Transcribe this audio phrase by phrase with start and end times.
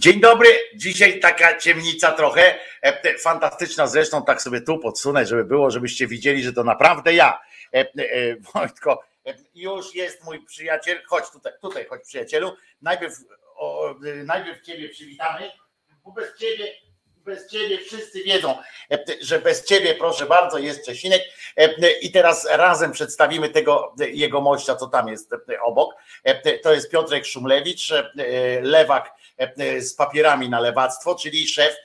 [0.00, 5.70] Dzień dobry, dzisiaj taka ciemnica trochę, e, fantastyczna zresztą, tak sobie tu podsunę, żeby było,
[5.70, 7.40] żebyście widzieli, że to naprawdę ja.
[7.74, 7.86] E, e,
[8.54, 9.02] Wojtko,
[9.54, 13.14] już jest mój przyjaciel, chodź tutaj, tutaj chodź przyjacielu, najpierw,
[13.56, 13.94] o,
[14.24, 15.50] najpierw ciebie przywitamy,
[16.04, 16.72] bo bez ciebie
[17.24, 18.58] bez ciebie wszyscy wiedzą,
[19.20, 21.22] że bez ciebie, proszę bardzo, jest Czesinek.
[22.02, 25.30] I teraz razem przedstawimy tego jego mościa, co tam jest
[25.62, 25.94] obok.
[26.62, 27.92] To jest Piotrek Szumlewicz,
[28.62, 29.19] lewak
[29.80, 31.76] z papierami na lewactwo, czyli szef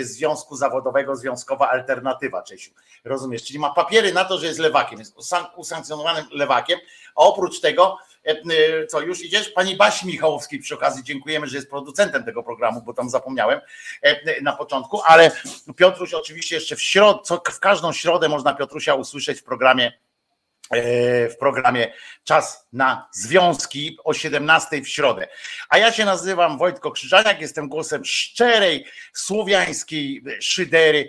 [0.00, 2.70] Związku Zawodowego Związkowa Alternatywa, Czesiu.
[3.04, 3.44] Rozumiesz?
[3.44, 5.14] Czyli ma papiery na to, że jest lewakiem, jest
[5.56, 6.78] usankcjonowanym lewakiem,
[7.16, 9.48] a oprócz tego E, co już idziesz?
[9.48, 13.60] Pani Basi Michałowskiej przy okazji dziękujemy, że jest producentem tego programu, bo tam zapomniałem
[14.02, 15.30] e, na początku, ale
[15.76, 19.92] Piotruś oczywiście jeszcze w środę, co w każdą środę można Piotrusia usłyszeć w programie e,
[21.30, 21.92] w programie
[22.24, 25.28] Czas na Związki o 17 w środę.
[25.68, 31.08] A ja się nazywam Wojtko Krzyżaniak, jestem głosem szczerej, słowiańskiej szydery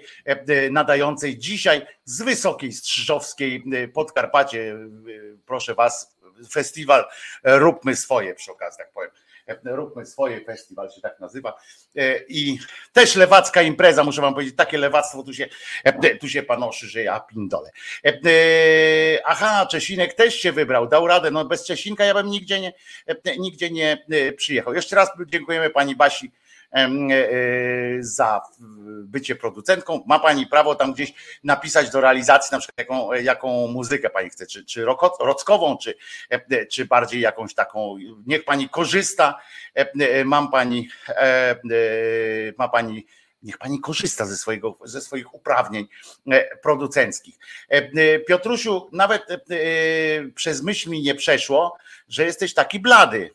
[0.72, 4.76] nadającej dzisiaj z Wysokiej Strzyżowskiej Podkarpacie.
[5.46, 6.18] Proszę Was,
[6.52, 7.06] festiwal
[7.44, 9.12] Róbmy Swoje przy okazji, tak powiem.
[9.64, 11.60] Róbmy swoje, festiwal się tak nazywa.
[12.28, 12.60] I
[12.94, 15.48] też lewacka impreza, muszę wam powiedzieć, takie lewactwo tu się,
[16.20, 17.72] tu się panoszy, że ja pindole.
[19.26, 21.32] Aha, Czesinek też się wybrał, dał radę.
[21.32, 22.74] No bez Czesinka ja bym nigdzie nie,
[23.40, 24.06] nigdzie nie
[24.38, 24.74] przyjechał.
[24.74, 26.47] Jeszcze raz dziękujemy pani Basi E, e,
[28.00, 28.42] za
[29.04, 30.04] bycie producentką.
[30.08, 34.48] Ma Pani prawo tam gdzieś napisać do realizacji na przykład jaką, jaką muzykę Pani chce,
[34.48, 34.86] czy, czy
[35.20, 35.96] rockową, czy,
[36.30, 37.96] e, czy bardziej jakąś taką,
[38.26, 39.40] niech Pani korzysta,
[40.26, 40.90] mam Pani,
[42.58, 43.06] ma Pani
[43.44, 45.88] niech pani korzysta ze, swojego, ze swoich uprawnień
[46.64, 47.36] producenckich.
[48.28, 49.28] Piotrusiu, nawet
[50.36, 53.30] przez myśl mi nie przeszło, że jesteś taki blady.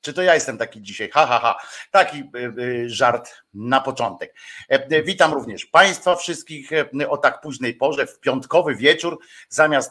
[0.00, 1.10] Czy to ja jestem taki dzisiaj?
[1.10, 1.58] Ha, ha, ha.
[1.90, 4.34] Taki y, y, żart na początek.
[4.70, 9.18] E, e, witam również Państwa wszystkich e, o tak późnej porze, w piątkowy wieczór.
[9.48, 9.90] Zamiast,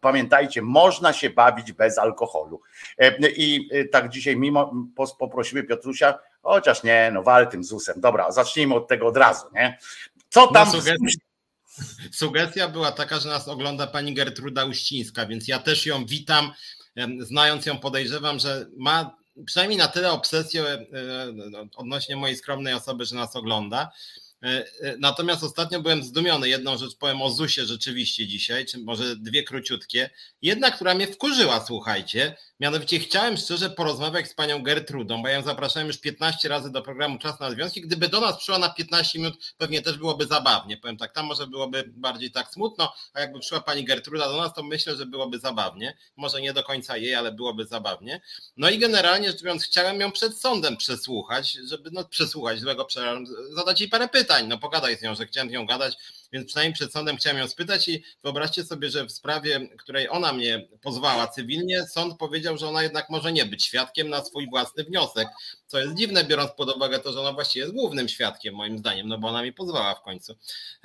[0.00, 2.60] pamiętajcie, można się bawić bez alkoholu.
[3.36, 4.72] I tak dzisiaj mimo
[5.18, 8.00] poprosimy Piotrusia, chociaż nie, no wal tym ZUS-em.
[8.00, 9.78] Dobra, zacznijmy od tego od razu, nie?
[10.28, 10.68] Co tam...
[10.68, 11.18] No, sugestia,
[12.12, 16.52] sugestia była taka, że nas ogląda pani Gertruda Uścińska, więc ja też ją witam
[17.18, 19.16] znając ją podejrzewam, że ma
[19.46, 20.86] przynajmniej na tyle obsesję e, e,
[21.76, 23.92] odnośnie mojej skromnej osoby, że nas ogląda.
[24.44, 24.64] E,
[24.98, 26.48] natomiast ostatnio byłem zdumiony.
[26.48, 30.10] Jedną rzecz powiem o Zusie rzeczywiście dzisiaj, czy może dwie króciutkie.
[30.42, 35.42] Jedna, która mnie wkurzyła, słuchajcie, Mianowicie chciałem szczerze porozmawiać z panią Gertrudą, bo ja ją
[35.42, 37.80] zapraszałem już 15 razy do programu Czas na Związki.
[37.80, 40.76] Gdyby do nas przyszła na 15 minut, pewnie też byłoby zabawnie.
[40.76, 44.54] Powiem tak, tam może byłoby bardziej tak smutno, a jakby przyszła pani Gertruda do nas,
[44.54, 45.96] to myślę, że byłoby zabawnie.
[46.16, 48.20] Może nie do końca jej, ale byłoby zabawnie.
[48.56, 52.86] No i generalnie rzecz biorąc, chciałem ją przed sądem przesłuchać, żeby no przesłuchać, złego
[53.50, 54.33] zadać jej parę pytań.
[54.42, 55.96] No pogadaj z nią, że chciałem z nią gadać,
[56.32, 60.32] więc przynajmniej przed sądem chciałem ją spytać i wyobraźcie sobie, że w sprawie, której ona
[60.32, 64.84] mnie pozwała cywilnie, sąd powiedział, że ona jednak może nie być świadkiem na swój własny
[64.84, 65.28] wniosek,
[65.66, 69.08] co jest dziwne, biorąc pod uwagę to, że ona właściwie jest głównym świadkiem, moim zdaniem,
[69.08, 70.34] no bo ona mi pozwała w końcu.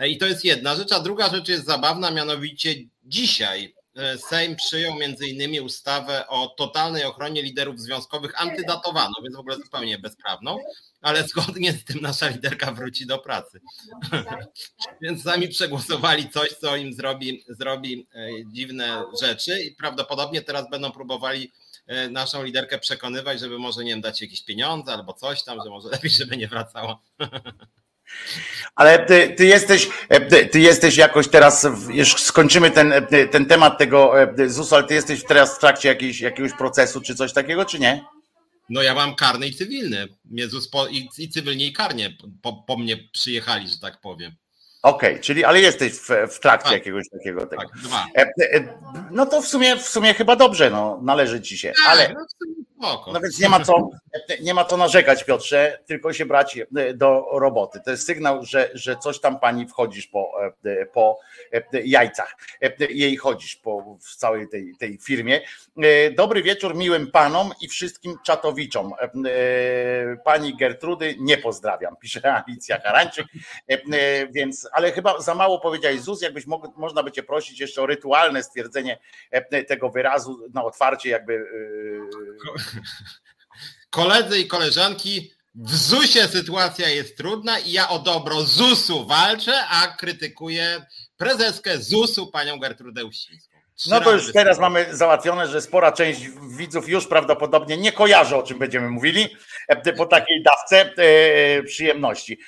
[0.07, 3.78] I to jest jedna rzecz, a druga rzecz jest zabawna, mianowicie dzisiaj e,
[4.17, 4.95] Sejm przyjął
[5.27, 10.57] innymi ustawę o totalnej ochronie liderów związkowych antydatowaną, więc w ogóle zupełnie bezprawną
[11.01, 13.61] ale zgodnie z tym nasza liderka wróci do pracy.
[15.01, 20.91] Więc sami przegłosowali coś, co im zrobi, zrobi e, dziwne rzeczy i prawdopodobnie teraz będą
[20.91, 21.51] próbowali
[21.87, 25.69] e, naszą liderkę przekonywać, żeby może nie wiem, dać jakieś pieniądze albo coś tam, że
[25.69, 26.99] może lepiej, żeby nie wracała.
[28.75, 32.93] Ale ty, ty, jesteś, e, ty jesteś jakoś teraz, już skończymy ten,
[33.31, 34.13] ten temat tego
[34.47, 38.05] ZUS-u, ale ty jesteś teraz w trakcie jakiejś, jakiegoś procesu czy coś takiego, czy nie?
[38.69, 40.07] No ja mam karny i cywilny.
[40.31, 44.31] Jezus po, i, i cywilnie i karnie po, po mnie przyjechali, że tak powiem.
[44.81, 46.73] Okej, okay, czyli ale jesteś w, w trakcie tak.
[46.73, 47.61] jakiegoś takiego tego.
[47.61, 48.07] Tak, dwa.
[48.17, 48.77] E, e,
[49.11, 51.73] no to w sumie w sumie chyba dobrze, no należy ci się.
[51.83, 52.25] Tak, ale no,
[53.13, 53.89] no więc nie ma co
[54.41, 57.79] nie ma co narzekać, Piotrze, tylko się brać e, do roboty.
[57.85, 60.31] To jest sygnał, że, że coś tam pani wchodzisz po,
[60.65, 61.19] e, po
[61.83, 62.37] jajcach.
[62.89, 65.41] Jej chodzisz po w całej tej, tej firmie.
[66.15, 68.93] Dobry wieczór miłym panom i wszystkim czatowiczom.
[70.23, 73.25] Pani Gertrudy nie pozdrawiam, pisze Alicja Harańczyk,
[74.31, 77.85] więc ale chyba za mało powiedziałeś ZUS, jakbyś mógł, można by cię prosić jeszcze o
[77.85, 78.99] rytualne stwierdzenie
[79.31, 81.45] e, tego wyrazu na otwarcie jakby.
[82.75, 82.81] E,
[83.89, 89.87] Koledzy i koleżanki, w ZUSie sytuacja jest trudna i ja o dobro ZUS-u walczę, a
[89.87, 90.85] krytykuję
[91.17, 93.59] prezeskę ZUS-u, panią Gertrudę Uścińską.
[93.87, 96.21] No to już teraz mamy załatwione, że spora część
[96.57, 99.27] widzów już prawdopodobnie nie kojarzy, o czym będziemy mówili
[99.97, 100.93] po takiej dawce
[101.65, 102.39] przyjemności.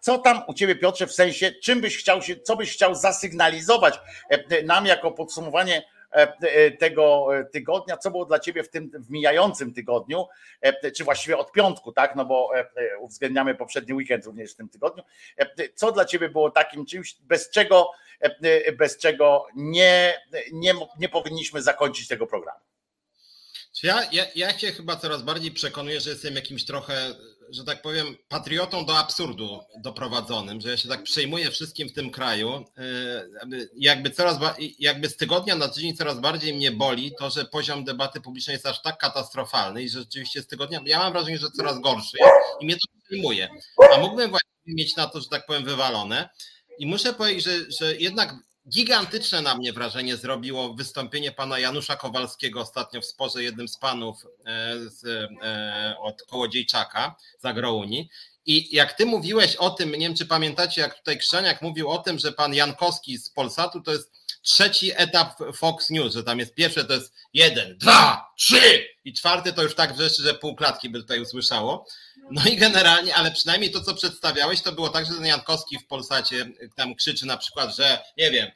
[0.00, 4.00] Co tam u ciebie, Piotrze, w sensie, czym byś chciał się, co byś chciał zasygnalizować
[4.64, 5.99] nam jako podsumowanie E, e,
[6.78, 10.26] tego tygodnia, co było dla ciebie w tym w mijającym tygodniu,
[10.60, 12.50] e, czy właściwie od piątku, tak, no bo
[13.00, 15.02] uwzględniamy poprzedni weekend również w tym tygodniu,
[15.74, 17.90] co dla ciebie było takim czymś, bez czego,
[18.78, 20.22] bez czego nie,
[20.52, 22.60] nie, nie powinniśmy zakończyć tego programu?
[23.82, 27.14] Ja, ja, ja się chyba coraz bardziej przekonuję, że jestem jakimś trochę
[27.50, 32.10] że tak powiem, patriotą do absurdu doprowadzonym, że ja się tak przejmuję wszystkim w tym
[32.10, 32.64] kraju.
[32.78, 32.82] E,
[33.76, 34.38] jakby coraz
[34.78, 38.66] jakby z tygodnia na tydzień coraz bardziej mnie boli to, że poziom debaty publicznej jest
[38.66, 42.32] aż tak katastrofalny i że rzeczywiście z tygodnia, ja mam wrażenie, że coraz gorszy jest
[42.60, 43.48] i mnie to przejmuje.
[43.94, 46.28] A mógłbym właśnie mieć na to, że tak powiem, wywalone.
[46.78, 48.34] I muszę powiedzieć, że, że jednak
[48.70, 54.26] Gigantyczne na mnie wrażenie zrobiło wystąpienie pana Janusza Kowalskiego ostatnio w sporze jednym z panów
[54.46, 55.04] e, z,
[55.42, 58.08] e, od Kołodziejczaka z Agrounii.
[58.46, 61.98] I jak ty mówiłeś o tym, nie wiem czy pamiętacie, jak tutaj Krzaniak mówił o
[61.98, 64.12] tym, że pan Jankowski z Polsatu to jest
[64.42, 69.52] trzeci etap Fox News, że tam jest pierwsze to jest jeden, dwa, trzy i czwarty
[69.52, 71.86] to już tak wreszcie, że pół klatki by tutaj usłyszało.
[72.30, 75.86] No i generalnie, ale przynajmniej to, co przedstawiałeś, to było tak, że ten Jankowski w
[75.86, 76.46] Polsacie
[76.76, 78.50] tam krzyczy na przykład, że nie wiem,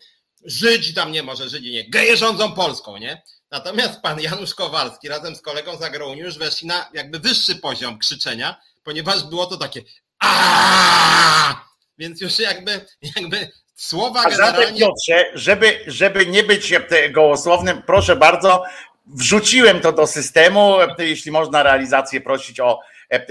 [0.44, 3.22] Żydzi tam nie może, Żydzi nie, geje rządzą Polską, nie?
[3.50, 7.98] Natomiast pan Janusz Kowalski razem z kolegą z Agrouni już weszli na jakby wyższy poziom
[7.98, 9.82] krzyczenia, ponieważ było to takie
[10.20, 11.64] a
[11.98, 12.86] więc już jakby,
[13.16, 14.80] jakby słowa A generalnie...
[14.80, 16.72] Piotrze, żeby, żeby nie być
[17.10, 18.62] gołosłownym, proszę bardzo,
[19.06, 22.80] wrzuciłem to do systemu, jeśli można realizację prosić o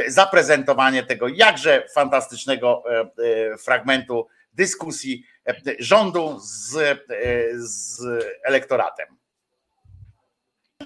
[0.08, 5.26] zaprezentowanie tego jakże fantastycznego e, e, fragmentu dyskusji
[5.80, 7.00] rządu z,
[7.56, 8.02] z
[8.44, 9.08] elektoratem.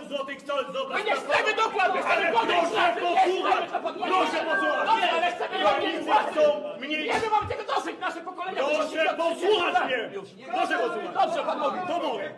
[0.08, 0.98] Złotych stol, zobacz.
[0.98, 3.70] My nie chcemy dokładnie, ale proszę posłuchać,
[4.08, 4.90] proszę posłuchać.
[5.14, 6.42] Ale chcemy rolnicy chcą
[6.80, 7.08] mniej...
[7.08, 8.64] Nie, my mamy tego dosyć, nasze pokolenia...
[8.64, 10.10] Proszę posłuchać mnie.
[10.54, 11.14] Proszę posłuchać.
[11.14, 11.80] Dobrze, pan mówi.
[11.88, 12.36] To mówię.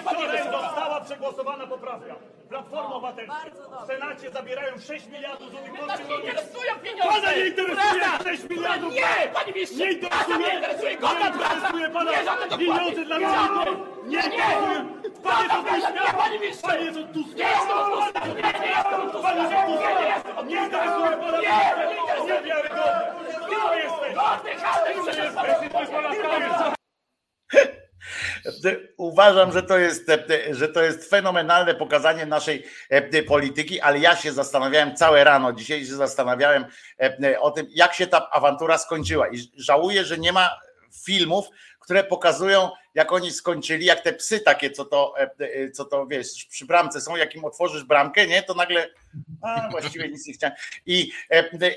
[0.00, 2.14] Wczoraj została przegłosowana poprawka.
[2.52, 3.36] Platforma Obywatelska.
[3.82, 6.30] W Senacie zabierają 6 miliardów złotych polskich rolników.
[6.30, 7.08] interesują pieniądze.
[7.20, 8.04] Pana nie interesuje
[8.36, 8.94] 6 miliardów.
[8.94, 9.78] Nie, panie mistrzu.
[9.78, 10.38] Nie interesuje.
[10.38, 10.90] Nie interesuje.
[10.90, 12.12] Nie interesuje pana
[12.58, 13.76] pieniądze dla rolników.
[14.04, 14.84] Nie interesuje.
[15.22, 16.66] Panie to nie, panie mistrzu.
[16.66, 17.36] Panie jest od Tuska.
[17.36, 18.20] Nie jestem od Tuska.
[18.26, 19.32] Nie, nie jestem od Tuska.
[19.34, 19.90] Jest od Tuska.
[20.02, 20.42] Nie jestem od Tuska.
[20.42, 21.38] Nie interesuje pana.
[21.40, 21.48] Nie,
[21.94, 22.34] nie interesuje.
[22.40, 23.12] Niewiarygodne.
[23.48, 24.14] Kim jesteś?
[24.14, 26.16] Godny, godny.
[26.22, 26.81] Kim jesteś?
[28.96, 30.10] Uważam, że to, jest,
[30.50, 35.86] że to jest fenomenalne pokazanie naszej e, polityki, ale ja się zastanawiałem całe rano, dzisiaj
[35.86, 36.64] się zastanawiałem
[37.00, 39.28] e, o tym, jak się ta awantura skończyła.
[39.28, 40.50] I żałuję, że nie ma
[41.04, 41.48] filmów,
[41.80, 46.44] które pokazują, jak oni skończyli, jak te psy takie, co to, e, co to wiesz,
[46.50, 48.88] przy bramce są, jak im otworzysz bramkę, nie, to nagle
[49.42, 50.56] a, właściwie nic nie chciałem.
[50.86, 51.12] I,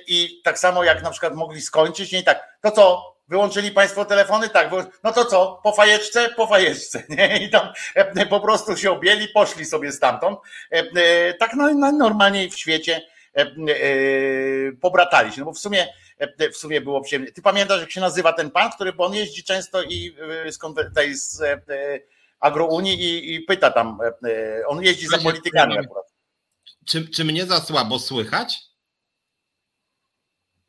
[0.08, 4.50] I tak samo jak na przykład mogli skończyć, nie, tak, to co, Wyłączyli Państwo telefony?
[4.50, 4.72] Tak.
[5.04, 5.60] No to co?
[5.64, 6.30] Po fajeczce?
[6.30, 7.04] Po fajeczce.
[7.10, 7.46] Nie?
[7.46, 10.40] I tam e, po prostu się objęli, poszli sobie stamtąd.
[10.72, 13.02] E, e, tak no, normalnie w świecie
[14.82, 15.40] pobratali się.
[15.40, 15.88] No bo w sumie,
[16.54, 17.32] w sumie było przyjemnie.
[17.32, 20.16] Ty pamiętasz, jak się nazywa ten pan, który, bo on jeździ często i
[20.50, 20.60] z,
[20.96, 21.42] tej, z
[22.40, 24.00] Agrounii i, i pyta tam,
[24.68, 26.06] on jeździ za politykami akurat.
[26.86, 28.60] Czy, czy mnie za słabo słychać?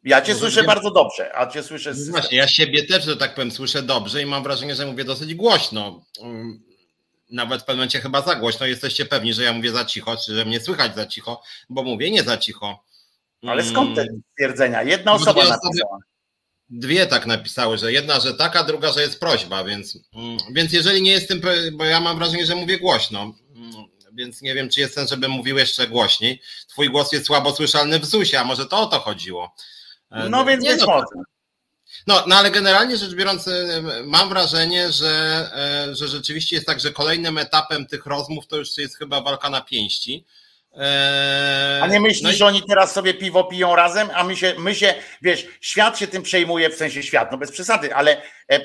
[0.06, 1.94] Ja cię słyszę bardzo dobrze, a cię słyszę.
[1.94, 2.06] Z...
[2.06, 5.04] No właśnie, ja siebie też, że tak powiem, słyszę dobrze i mam wrażenie, że mówię
[5.04, 6.04] dosyć głośno.
[6.22, 6.60] Mm,
[7.30, 8.66] nawet w pewnym momencie chyba za głośno.
[8.66, 12.10] Jesteście pewni, że ja mówię za cicho, czy że mnie słychać za cicho, bo mówię
[12.10, 12.84] nie za cicho.
[13.46, 14.22] Ale skąd te mm.
[14.32, 14.82] stwierdzenia?
[14.82, 15.98] Jedna osoba napisała.
[16.70, 21.02] Dwie tak napisały, że jedna, że taka, druga, że jest prośba, więc, mm, więc jeżeli
[21.02, 21.40] nie jestem,
[21.72, 23.34] bo ja mam wrażenie, że mówię głośno,
[24.12, 26.42] więc nie wiem, czy jestem, żebym mówił jeszcze głośniej.
[26.68, 29.54] Twój głos jest słabo słyszalny w ZUSie, a może to o to chodziło.
[30.16, 31.04] E, no więc nie no,
[32.06, 35.48] no, no ale generalnie rzecz biorąc, e, mam wrażenie, że,
[35.90, 39.50] e, że rzeczywiście jest tak, że kolejnym etapem tych rozmów to już jest chyba walka
[39.50, 40.24] na pięści.
[41.82, 42.34] A nie myślisz, no i...
[42.34, 46.06] że oni teraz sobie piwo piją razem, a my się, my się, wiesz, świat się
[46.06, 48.60] tym przejmuje, w sensie świat, no bez przesady, ale e, e,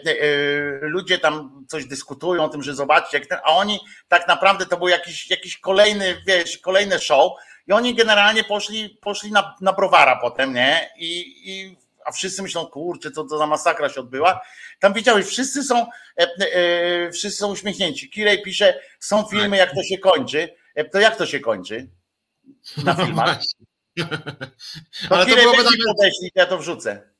[0.81, 4.87] ludzie tam coś dyskutują o tym, że zobaczcie, ten, a oni tak naprawdę to był
[4.87, 7.31] jakiś, jakiś kolejny, wiesz, kolejne show,
[7.67, 10.89] i oni generalnie poszli, poszli na, na browara potem, nie?
[10.97, 14.41] I, i a wszyscy myślą, kurczę, co to za masakra się odbyła.
[14.79, 15.85] Tam widziałeś, wszyscy są,
[16.19, 18.09] e, e, wszyscy są uśmiechnięci.
[18.09, 20.55] Kirej pisze, są filmy, jak to się kończy.
[20.75, 21.89] E, to jak to się kończy?
[22.83, 23.39] Na no filmach.
[23.97, 24.05] No
[25.09, 25.79] to Ale Kirej to byłoby nawet...
[25.87, 27.11] podeszli, ja to wrzucę.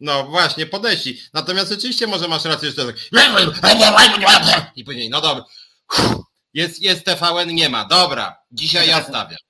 [0.00, 1.20] No właśnie, podeszli.
[1.34, 2.96] Natomiast oczywiście może masz rację, że to tak
[4.76, 5.44] i później, no dobra,
[6.54, 7.84] Jest, jest TVN, nie ma.
[7.84, 9.47] Dobra, dzisiaj ja stawiam.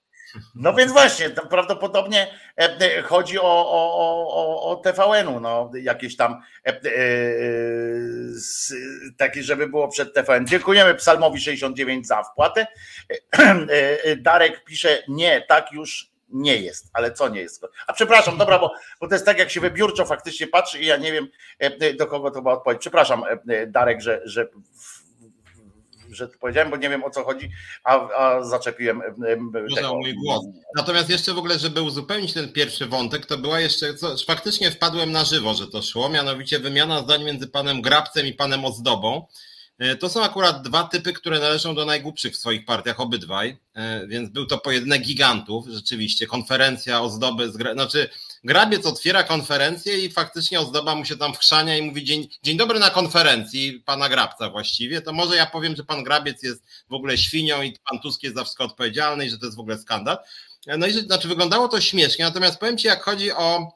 [0.55, 6.43] No więc właśnie, prawdopodobnie e, e, chodzi o, o, o, o TVN-u, no jakieś tam
[6.67, 6.81] e, e,
[9.17, 10.47] takie, żeby było przed TVN.
[10.47, 12.67] Dziękujemy Psalmowi 69 za wpłatę.
[14.09, 17.67] E, Darek pisze, nie, tak już nie jest, ale co nie jest?
[17.87, 20.97] A przepraszam, dobra, bo, bo to jest tak, jak się wybiórczo faktycznie patrzy i ja
[20.97, 21.29] nie wiem,
[21.99, 22.81] do kogo to była odpowiedź.
[22.81, 23.23] Przepraszam,
[23.67, 24.49] Darek, że, że
[26.11, 27.51] że to powiedziałem, bo nie wiem o co chodzi,
[27.85, 29.03] a, a zaczepiłem
[29.75, 29.95] tego.
[29.95, 30.45] mój głos.
[30.77, 35.13] Natomiast jeszcze w ogóle, żeby uzupełnić ten pierwszy wątek, to była jeszcze, co, faktycznie wpadłem
[35.13, 39.27] na żywo, że to szło, mianowicie wymiana zdań między panem Grabcem i panem Ozdobą.
[39.79, 44.07] E, to są akurat dwa typy, które należą do najgłupszych w swoich partiach, obydwaj, e,
[44.07, 48.09] więc był to pojedynek gigantów, rzeczywiście, konferencja ozdoby, znaczy
[48.45, 52.79] Grabiec otwiera konferencję i faktycznie ozdoba mu się tam wchrzania i mówi dzień, dzień dobry
[52.79, 57.19] na konferencji pana Grabca właściwie, to może ja powiem, że pan Grabiec jest w ogóle
[57.19, 60.19] świnią i pan Tusk jest za wszystko odpowiedzialny i że to jest w ogóle skandal.
[60.67, 63.73] No i znaczy wyglądało to śmiesznie, natomiast powiem ci, jak chodzi o,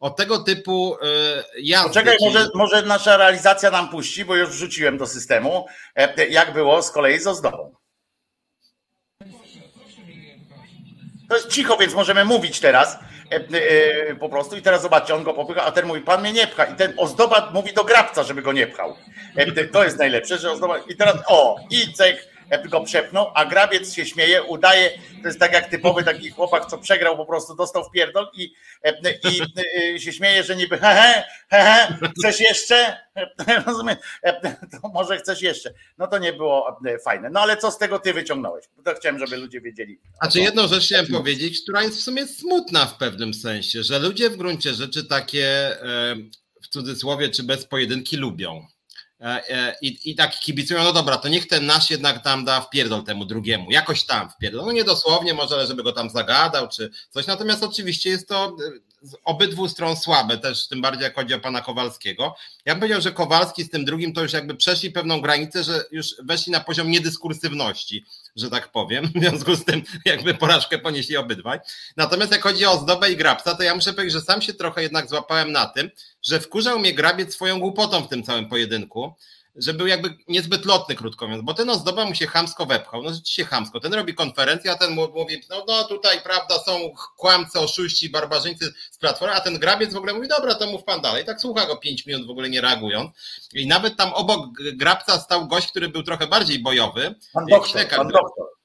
[0.00, 1.88] o tego typu y, jazdy.
[1.88, 6.82] Poczekaj, może, może nasza realizacja nam puści, bo już wrzuciłem do systemu, e, jak było
[6.82, 7.74] z kolei z ozdobą.
[11.28, 12.98] To jest cicho, więc możemy mówić teraz.
[13.32, 13.36] E,
[14.10, 16.46] e, po prostu i teraz zobaczcie, on go popycha, a ten mówi, pan mnie nie
[16.46, 18.96] pcha i ten ozdoba mówi do grabca, żeby go nie pchał.
[19.36, 22.35] E, to jest najlepsze, że ozdoba i teraz o, i cek
[22.68, 24.90] go przepnął, a grabiec się śmieje, udaje,
[25.22, 28.54] to jest tak jak typowy taki chłopak, co przegrał, po prostu dostał w pierdol i,
[29.94, 32.96] i się śmieje, że niby he, he, he, he chcesz jeszcze?
[33.66, 33.96] Rozumiem,
[34.72, 35.74] to może chcesz jeszcze.
[35.98, 37.30] No to nie było fajne.
[37.30, 38.64] No ale co z tego ty wyciągnąłeś?
[38.84, 39.98] To chciałem, żeby ludzie wiedzieli.
[40.20, 43.98] A czy jedną rzecz chciałem powiedzieć, która jest w sumie smutna w pewnym sensie, że
[43.98, 45.76] ludzie w gruncie rzeczy takie
[46.62, 48.66] w cudzysłowie czy bez pojedynki lubią.
[49.20, 52.60] E, e, I, I tak kibicują, no dobra, to niech ten nasz jednak tam da
[52.60, 54.66] w pierdol temu drugiemu, jakoś tam w pierdol.
[54.66, 57.26] No nie dosłownie, może, ale żeby go tam zagadał czy coś.
[57.26, 58.56] Natomiast oczywiście jest to
[59.06, 62.34] z obydwu stron słabe, też tym bardziej jak chodzi o pana Kowalskiego.
[62.64, 65.84] Ja bym powiedział, że Kowalski z tym drugim to już jakby przeszli pewną granicę, że
[65.90, 68.04] już weszli na poziom niedyskursywności,
[68.36, 69.06] że tak powiem.
[69.14, 71.58] W związku z tym jakby porażkę ponieśli obydwaj.
[71.96, 74.82] Natomiast jak chodzi o Zdobę i Grabca, to ja muszę powiedzieć, że sam się trochę
[74.82, 75.90] jednak złapałem na tym,
[76.22, 79.14] że wkurzał mnie Grabiec swoją głupotą w tym całym pojedynku
[79.56, 83.10] że był jakby niezbyt lotny, krótko mówiąc, bo ten ozdoba mu się chamsko wepchał, no
[83.10, 88.10] rzeczywiście chamsko, ten robi konferencję, a ten mówi, no, no tutaj prawda, są kłamcy, oszuści,
[88.10, 91.40] barbarzyńcy z Platformy, a ten grabiec w ogóle mówi, dobra, to mów pan dalej, tak
[91.40, 93.10] słucha go pięć minut w ogóle nie reagując.
[93.54, 98.08] I nawet tam obok grabca stał gość, który był trochę bardziej bojowy, pan doktor, pan
[98.08, 98.55] doktor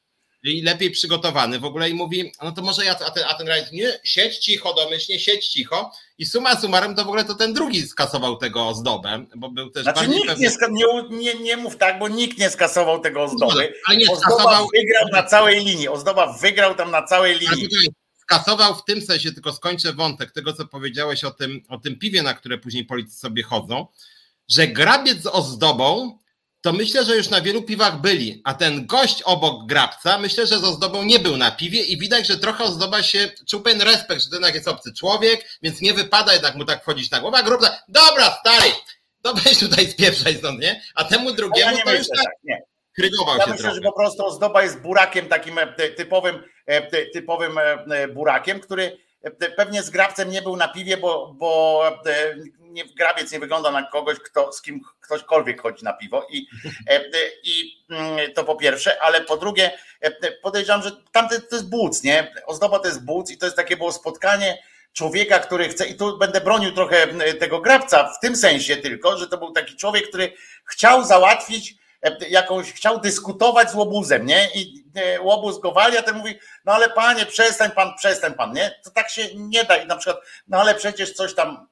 [0.44, 3.46] i lepiej przygotowany w ogóle i mówi, no to może ja, a ten, a ten
[3.46, 7.54] granic, nie, siedź cicho domyślnie, siedź cicho i suma summarum to w ogóle to ten
[7.54, 10.50] drugi skasował tego ozdobę, bo był też znaczy, nikt pewny...
[10.72, 13.74] nie, nie, nie, mów tak, bo nikt nie skasował tego ozdoby.
[13.86, 14.68] ale nie Ozdoba skasował...
[14.74, 17.70] wygrał na całej linii, Ozdoba wygrał tam na całej linii.
[18.22, 22.24] Skasował w tym sensie, tylko skończę wątek tego, co powiedziałeś o tym, o tym piwie,
[22.24, 23.88] na które później politycy sobie chodzą,
[24.50, 26.20] że grabiec z ozdobą
[26.62, 30.60] to myślę, że już na wielu piwach byli, a ten gość obok grabca, myślę, że
[30.60, 34.22] z ozdobą nie był na piwie i widać, że trochę ozdoba się, czuł pewien respekt,
[34.22, 37.38] że to jednak jest obcy człowiek, więc nie wypada jednak mu tak wchodzić na głowę,
[37.38, 38.72] a grobca, dobra stary,
[39.22, 40.82] to weź tutaj spieprzaj stąd, nie?
[40.96, 42.64] A temu drugiemu ja to już tak, tak nie.
[42.96, 43.76] krygował ja się myślę, trochę.
[43.76, 48.98] że po prostu ozdoba jest burakiem takim e, typowym, e, typowym e, burakiem, który
[49.58, 51.84] pewnie z grabcem nie był na piwie, bo, bo
[52.72, 56.48] nie, grabiec nie wygląda na kogoś, kto, z kim ktośkolwiek chodzi na piwo i,
[56.88, 57.04] e,
[57.44, 62.04] i mm, to po pierwsze, ale po drugie e, podejrzewam, że tamte to jest buc,
[62.04, 62.34] nie?
[62.46, 64.64] Ozdoba to jest buc i to jest takie było spotkanie
[64.94, 67.08] człowieka, który chce, i tu będę bronił trochę
[67.40, 70.34] tego grabca w tym sensie tylko, że to był taki człowiek, który
[70.66, 74.50] chciał załatwić e, jakąś, chciał dyskutować z łobuzem, nie?
[74.56, 74.84] I
[75.22, 78.80] łobuz go wali, a ten mówi, no ale panie, przestań pan, przestań pan, nie?
[78.84, 81.71] To tak się nie da i na przykład, no ale przecież coś tam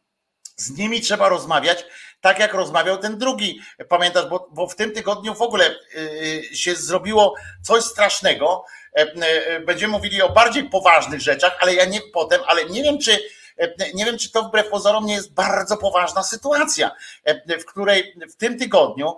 [0.62, 1.86] z nimi trzeba rozmawiać,
[2.22, 3.60] tak jak rozmawiał ten drugi.
[3.90, 8.66] Pamiętasz, bo, bo w tym tygodniu w ogóle yy, się zrobiło coś strasznego.
[8.96, 13.20] Yy, będziemy mówili o bardziej poważnych rzeczach, ale ja nie potem, ale nie wiem, czy
[13.94, 16.92] nie wiem, czy to wbrew pozorom nie jest bardzo poważna sytuacja,
[17.60, 19.16] w której w tym tygodniu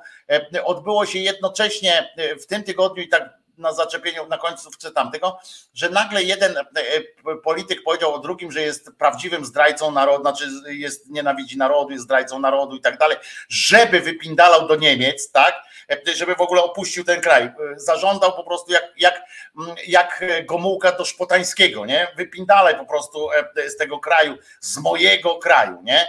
[0.64, 5.40] odbyło się jednocześnie w tym tygodniu i tak na zaczepieniu, na końcówce tamtego,
[5.74, 10.50] że nagle jeden e, e, polityk powiedział o drugim, że jest prawdziwym zdrajcą narodu, znaczy
[10.68, 13.18] jest nienawidzi narodu, jest zdrajcą narodu i tak dalej,
[13.50, 17.52] żeby wypindalał do Niemiec, tak, e, żeby w ogóle opuścił ten kraj.
[17.76, 19.24] Zażądał po prostu jak, jak,
[19.88, 22.08] jak Gomułka do Szpotańskiego, nie?
[22.16, 23.30] Wypindalaj po prostu
[23.68, 26.08] z tego kraju, z mojego kraju, nie?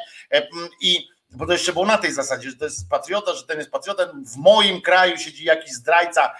[0.80, 3.70] I bo to jeszcze było na tej zasadzie, że to jest patriota, że ten jest
[3.70, 6.34] patriota, w moim kraju siedzi jakiś zdrajca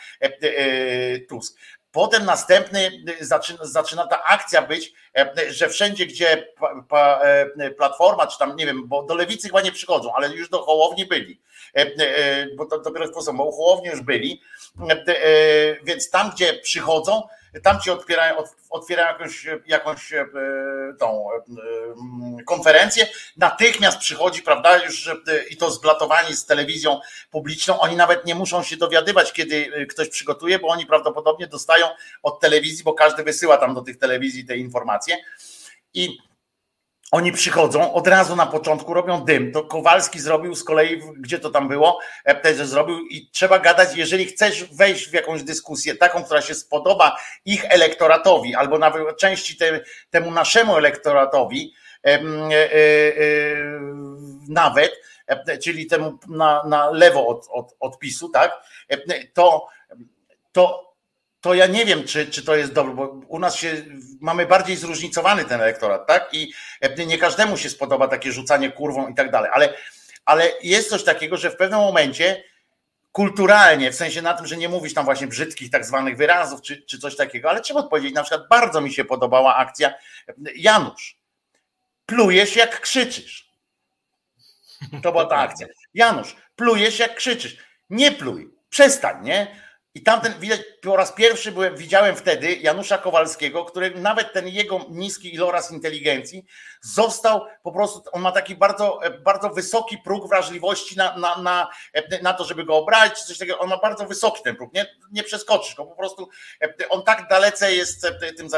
[1.29, 1.57] Tusk.
[1.93, 4.93] Potem następny zaczyna, zaczyna ta akcja być,
[5.49, 6.47] że wszędzie, gdzie
[7.77, 11.07] platforma, czy tam nie wiem, bo do lewicy chyba nie przychodzą, ale już do Hołowni
[11.07, 11.41] byli,
[12.57, 14.41] bo to dopiero sposób, bo u Hołowni już byli,
[15.85, 17.23] więc tam, gdzie przychodzą,
[17.61, 18.37] tam ci otwierają,
[18.71, 20.27] otwierają jakąś, jakąś e,
[20.99, 23.07] tą e, konferencję,
[23.37, 25.11] natychmiast przychodzi, prawda, już
[25.51, 30.59] i to zblatowani z telewizją publiczną, oni nawet nie muszą się dowiadywać, kiedy ktoś przygotuje,
[30.59, 31.87] bo oni prawdopodobnie dostają
[32.23, 35.17] od telewizji, bo każdy wysyła tam do tych telewizji te informacje.
[35.95, 36.19] I
[37.13, 39.53] oni przychodzą, od razu na początku robią dym.
[39.53, 41.99] To Kowalski zrobił z kolei, gdzie to tam było,
[42.57, 47.17] że zrobił i trzeba gadać, jeżeli chcesz wejść w jakąś dyskusję, taką, która się spodoba
[47.45, 52.21] ich elektoratowi, albo nawet części te, temu naszemu elektoratowi, e, e, e,
[54.49, 54.93] nawet,
[55.63, 58.63] czyli temu na, na lewo od, od, od PiSu, tak,
[59.35, 59.67] to,
[60.53, 60.92] to
[61.43, 63.85] to ja nie wiem, czy, czy to jest dobre, bo u nas się
[64.21, 66.29] mamy bardziej zróżnicowany ten elektorat, tak?
[66.35, 69.75] I e, nie każdemu się spodoba takie rzucanie kurwą i tak dalej, ale,
[70.25, 72.45] ale jest coś takiego, że w pewnym momencie
[73.13, 76.83] kulturalnie, w sensie na tym, że nie mówisz tam właśnie brzydkich tak zwanych wyrazów czy,
[76.83, 79.89] czy coś takiego, ale trzeba odpowiedzieć, na przykład bardzo mi się podobała akcja
[80.29, 81.17] e, Janusz,
[82.07, 83.53] plujesz jak krzyczysz.
[85.03, 85.67] To była ta akcja.
[85.95, 87.57] Janusz, plujesz jak krzyczysz.
[87.91, 89.63] Nie pluj, przestań, nie?
[89.95, 94.81] I tamten widać po raz pierwszy byłem, widziałem wtedy Janusza Kowalskiego, który nawet ten jego
[94.91, 96.45] niski iloraz inteligencji
[96.81, 101.69] został po prostu, on ma taki bardzo, bardzo wysoki próg wrażliwości na, na, na,
[102.23, 103.59] na to, żeby go obrać, czy coś takiego.
[103.59, 106.29] On ma bardzo wysoki ten próg, nie, nie przeskoczysz go, po prostu
[106.91, 108.07] on tak dalece jest
[108.37, 108.49] tym.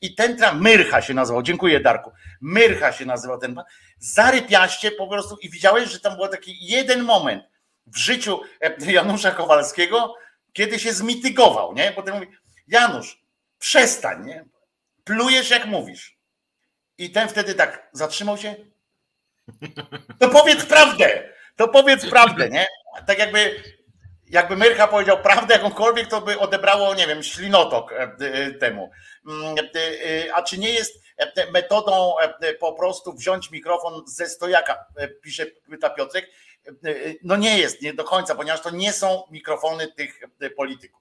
[0.00, 3.64] I ten tram, Myrcha się nazywał, dziękuję Darku, Myrcha się nazywał ten pan,
[3.98, 7.44] zarypiaście po prostu i widziałeś, że tam był taki jeden moment
[7.86, 8.40] w życiu
[8.86, 10.14] Janusza Kowalskiego,
[10.52, 11.92] kiedy się zmitygował, nie?
[11.92, 12.26] Potem mówi,
[12.68, 13.20] Janusz,
[13.58, 14.44] przestań, nie?
[15.04, 16.18] Plujesz jak mówisz.
[16.98, 18.54] I ten wtedy tak zatrzymał się.
[20.18, 22.66] To powiedz prawdę, to powiedz prawdę, nie?
[23.06, 23.62] Tak jakby,
[24.26, 28.90] jakby Myrcha powiedział prawdę jakąkolwiek, to by odebrało, nie wiem, ślinotok e, e, temu.
[29.28, 31.00] Mm, e, a czy nie jest
[31.52, 32.14] metodą
[32.60, 34.84] po prostu wziąć mikrofon ze stojaka,
[35.22, 36.30] pisze, pyta Piotrek,
[37.22, 41.00] no nie jest, nie do końca, ponieważ to nie są mikrofony tych e, polityków.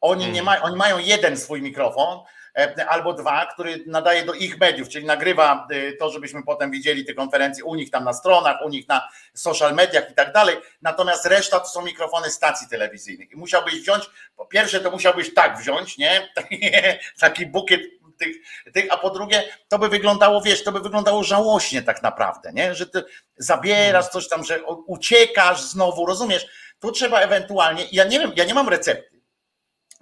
[0.00, 0.44] Oni, nie mhm.
[0.44, 2.18] mają, oni mają jeden swój mikrofon,
[2.58, 7.04] e, albo dwa, który nadaje do ich mediów, czyli nagrywa e, to, żebyśmy potem widzieli
[7.04, 10.56] te konferencje u nich tam na stronach, u nich na social mediach i tak dalej.
[10.82, 13.32] Natomiast reszta to są mikrofony stacji telewizyjnych.
[13.32, 16.28] I musiałbyś wziąć, po pierwsze to musiałbyś tak wziąć, nie?
[17.20, 18.36] Taki bukiet tych,
[18.72, 22.74] tych, a po drugie, to by wyglądało, wiesz, to by wyglądało żałośnie tak naprawdę, nie?
[22.74, 23.02] Że ty
[23.36, 26.46] zabierasz coś tam, że uciekasz znowu, rozumiesz?
[26.80, 29.20] Tu trzeba ewentualnie, ja nie wiem, ja nie mam recepty,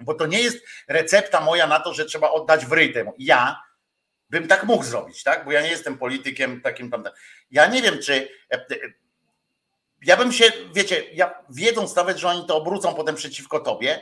[0.01, 2.95] bo to nie jest recepta moja na to, że trzeba oddać w ryj.
[3.19, 3.63] Ja
[4.31, 5.45] bym tak mógł zrobić, tak?
[5.45, 7.05] Bo ja nie jestem politykiem takim tam.
[7.51, 8.65] Ja nie wiem, czy e, e,
[10.03, 14.01] ja bym się, wiecie, ja wiedząc nawet, że oni to obrócą potem przeciwko tobie,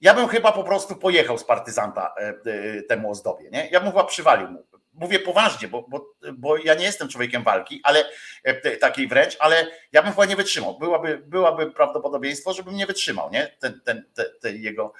[0.00, 3.50] ja bym chyba po prostu pojechał z partyzanta e, e, temu ozdobie.
[3.50, 3.68] Nie?
[3.70, 4.66] Ja bym chyba przywalił mu.
[4.92, 8.04] Mówię poważnie, bo, bo, bo ja nie jestem człowiekiem walki, ale
[8.44, 10.78] e, takiej wręcz, ale ja bym chyba nie wytrzymał.
[10.78, 13.56] Byłaby, byłaby prawdopodobieństwo, żebym nie wytrzymał, nie?
[13.58, 14.92] Ten, ten, te, te jego,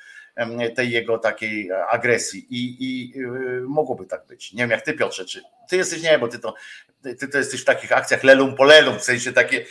[0.76, 3.20] tej jego takiej agresji i, i
[3.62, 4.52] mogłoby tak być.
[4.52, 6.54] Nie wiem jak ty Piotrze, czy ty jesteś, nie, bo ty to
[7.02, 9.64] ty to jesteś w takich akcjach lelum polelum, w sensie takie,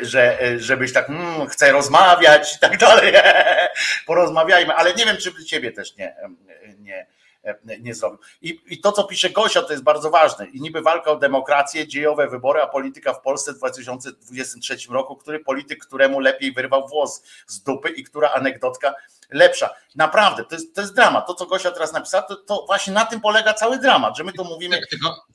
[0.00, 3.12] że żebyś tak hmm, chcę rozmawiać i tak dalej,
[4.06, 6.16] porozmawiajmy, ale nie wiem, czy ciebie też nie,
[6.78, 7.06] nie,
[7.80, 8.18] nie zrobił.
[8.42, 10.46] I, I to, co pisze Gosia, to jest bardzo ważne.
[10.46, 15.40] I niby walka o demokrację, dziejowe wybory, a polityka w Polsce w 2023 roku, który
[15.40, 18.94] polityk, któremu lepiej wyrwał włos z dupy i która anegdotka
[19.30, 19.70] lepsza.
[19.94, 21.26] Naprawdę, to jest, to jest dramat.
[21.26, 24.32] To, co Gosia teraz napisała, to, to właśnie na tym polega cały dramat, że my
[24.32, 24.80] to mówimy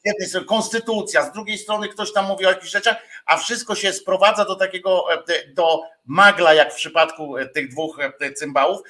[0.02, 3.76] z jednej strony konstytucja, z drugiej strony ktoś tam mówi o jakichś rzeczach, a wszystko
[3.76, 8.82] się sprowadza do takiego, e, do magla, jak w przypadku e, tych dwóch e, cymbałów,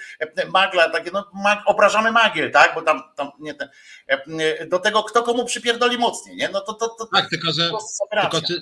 [0.47, 3.69] magla, takie, no, mag, obrażamy magiel, tak, bo tam, tam nie ten,
[4.69, 7.71] do tego, kto komu przypierdoli mocniej, nie, no to, to, to tak, tylko, że,
[8.21, 8.59] tylko czy,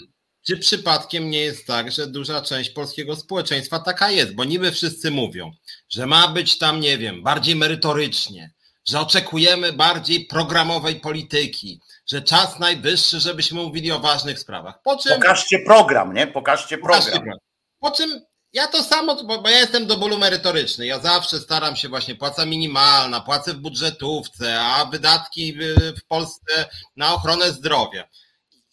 [0.47, 5.11] czy przypadkiem nie jest tak, że duża część polskiego społeczeństwa taka jest, bo niby wszyscy
[5.11, 5.51] mówią,
[5.89, 8.51] że ma być tam, nie wiem, bardziej merytorycznie,
[8.87, 14.81] że oczekujemy bardziej programowej polityki, że czas najwyższy, żebyśmy mówili o ważnych sprawach.
[14.83, 16.27] Po czym, pokażcie program, nie?
[16.27, 16.99] Pokażcie program.
[16.99, 17.37] Pokażcie program.
[17.79, 18.21] Po czym
[18.53, 20.85] ja to samo, bo, bo ja jestem do bólu merytoryczny.
[20.85, 25.53] Ja zawsze staram się właśnie płaca minimalna, płacę w budżetówce, a wydatki
[25.97, 28.07] w Polsce na ochronę zdrowia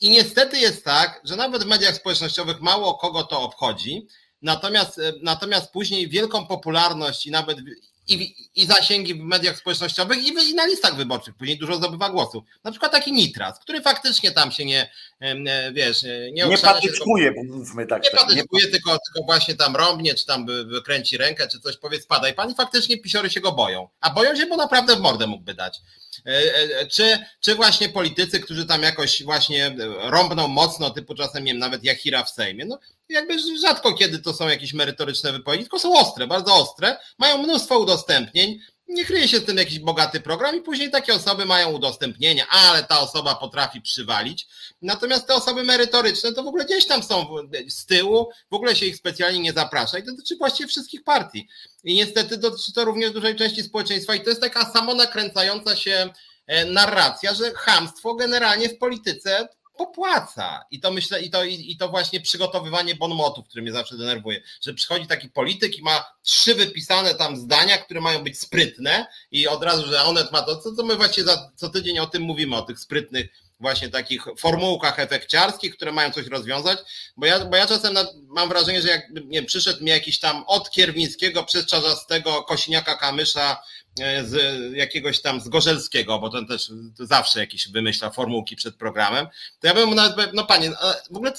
[0.00, 4.06] I niestety jest tak, że nawet w mediach społecznościowych mało kogo to obchodzi,
[4.42, 7.58] natomiast, natomiast później wielką popularność i nawet
[8.08, 12.44] i, i zasięgi w mediach społecznościowych i, i, na listach wyborczych później dużo zdobywa głosów.
[12.64, 17.32] Na przykład taki Nitras, który faktycznie tam się nie, e, wiesz, e, nie Nie patyczkuje,
[17.44, 18.04] mówmy tak.
[18.04, 22.28] Nie patyczkuje, tylko, tylko właśnie tam rąbnie, czy tam wykręci rękę, czy coś powie spada
[22.28, 23.88] i pani faktycznie pisiory się go boją.
[24.00, 25.80] A boją się, bo naprawdę w mordę mógłby dać.
[26.26, 31.58] E, czy, czy właśnie politycy, którzy tam jakoś właśnie rąbną mocno, typu czasem, nie wiem,
[31.58, 35.98] nawet Jachira w Sejmie, no jakby rzadko kiedy to są jakieś merytoryczne wypowiedzi, tylko są
[35.98, 40.60] ostre, bardzo ostre, mają mnóstwo udostępnień, nie kryje się z tym jakiś bogaty program i
[40.60, 44.46] później takie osoby mają udostępnienie, ale ta osoba potrafi przywalić.
[44.82, 47.26] Natomiast te osoby merytoryczne to w ogóle gdzieś tam są
[47.68, 51.48] z tyłu, w ogóle się ich specjalnie nie zaprasza i to dotyczy właściwie wszystkich partii.
[51.86, 56.10] I niestety dotyczy to również dużej części społeczeństwa i to jest taka samonakręcająca się
[56.46, 60.64] e, narracja, że chamstwo generalnie w polityce popłaca.
[60.70, 64.74] I to myślę, i to, i to właśnie przygotowywanie bonmotów, które mnie zawsze denerwuje, że
[64.74, 69.62] przychodzi taki polityk i ma trzy wypisane tam zdania, które mają być sprytne i od
[69.62, 72.56] razu, że Onet ma to, co, co my właśnie za, co tydzień o tym mówimy,
[72.56, 73.26] o tych sprytnych
[73.60, 76.78] właśnie takich formułkach efekciarskich, które mają coś rozwiązać,
[77.16, 77.94] bo ja, bo ja czasem
[78.28, 83.62] mam wrażenie, że jak nie przyszedł mi jakiś tam od Kierwińskiego przez Czarzastego, Kosiniaka Kamysza,
[84.00, 89.26] e, z jakiegoś tam z Gorzelskiego, bo ten też zawsze jakieś wymyśla formułki przed programem,
[89.60, 90.70] to ja bym nawet, no panie,
[91.10, 91.32] w ogóle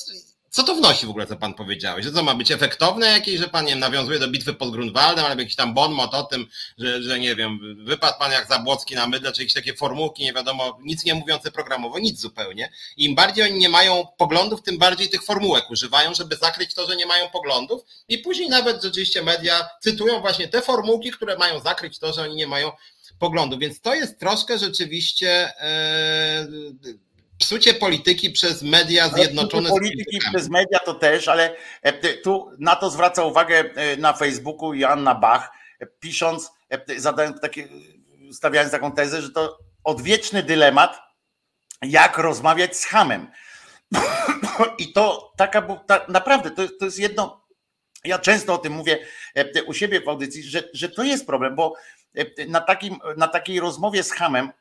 [0.50, 2.06] co to wnosi w ogóle, co pan powiedziałeś?
[2.06, 5.26] Że co ma być efektowne jakieś, że pan nie wiem, nawiązuje do bitwy pod Grunwaldem,
[5.26, 9.08] ale jakiś tam bonmot o tym, że, że nie wiem, wypadł pan jak Zabłocki na
[9.08, 12.72] mydle, czy jakieś takie formułki, nie wiadomo, nic nie mówiące programowo, nic zupełnie.
[12.98, 16.88] I im bardziej oni nie mają poglądów, tym bardziej tych formułek używają, żeby zakryć to,
[16.88, 21.60] że nie mają poglądów i później nawet rzeczywiście media cytują właśnie te formułki, które mają
[21.60, 22.72] zakryć to, że oni nie mają
[23.20, 23.60] poglądów.
[23.60, 25.52] Więc to jest troszkę rzeczywiście
[26.84, 27.07] yy,
[27.38, 29.70] psucie polityki przez media zjednoczone.
[29.70, 34.74] Polityki przez media to też, ale e, tu na to zwraca uwagę e, na Facebooku
[34.74, 36.52] Joanna Bach, e, pisząc,
[36.98, 37.68] zadając takie,
[38.32, 41.00] stawiając taką tezę, że to odwieczny dylemat,
[41.82, 43.32] jak rozmawiać z hamem.
[44.80, 47.48] I to taka, ta, naprawdę, to, to jest jedno,
[48.04, 49.06] ja często o tym mówię
[49.66, 51.74] u siebie w audycji, że, że to jest problem, bo
[52.48, 54.52] na, takim, na takiej rozmowie z hamem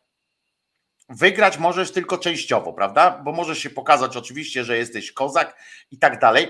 [1.09, 3.21] Wygrać możesz tylko częściowo, prawda?
[3.25, 5.57] Bo możesz się pokazać oczywiście, że jesteś kozak
[5.91, 6.49] i tak dalej,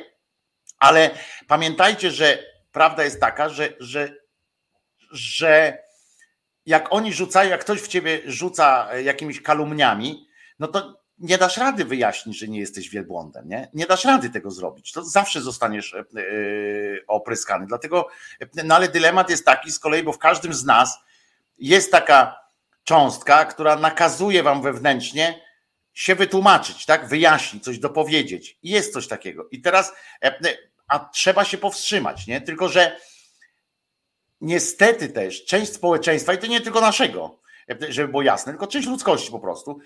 [0.79, 1.11] ale
[1.49, 2.39] pamiętajcie, że
[2.73, 4.15] prawda jest taka, że, że,
[5.11, 5.79] że
[6.67, 11.85] jak oni rzucają, jak ktoś w ciebie rzuca jakimiś kalumniami, no to nie dasz rady
[11.85, 13.69] wyjaśnić, że nie jesteś wielbłądem, nie?
[13.75, 14.93] Nie dasz rady tego zrobić.
[14.93, 17.67] To zawsze zostaniesz yy, opryskany.
[17.67, 18.09] Dlatego,
[18.65, 20.99] no ale dylemat jest taki z kolei, bo w każdym z nas
[21.59, 22.46] jest taka
[22.87, 25.47] cząstka, która nakazuje wam wewnętrznie
[25.95, 27.09] się wytłumaczyć, tak?
[27.09, 28.59] Wyjaśnić, coś dopowiedzieć.
[28.63, 29.49] Jest coś takiego.
[29.51, 30.57] I teraz, e, e,
[30.89, 32.41] a trzeba się powstrzymać, nie?
[32.41, 32.97] Tylko, że
[34.41, 37.39] niestety też część społeczeństwa, i to nie tylko naszego,
[37.71, 39.79] e, żeby było jasne, tylko część ludzkości po prostu,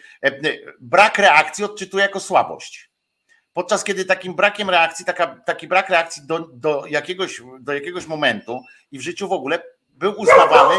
[0.80, 2.90] brak reakcji odczytuje jako słabość.
[3.52, 8.60] Podczas kiedy takim brakiem reakcji, taka, taki brak reakcji do, do, jakiegoś, do jakiegoś momentu
[8.92, 10.74] i w życiu w ogóle był uznawany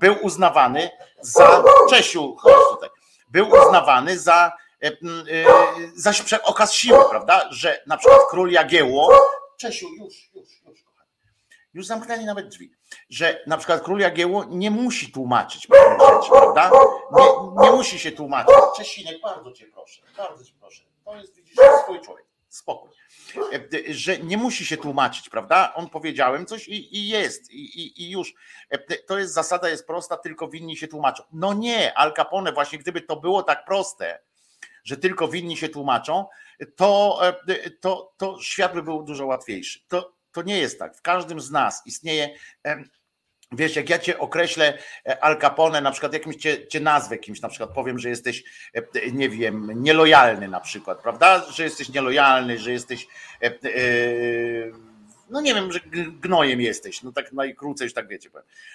[0.00, 2.88] był uznawany za Czesiu, chodź tutaj,
[3.28, 4.92] był uznawany za, e, e,
[5.94, 7.48] za okaz siły, prawda?
[7.50, 9.12] Że na przykład król Jagiełło,
[9.56, 11.10] Czesiu, już, już, już, kochani,
[11.74, 12.72] już zamknęli nawet drzwi,
[13.10, 15.68] że na przykład król Jagiełło nie musi tłumaczyć
[16.20, 16.70] rzeczy, prawda?
[17.12, 17.24] Nie,
[17.64, 18.54] nie musi się tłumaczyć.
[18.76, 20.82] Czesinek, bardzo cię proszę, bardzo cię proszę.
[21.04, 22.29] To jest, widzisz, swój człowiek.
[22.50, 22.90] Spokój.
[23.52, 25.74] E, że nie musi się tłumaczyć, prawda?
[25.74, 28.34] On powiedziałem coś i, i jest, i, i, i, już.
[28.70, 31.22] E, to jest zasada, jest prosta, tylko winni się tłumaczą.
[31.32, 34.22] No nie, Al Capone, właśnie gdyby to było tak proste,
[34.84, 36.26] że tylko winni się tłumaczą,
[36.76, 39.80] to, e, to, to świat by był dużo łatwiejszy.
[39.88, 40.96] To, to nie jest tak.
[40.96, 42.34] W każdym z nas istnieje
[43.52, 47.40] Wiesz, jak ja cię określę e, Al Capone, na przykład jakimś cię, cię nazwę kimś,
[47.40, 51.44] na przykład powiem, że jesteś, e, nie wiem, nielojalny na przykład, prawda?
[51.50, 53.08] Że jesteś nielojalny, że jesteś,
[53.42, 53.50] e,
[55.30, 55.80] no nie wiem, że
[56.20, 58.30] gnojem jesteś, no tak najkrócej już tak wiecie.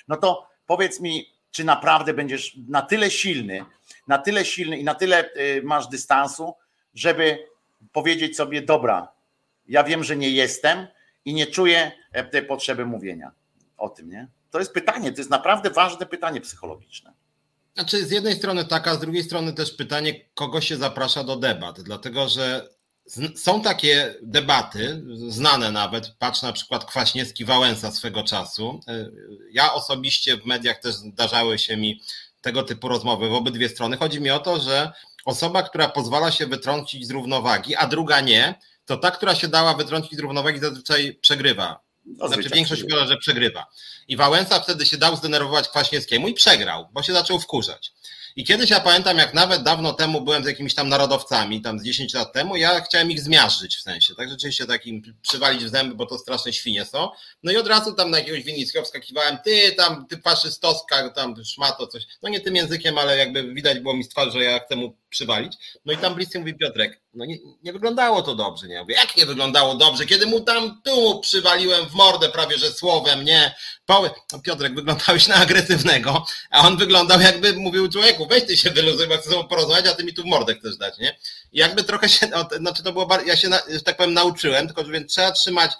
[0.07, 3.65] No to powiedz mi, czy naprawdę będziesz na tyle silny,
[4.07, 5.29] na tyle silny i na tyle
[5.63, 6.53] masz dystansu,
[6.93, 7.47] żeby
[7.91, 9.07] powiedzieć sobie, dobra,
[9.67, 10.87] ja wiem, że nie jestem
[11.25, 11.91] i nie czuję
[12.31, 13.31] tej potrzeby mówienia
[13.77, 14.27] o tym, nie?
[14.51, 17.13] To jest pytanie, to jest naprawdę ważne pytanie psychologiczne.
[17.75, 21.81] Znaczy, z jednej strony taka, z drugiej strony też pytanie, kogo się zaprasza do debat,
[21.81, 22.69] dlatego że
[23.35, 28.79] są takie debaty, znane nawet, patrz na przykład Kwaśniewski-Wałęsa swego czasu.
[29.51, 32.01] Ja osobiście w mediach też zdarzały się mi
[32.41, 33.97] tego typu rozmowy w obydwie strony.
[33.97, 34.91] Chodzi mi o to, że
[35.25, 39.73] osoba, która pozwala się wytrącić z równowagi, a druga nie, to ta, która się dała
[39.73, 41.84] wytrącić z równowagi, zazwyczaj przegrywa.
[42.13, 43.65] Znaczy większość uważa, że przegrywa.
[44.07, 47.91] I Wałęsa wtedy się dał zdenerwować Kwaśniewskiemu i przegrał, bo się zaczął wkurzać.
[48.37, 51.83] I kiedyś ja pamiętam, jak nawet dawno temu byłem z jakimiś tam narodowcami, tam z
[51.83, 55.95] 10 lat temu, ja chciałem ich zmiażdżyć w sensie, tak rzeczywiście takim przywalić w zęby,
[55.95, 57.09] bo to straszne świnie są.
[57.43, 61.87] No i od razu tam na jakiegoś Winnickiego wskakiwałem, ty tam, ty faszystowska, tam szmato,
[61.87, 62.03] coś.
[62.23, 64.97] No nie tym językiem, ale jakby widać było mi z twarzy, że ja chcę mu
[65.15, 65.53] przywalić.
[65.85, 68.73] No i tam bliscy mówi Piotrek, no nie, nie wyglądało to dobrze, nie?
[68.73, 72.71] Ja mówię, jak nie wyglądało dobrze, kiedy mu tam tu przywaliłem w mordę prawie, że
[72.71, 73.55] słowem, nie?
[73.85, 74.09] Poły...
[74.33, 79.07] No Piotrek, wyglądałeś na agresywnego, a on wyglądał jakby mówił człowieku, weź ty się wyluzuj,
[79.07, 81.17] bo chcę z porozmawiać, a ty mi tu w mordę chcesz dać, nie?
[81.51, 83.49] I jakby trochę się, znaczy to było, ja się,
[83.85, 85.71] tak powiem, nauczyłem, tylko że więc trzeba trzymać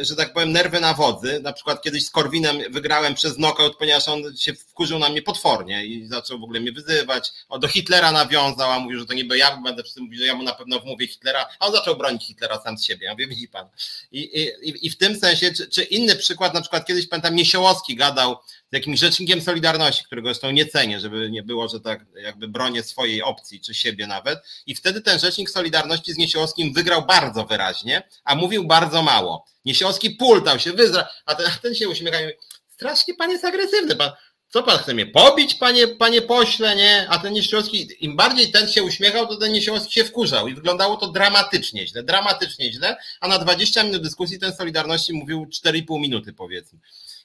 [0.00, 1.40] że tak powiem, nerwy na wodzy.
[1.40, 5.86] Na przykład kiedyś z Korwinem wygrałem przez knockout, ponieważ on się wkurzył na mnie potwornie
[5.86, 7.32] i zaczął w ogóle mnie wyzywać.
[7.48, 10.34] O, do Hitlera nawiązał, a mówił, że to niby ja będę wszyscy mówić, że ja
[10.34, 13.06] mu na pewno wmówię Hitlera, a on zaczął bronić Hitlera sam z siebie.
[13.06, 13.66] Ja mówię, widzi pan.
[14.12, 14.20] I,
[14.62, 18.36] i, i w tym sensie, czy, czy inny przykład, na przykład kiedyś pamiętam, Niesiołowski gadał
[18.72, 23.22] jakimś rzecznikiem Solidarności, którego zresztą nie cenię, żeby nie było, że tak jakby bronię swojej
[23.22, 24.38] opcji, czy siebie nawet.
[24.66, 29.44] I wtedy ten rzecznik Solidarności z Niesiołowskim wygrał bardzo wyraźnie, a mówił bardzo mało.
[29.64, 32.32] Niesiołowski pultał się, wyzra, a ten, a ten się uśmiecha i
[32.68, 34.10] strasznie pan jest agresywny, pan,
[34.48, 37.06] co pan chce mnie pobić, panie, panie pośle, nie?
[37.08, 40.96] A ten Niesiołowski, im bardziej ten się uśmiechał, to ten Niesiołowski się wkurzał i wyglądało
[40.96, 46.32] to dramatycznie źle, dramatycznie źle, a na 20 minut dyskusji ten Solidarności mówił 4,5 minuty
[46.32, 46.78] powiedzmy.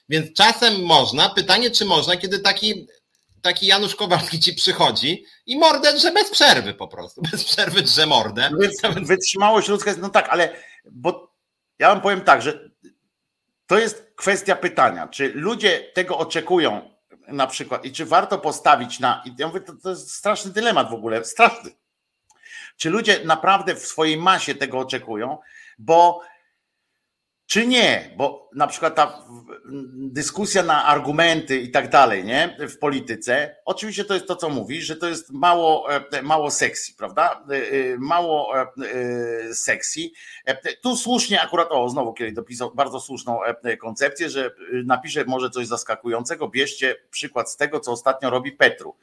[0.08, 2.86] Więc czasem można, pytanie czy można, kiedy taki,
[3.42, 8.06] taki Janusz Kowalski ci przychodzi i mordę drze bez przerwy po prostu, bez przerwy drze
[8.06, 8.50] mordę.
[9.02, 10.56] Wytrzymałość ludzka jest, no tak, ale
[10.90, 11.34] bo
[11.78, 12.70] ja wam powiem tak, że
[13.66, 16.90] to jest kwestia pytania, czy ludzie tego oczekują
[17.28, 20.90] na przykład i czy warto postawić na, i ja mówię, to, to jest straszny dylemat
[20.90, 21.70] w ogóle, straszny.
[22.76, 25.38] Czy ludzie naprawdę w swojej masie tego oczekują,
[25.78, 26.20] bo
[27.46, 28.14] czy nie?
[28.16, 29.24] Bo na przykład ta
[29.94, 32.56] dyskusja na argumenty i tak dalej, nie?
[32.58, 36.92] W polityce, oczywiście to jest to, co mówisz, że to jest mało, e, mało sexy,
[36.96, 37.44] prawda?
[37.50, 38.54] E, e, mało
[39.52, 40.00] sexy.
[40.82, 43.40] Tu słusznie akurat, o, znowu kiedy dopisał bardzo słuszną
[43.80, 44.50] koncepcję, że
[44.84, 46.48] napisze może coś zaskakującego.
[46.48, 48.96] Bierzcie przykład z tego, co ostatnio robi Petru.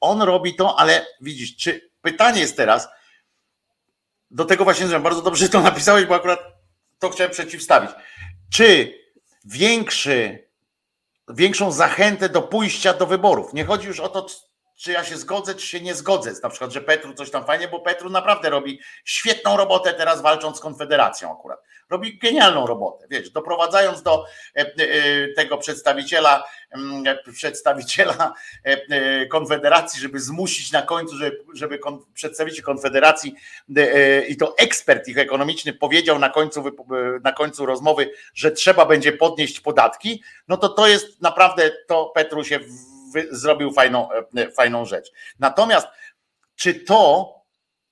[0.00, 2.88] On robi to, ale widzisz, czy pytanie jest teraz,
[4.30, 6.57] do tego właśnie, że bardzo dobrze to napisałeś, bo akurat
[6.98, 7.90] to chciałem przeciwstawić.
[8.52, 8.98] Czy
[9.44, 10.48] większy,
[11.28, 13.54] większą zachętę do pójścia do wyborów?
[13.54, 14.26] Nie chodzi już o to,
[14.78, 16.32] czy ja się zgodzę, czy się nie zgodzę.
[16.42, 20.56] Na przykład, że Petru coś tam fajnie, bo Petru naprawdę robi świetną robotę teraz walcząc
[20.56, 21.60] z Konfederacją akurat
[21.90, 24.24] robi genialną robotę, wiesz, doprowadzając do
[24.56, 31.80] e, e, tego przedstawiciela, mm, przedstawiciela e, Konfederacji, żeby zmusić na końcu, żeby, żeby
[32.14, 33.34] przedstawiciel Konfederacji
[34.28, 36.64] i to ekspert ich ekonomiczny powiedział na końcu,
[37.24, 42.44] na końcu rozmowy, że trzeba będzie podnieść podatki, no to to jest naprawdę, to Petru
[42.44, 42.60] się
[43.30, 44.08] zrobił fajną,
[44.56, 45.10] fajną rzecz.
[45.38, 45.86] Natomiast
[46.56, 47.34] czy to,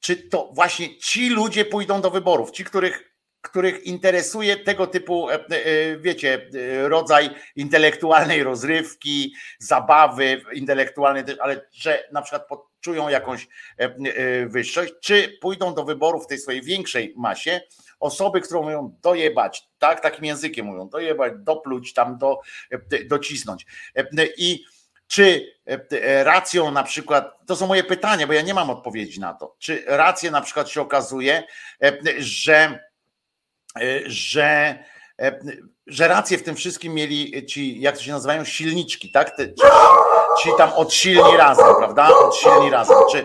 [0.01, 5.35] czy to właśnie ci ludzie pójdą do wyborów, ci, których których interesuje tego typu, e,
[5.35, 13.49] e, wiecie, e, rodzaj intelektualnej rozrywki, zabawy intelektualnej, ale że na przykład poczują jakąś
[14.47, 17.61] wyższość, czy pójdą do wyborów w tej swojej większej masie
[18.01, 22.41] osoby, które mówią dojebać, tak, takim językiem mówią, dojebać, dopluć tam, do,
[23.07, 23.67] docisnąć.
[24.37, 24.65] I
[25.07, 25.57] czy
[26.25, 29.85] racją na przykład, to są moje pytania, bo ja nie mam odpowiedzi na to, czy
[29.87, 31.43] rację na przykład się okazuje,
[32.19, 32.87] że
[33.81, 34.79] E, że,
[35.21, 35.41] e,
[35.87, 39.37] że rację w tym wszystkim mieli ci, jak to się nazywają, silniczki, tak?
[39.37, 39.45] Ci,
[40.43, 42.09] ci tam odsilni razem, prawda?
[42.09, 42.97] Odsilni razem.
[43.13, 43.19] Czy,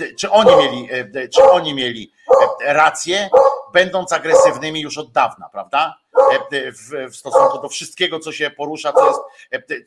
[0.00, 0.88] e, czy, oni mieli,
[1.34, 2.12] czy oni mieli
[2.60, 3.30] rację,
[3.72, 5.98] będąc agresywnymi już od dawna, prawda?
[6.50, 9.20] W, w, stosunku do wszystkiego, co się porusza, co jest,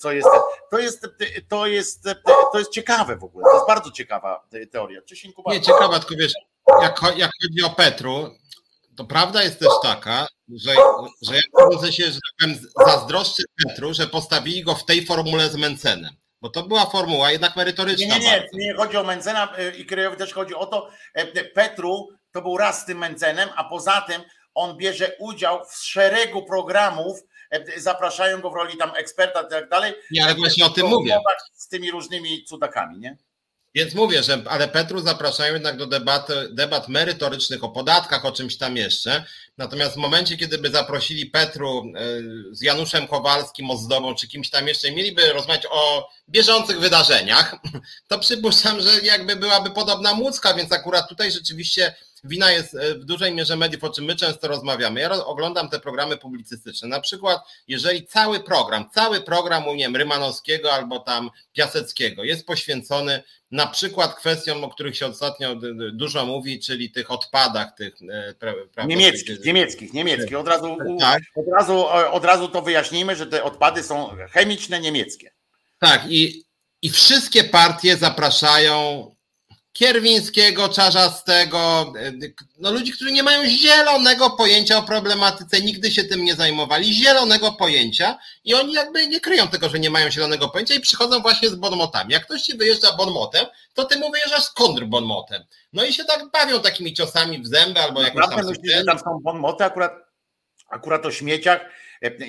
[0.01, 0.29] co jest,
[0.71, 1.07] to jest,
[1.49, 2.03] to jest,
[2.51, 3.45] to jest ciekawe w ogóle.
[3.45, 5.01] To jest bardzo ciekawa teoria.
[5.01, 6.33] Czesinku, Nie, ciekawa, tylko wiesz,
[6.81, 8.29] jak, jak chodzi o Petru,
[8.97, 10.71] to prawda jest też taka, że,
[11.21, 11.41] że ja
[11.81, 12.49] w się, że tak
[12.87, 16.15] zazdroszczę Petru, że postawili go w tej formule z Mencenem.
[16.41, 18.17] Bo to była formuła jednak merytoryczna.
[18.17, 22.09] Nie, nie, nie, nie chodzi o Mencena i Kryjowi też chodzi o to, e, Petru
[22.33, 24.21] to był raz z tym Mencenem, a poza tym
[24.55, 27.19] on bierze udział w szeregu programów,
[27.51, 29.93] e, zapraszają go w roli tam eksperta i tak dalej.
[30.11, 31.19] Nie, ale właśnie o tym mówię.
[31.53, 33.17] Z tymi różnymi cudakami, nie?
[33.75, 38.57] Więc mówię, że ale Petru zapraszają jednak do debaty, debat merytorycznych o podatkach, o czymś
[38.57, 39.25] tam jeszcze.
[39.57, 42.01] Natomiast w momencie, kiedy by zaprosili Petru e,
[42.51, 47.55] z Januszem Kowalskim, Ozdobą czy kimś tam jeszcze, mieliby rozmawiać o bieżących wydarzeniach,
[48.07, 53.05] to przypuszczam, że jakby byłaby podobna mucka, więc akurat tutaj rzeczywiście wina jest e, w
[53.05, 54.99] dużej mierze mediów, o czym my często rozmawiamy.
[54.99, 56.87] Ja oglądam te programy publicystyczne.
[56.87, 63.23] Na przykład, jeżeli cały program, cały program, nie wiem, Rymanowskiego albo tam Piaseckiego jest poświęcony
[63.51, 65.55] na przykład kwestiom, o których się ostatnio
[65.91, 67.95] dużo mówi, czyli tych odpadach, tych
[68.81, 70.37] e, niemieckich, tych, niemieckich, niemieckich.
[70.37, 71.21] Od razu, tak.
[71.35, 75.31] od, razu, od razu to wyjaśnijmy, że te odpady są chemiczne niemieckie.
[75.79, 76.43] Tak, i,
[76.81, 79.07] i wszystkie partie zapraszają
[79.73, 81.93] Kierwińskiego, Czarzastego,
[82.59, 87.51] no ludzi, którzy nie mają zielonego pojęcia o problematyce, nigdy się tym nie zajmowali, zielonego
[87.51, 91.49] pojęcia i oni jakby nie kryją tego, że nie mają zielonego pojęcia i przychodzą właśnie
[91.49, 92.13] z bonmotami.
[92.13, 95.43] Jak ktoś ci wyjeżdża bonmotem, to ty mu wyjeżdżasz z kontrbonmotem.
[95.73, 98.45] No i się tak bawią takimi ciosami w zęby albo jakieś tam...
[98.47, 99.91] Myślę, że tam są bonmoty, akurat,
[100.69, 101.61] akurat o śmieciach,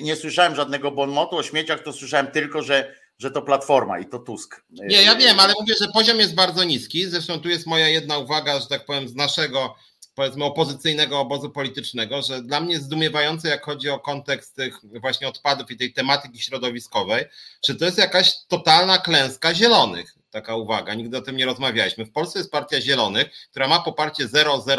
[0.01, 4.19] nie słyszałem żadnego bonmotu, o śmieciach to słyszałem tylko, że że to Platforma i to
[4.19, 4.63] Tusk.
[4.69, 7.05] Nie, ja wiem, ale mówię, że poziom jest bardzo niski.
[7.05, 9.75] Zresztą tu jest moja jedna uwaga, że tak powiem, z naszego
[10.15, 15.71] powiedzmy opozycyjnego obozu politycznego, że dla mnie zdumiewające, jak chodzi o kontekst tych właśnie odpadów
[15.71, 17.25] i tej tematyki środowiskowej,
[17.67, 20.15] że to jest jakaś totalna klęska zielonych.
[20.31, 22.05] Taka uwaga, nigdy o tym nie rozmawialiśmy.
[22.05, 24.27] W Polsce jest partia Zielonych, która ma poparcie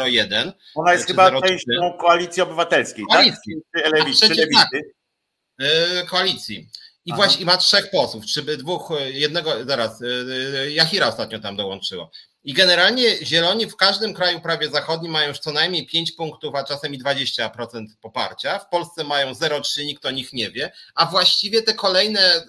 [0.05, 0.53] 001.
[0.75, 3.17] Ona jest chyba częścią koalicji obywatelskiej, tak?
[3.17, 3.53] koalicji.
[3.73, 3.85] tak?
[3.85, 6.09] Telewiz- tak.
[6.09, 6.69] Koalicji.
[7.05, 7.17] I Aha.
[7.17, 12.11] właśnie i ma trzech posłów, czy dwóch, jednego, zaraz, y, y, Jachira ostatnio tam dołączyło.
[12.43, 16.63] I generalnie zieloni w każdym kraju prawie zachodnim mają już co najmniej 5 punktów, a
[16.63, 18.59] czasem i 20% poparcia.
[18.59, 22.45] W Polsce mają 0,3, nikt o nich nie wie, a właściwie te kolejne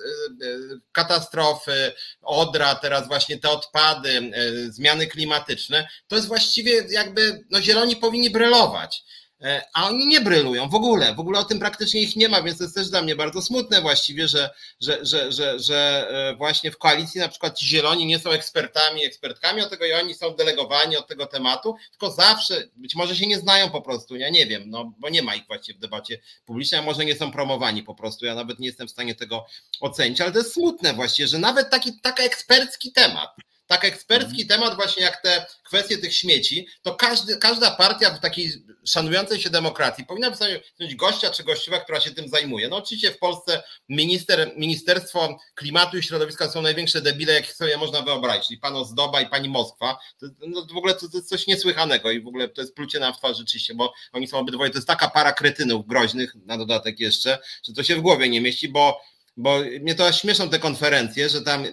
[0.92, 1.92] katastrofy,
[2.22, 4.32] Odra, teraz właśnie te odpady,
[4.68, 9.02] zmiany klimatyczne, to jest właściwie jakby, no zieloni powinni brylować.
[9.42, 12.42] E, a oni nie brylują w ogóle, w ogóle o tym praktycznie ich nie ma,
[12.42, 16.36] więc to jest też dla mnie bardzo smutne właściwie, że, że, że, że, że e,
[16.36, 20.14] właśnie w koalicji na przykład ci zieloni nie są ekspertami, ekspertkami od tego i oni
[20.14, 24.30] są delegowani od tego tematu, tylko zawsze, być może się nie znają po prostu, ja
[24.30, 27.32] nie wiem, no bo nie ma ich właściwie w debacie publicznej, a może nie są
[27.32, 29.46] promowani po prostu, ja nawet nie jestem w stanie tego
[29.80, 33.30] ocenić, ale to jest smutne właściwie, że nawet taki, taki ekspercki temat,
[33.66, 34.48] tak ekspercki mhm.
[34.48, 38.52] temat, właśnie jak te kwestie tych śmieci, to każdy, każda partia w takiej
[38.84, 40.50] szanującej się demokracji powinna wysłać
[40.96, 42.68] gościa czy gościwa, która się tym zajmuje.
[42.68, 48.02] No oczywiście w Polsce minister, Ministerstwo Klimatu i Środowiska są największe debile, jakie sobie można
[48.02, 48.50] wyobrazić.
[48.50, 49.98] I pan Ozdoba i pani Moskwa.
[50.18, 53.00] To, no, w ogóle to, to, jest coś niesłychanego i w ogóle to jest plucie
[53.00, 56.58] nam w twarz rzeczywiście, bo oni są obydwoje, to jest taka para kretynów groźnych na
[56.58, 59.00] dodatek jeszcze, że to się w głowie nie mieści, bo
[59.36, 61.64] bo mnie to śmieszą te konferencje, że tam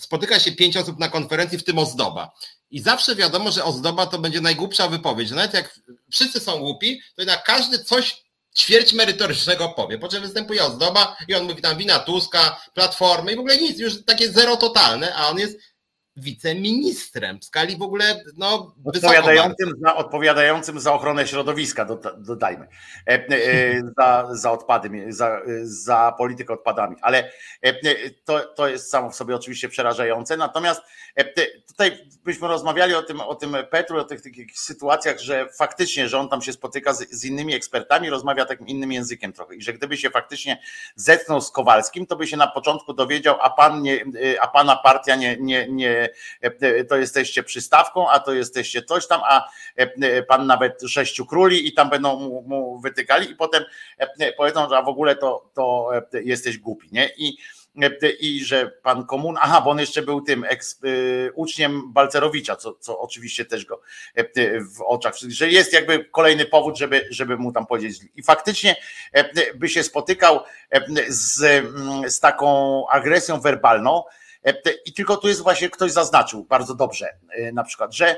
[0.00, 2.32] spotyka się pięć osób na konferencji, w tym ozdoba.
[2.70, 5.30] I zawsze wiadomo, że ozdoba to będzie najgłupsza wypowiedź.
[5.30, 5.80] Nawet jak
[6.12, 8.24] wszyscy są głupi, to jednak każdy coś
[8.56, 9.98] ćwierć merytorycznego powie.
[9.98, 13.78] Po czym występuje ozdoba i on mówi tam wina Tuska, Platformy i w ogóle nic,
[13.78, 15.58] już takie zero totalne, a on jest
[16.16, 21.86] wiceministrem w skali w ogóle no, odpowiadającym, za, odpowiadającym za ochronę środowiska,
[22.18, 22.66] dodajmy,
[23.06, 26.96] e, e, za, za odpady, za, za politykę odpadami.
[27.02, 27.30] Ale
[27.62, 30.36] e, to, to jest samo w sobie oczywiście przerażające.
[30.36, 30.82] Natomiast
[31.74, 36.18] tutaj byśmy rozmawiali o tym, o tym Petru, o tych takich sytuacjach, że faktycznie, że
[36.18, 39.72] on tam się spotyka z, z innymi ekspertami, rozmawia takim innym językiem trochę i że
[39.72, 40.62] gdyby się faktycznie
[40.96, 44.04] zetknął z Kowalskim, to by się na początku dowiedział, a pan nie,
[44.40, 46.08] a pana partia nie, nie, nie
[46.88, 49.50] to jesteście przystawką, a to jesteście coś tam, a
[50.28, 53.64] pan nawet sześciu króli i tam będą mu, mu wytykali i potem
[54.36, 57.10] powiedzą, że w ogóle to, to jesteś głupi, nie?
[57.16, 57.36] I
[58.20, 60.80] i że pan komun, aha, bo on jeszcze był tym eks,
[61.34, 63.80] uczniem Balcerowicza, co, co oczywiście też go
[64.76, 68.00] w oczach, że jest jakby kolejny powód, żeby, żeby mu tam powiedzieć.
[68.16, 68.76] I faktycznie
[69.54, 70.40] by się spotykał
[71.08, 71.64] z,
[72.06, 74.02] z taką agresją werbalną,
[74.44, 74.54] E,
[74.86, 78.16] I tylko tu jest właśnie ktoś zaznaczył bardzo dobrze, e, na przykład, że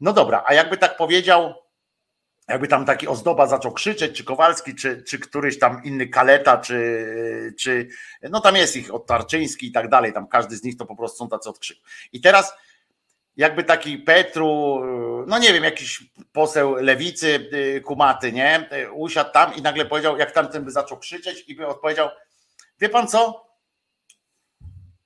[0.00, 1.54] no dobra, a jakby tak powiedział,
[2.50, 7.54] jakby tam taki ozdoba zaczął krzyczeć, czy Kowalski, czy, czy któryś tam inny kaleta, czy,
[7.58, 7.88] czy
[8.22, 10.96] no tam jest ich od Tarczyński i tak dalej, tam każdy z nich to po
[10.96, 11.78] prostu są tacy odkrzyk.
[12.12, 12.52] I teraz
[13.36, 14.80] jakby taki Petru,
[15.26, 20.32] no nie wiem, jakiś poseł lewicy, y, kumaty, nie, usiadł tam i nagle powiedział, jak
[20.32, 22.08] tamten by zaczął krzyczeć i by odpowiedział,
[22.80, 23.46] wie pan co,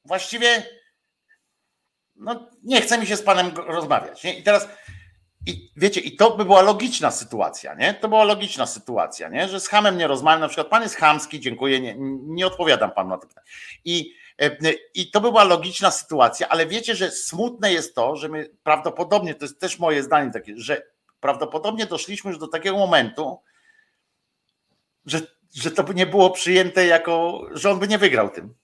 [0.05, 0.66] właściwie
[2.16, 4.24] no, nie chce mi się z panem rozmawiać.
[4.24, 4.38] Nie?
[4.38, 4.68] I teraz
[5.47, 7.95] i wiecie, i to by była logiczna sytuacja, nie?
[7.95, 9.49] To była logiczna sytuacja, nie?
[9.49, 13.11] Że z hamem nie rozmawiam, na przykład pan jest chamski, dziękuję, nie, nie odpowiadam panu
[13.11, 13.47] na to pytanie.
[13.84, 14.14] I,
[14.95, 19.45] I to była logiczna sytuacja, ale wiecie, że smutne jest to, że my prawdopodobnie, to
[19.45, 20.82] jest też moje zdanie takie, że
[21.20, 23.40] prawdopodobnie doszliśmy już do takiego momentu,
[25.07, 25.20] że,
[25.55, 28.55] że to by nie było przyjęte jako, że on by nie wygrał tym.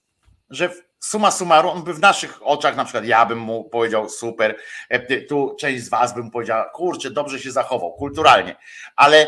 [0.51, 4.57] Że suma summarum, on by w naszych oczach, na przykład ja bym mu powiedział super,
[4.89, 8.55] e, tu część z was bym powiedziała, kurczę, dobrze się zachował, kulturalnie,
[8.95, 9.27] ale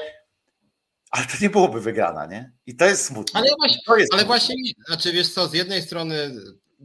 [1.14, 2.52] ale to nie byłoby wygrana, nie?
[2.66, 3.40] I to jest smutne.
[3.40, 4.56] Ale właśnie, jest ale właśnie
[4.88, 6.32] znaczy wiesz co, z jednej strony.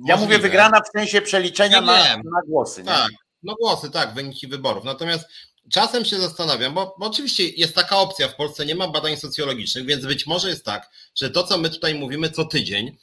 [0.06, 2.80] Ja mówię wygrana w sensie przeliczenia na, na, głosy.
[2.80, 2.86] Nie?
[2.86, 3.10] Tak,
[3.42, 4.84] no głosy, tak, wyniki wyborów.
[4.84, 5.24] Natomiast
[5.72, 9.86] czasem się zastanawiam, bo, bo, oczywiście jest taka opcja, w Polsce nie ma badań socjologicznych,
[9.86, 12.96] więc być może jest tak, że to, co my tutaj mówimy co tydzień,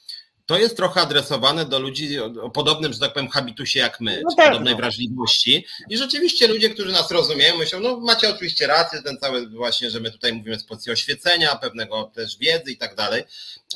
[0.45, 4.35] to jest trochę adresowane do ludzi o podobnym, że tak powiem, habitusie jak my, no
[4.35, 4.77] tak, podobnej no.
[4.77, 5.65] wrażliwości.
[5.89, 9.99] I rzeczywiście ludzie, którzy nas rozumieją, myślą, no macie oczywiście rację, ten cały właśnie, że
[9.99, 13.23] my tutaj mówimy z pozycji oświecenia, pewnego też wiedzy i tak dalej.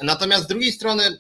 [0.02, 1.18] Natomiast z drugiej strony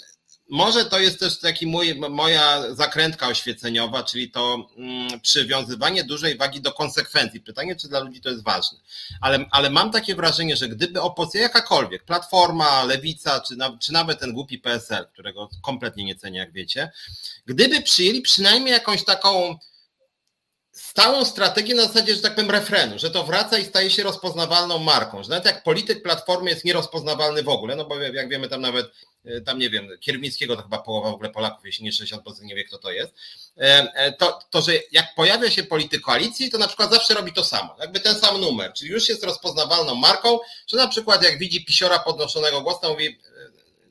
[0.50, 6.62] może to jest też taki mój, moja zakrętka oświeceniowa, czyli to mm, przywiązywanie dużej wagi
[6.62, 7.42] do konsekwencji.
[7.42, 8.80] Pytanie, czy dla ludzi to jest ważne.
[9.22, 14.20] Ale, ale mam takie wrażenie, że gdyby opozycja jakakolwiek, Platforma, Lewica, czy, na, czy nawet
[14.20, 16.92] ten głupi PSL, którego kompletnie nie cenię, jak wiecie,
[17.46, 19.58] gdyby przyjęli przynajmniej jakąś taką
[20.80, 24.80] stałą strategię na zasadzie, że tak powiem, refrenu, że to wraca i staje się rozpoznawalną
[24.80, 28.62] marką, że nawet jak polityk Platformy jest nierozpoznawalny w ogóle, no bo jak wiemy tam
[28.62, 28.92] nawet
[29.26, 32.56] E, tam nie wiem, Kierwińskiego to chyba połowa w ogóle Polaków, jeśli nie 60% nie
[32.56, 33.14] wie, kto to jest,
[33.58, 37.34] e, e, to, to, że jak pojawia się polityk koalicji, to na przykład zawsze robi
[37.34, 41.40] to samo, jakby ten sam numer, czyli już jest rozpoznawalną marką, że na przykład jak
[41.40, 43.20] widzi pisiora podnoszonego głosu, to mówi,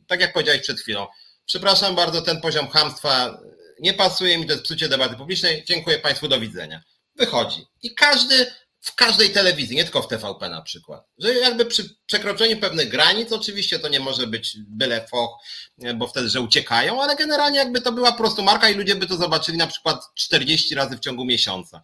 [0.07, 1.07] tak jak powiedziałeś przed chwilą,
[1.47, 3.39] przepraszam bardzo, ten poziom hamstwa
[3.81, 6.83] nie pasuje mi, to jest psucie debaty publicznej, dziękuję Państwu, do widzenia.
[7.17, 7.67] Wychodzi.
[7.83, 8.47] I każdy
[8.81, 13.33] w każdej telewizji, nie tylko w TVP na przykład, że jakby przy przekroczeniu pewnych granic,
[13.33, 15.31] oczywiście to nie może być byle foch,
[15.95, 19.17] bo wtedy, że uciekają, ale generalnie jakby to była prostu marka i ludzie by to
[19.17, 21.83] zobaczyli na przykład 40 razy w ciągu miesiąca.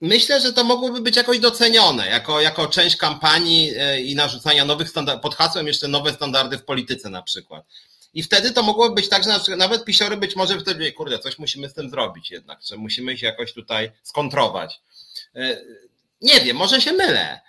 [0.00, 4.88] Myślę, że to mogłoby być jakoś docenione, jako, jako część kampanii e, i narzucania nowych
[4.88, 7.64] standardów, pod hasłem jeszcze nowe standardy w polityce na przykład.
[8.14, 11.68] I wtedy to mogłoby być tak, że nawet pisiory być może wtedy, kurde, coś musimy
[11.68, 14.80] z tym zrobić jednak, że musimy się jakoś tutaj skontrować.
[15.34, 15.60] E,
[16.20, 17.40] nie wiem, może się mylę,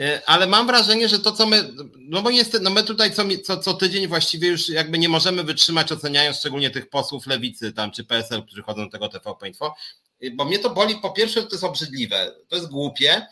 [0.00, 3.22] y, ale mam wrażenie, że to, co my, no bo niestety, no my tutaj co,
[3.44, 7.90] co, co tydzień właściwie już jakby nie możemy wytrzymać, oceniając szczególnie tych posłów lewicy tam
[7.90, 9.74] czy PSL, którzy chodzą do tego TVP Info,
[10.22, 13.26] y, bo mnie to boli, po pierwsze, to jest obrzydliwe, to jest głupie,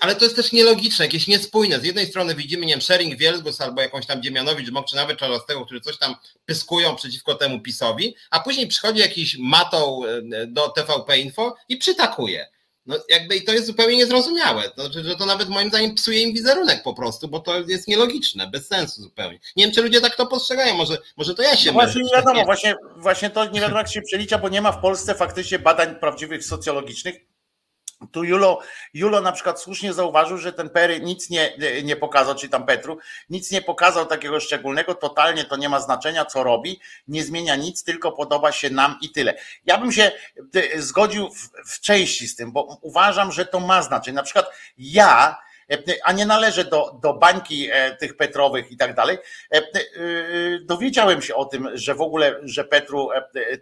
[0.00, 1.80] ale to jest też nielogiczne, jakieś niespójne.
[1.80, 5.18] Z jednej strony widzimy, nie wiem, Sharing Wielgus albo jakąś tam Dziemianowicz, Mok, czy nawet
[5.18, 6.14] Czarostego, którzy coś tam
[6.46, 10.00] pyskują przeciwko temu PiSowi, a później przychodzi jakiś matą
[10.46, 12.46] do TVP Info i przytakuje.
[12.86, 14.70] No jakby i to jest zupełnie niezrozumiałe.
[14.70, 17.88] To znaczy, że to nawet moim zdaniem psuje im wizerunek po prostu, bo to jest
[17.88, 19.38] nielogiczne, bez sensu zupełnie.
[19.56, 22.10] Nie wiem, czy ludzie tak to postrzegają, może, może to ja się no Właśnie nie
[22.16, 25.58] wiadomo, właśnie, właśnie to nie wiadomo jak się przelicza, bo nie ma w Polsce faktycznie
[25.58, 27.29] badań prawdziwych socjologicznych
[28.12, 28.58] tu Julo,
[28.94, 31.52] Julo na przykład słusznie zauważył, że ten Pery nic nie,
[31.84, 32.98] nie pokazał, czy tam Petru,
[33.30, 37.84] nic nie pokazał takiego szczególnego, totalnie to nie ma znaczenia, co robi, nie zmienia nic,
[37.84, 39.34] tylko podoba się nam i tyle.
[39.66, 40.12] Ja bym się
[40.54, 44.14] e, zgodził w, w części z tym, bo uważam, że to ma znaczenie.
[44.14, 44.46] Na przykład
[44.78, 45.38] ja,
[46.02, 49.18] a nie należy do, do bańki e, tych Petrowych i tak dalej.
[49.50, 49.60] E,
[50.60, 53.08] dowiedziałem się o tym, że w ogóle, że Petru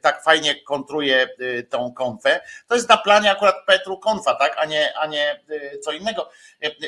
[0.00, 1.28] tak fajnie kontruje
[1.70, 2.40] tą konfę.
[2.68, 5.40] To jest na planie akurat Petru konfa, tak, a nie, a nie
[5.84, 6.30] co innego.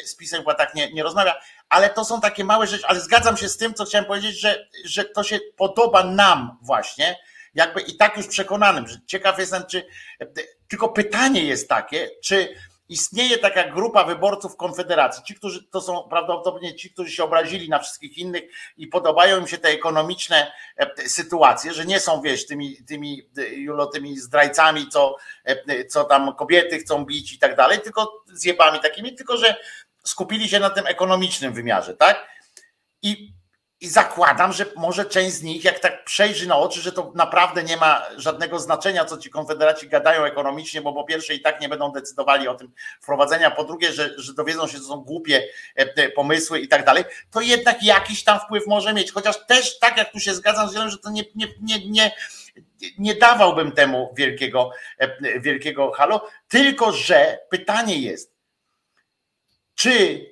[0.05, 3.37] Z pisem chyba tak nie, nie rozmawia, ale to są takie małe rzeczy, ale zgadzam
[3.37, 7.19] się z tym, co chciałem powiedzieć, że, że to się podoba nam właśnie,
[7.55, 9.87] jakby i tak już przekonanym, że ciekaw jestem, czy
[10.69, 12.55] tylko pytanie jest takie, czy
[12.91, 15.25] istnieje taka grupa wyborców Konfederacji.
[15.25, 18.43] Ci, którzy to są prawdopodobnie ci, którzy się obrazili na wszystkich innych
[18.77, 23.23] i podobają im się te ekonomiczne e, sytuacje, że nie są, wiesz, tymi, tymi,
[23.53, 28.81] Julo, tymi zdrajcami, co, e, co tam kobiety chcą bić i tak dalej, tylko zjebami
[28.81, 29.57] takimi, tylko że
[30.05, 32.27] skupili się na tym ekonomicznym wymiarze, tak?
[33.03, 33.33] I
[33.81, 37.65] i zakładam, że może część z nich, jak tak przejrzy na oczy, że to naprawdę
[37.65, 41.69] nie ma żadnego znaczenia, co ci konfederaci gadają ekonomicznie, bo po pierwsze i tak nie
[41.69, 46.09] będą decydowali o tym wprowadzenia, po drugie, że, że dowiedzą się, że są głupie e,
[46.09, 49.13] pomysły i tak dalej, to jednak jakiś tam wpływ może mieć.
[49.13, 52.13] Chociaż też tak jak tu się zgadzam z że to nie, nie, nie, nie,
[52.99, 58.35] nie dawałbym temu wielkiego, e, wielkiego halo, tylko że pytanie jest,
[59.75, 60.27] czy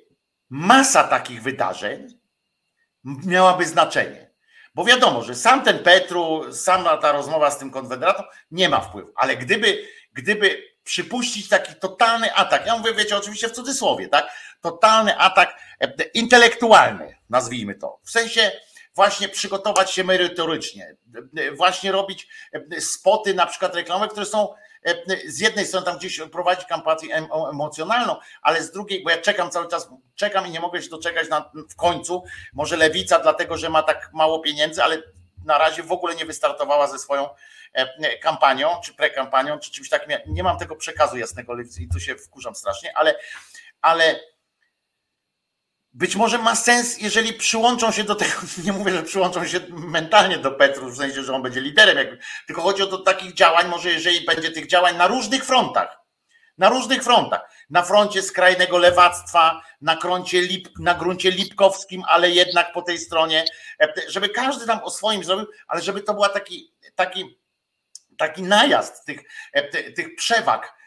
[0.49, 2.18] masa takich wydarzeń
[3.03, 4.29] miałaby znaczenie.
[4.75, 9.11] Bo wiadomo, że sam ten Petru, sama ta rozmowa z tym konfederatą nie ma wpływu,
[9.15, 14.31] ale gdyby, gdyby przypuścić taki totalny atak, ja mówię, wiecie, oczywiście w cudzysłowie, tak?
[14.61, 17.99] Totalny atak e, intelektualny, nazwijmy to.
[18.03, 18.51] W sensie
[18.95, 20.95] właśnie przygotować się merytorycznie,
[21.53, 22.27] właśnie robić
[22.79, 24.53] spoty, na przykład reklamowe, które są
[25.27, 27.15] z jednej strony tam gdzieś prowadzi kampanię
[27.51, 31.29] emocjonalną, ale z drugiej, bo ja czekam cały czas, czekam i nie mogę się doczekać
[31.29, 32.23] na, w końcu,
[32.53, 35.03] może lewica dlatego, że ma tak mało pieniędzy, ale
[35.45, 37.29] na razie w ogóle nie wystartowała ze swoją
[38.21, 40.17] kampanią, czy prekampanią, czy czymś takim.
[40.27, 43.15] Nie mam tego przekazu jasnego lewicy i tu się wkurzam strasznie, ale,
[43.81, 44.19] ale
[45.93, 48.31] być może ma sens, jeżeli przyłączą się do tego,
[48.65, 52.17] nie mówię, że przyłączą się mentalnie do Petru, w sensie, że on będzie liderem, jakby,
[52.47, 55.99] tylko chodzi o do takich działań, może jeżeli będzie tych działań na różnych frontach,
[56.57, 62.73] na różnych frontach, na froncie skrajnego lewactwa, na, gruncie, lip, na gruncie lipkowskim, ale jednak
[62.73, 63.45] po tej stronie,
[64.07, 67.39] żeby każdy tam o swoim zrobił, ale żeby to była taki, taki,
[68.17, 69.21] taki najazd tych,
[69.95, 70.78] tych przewag,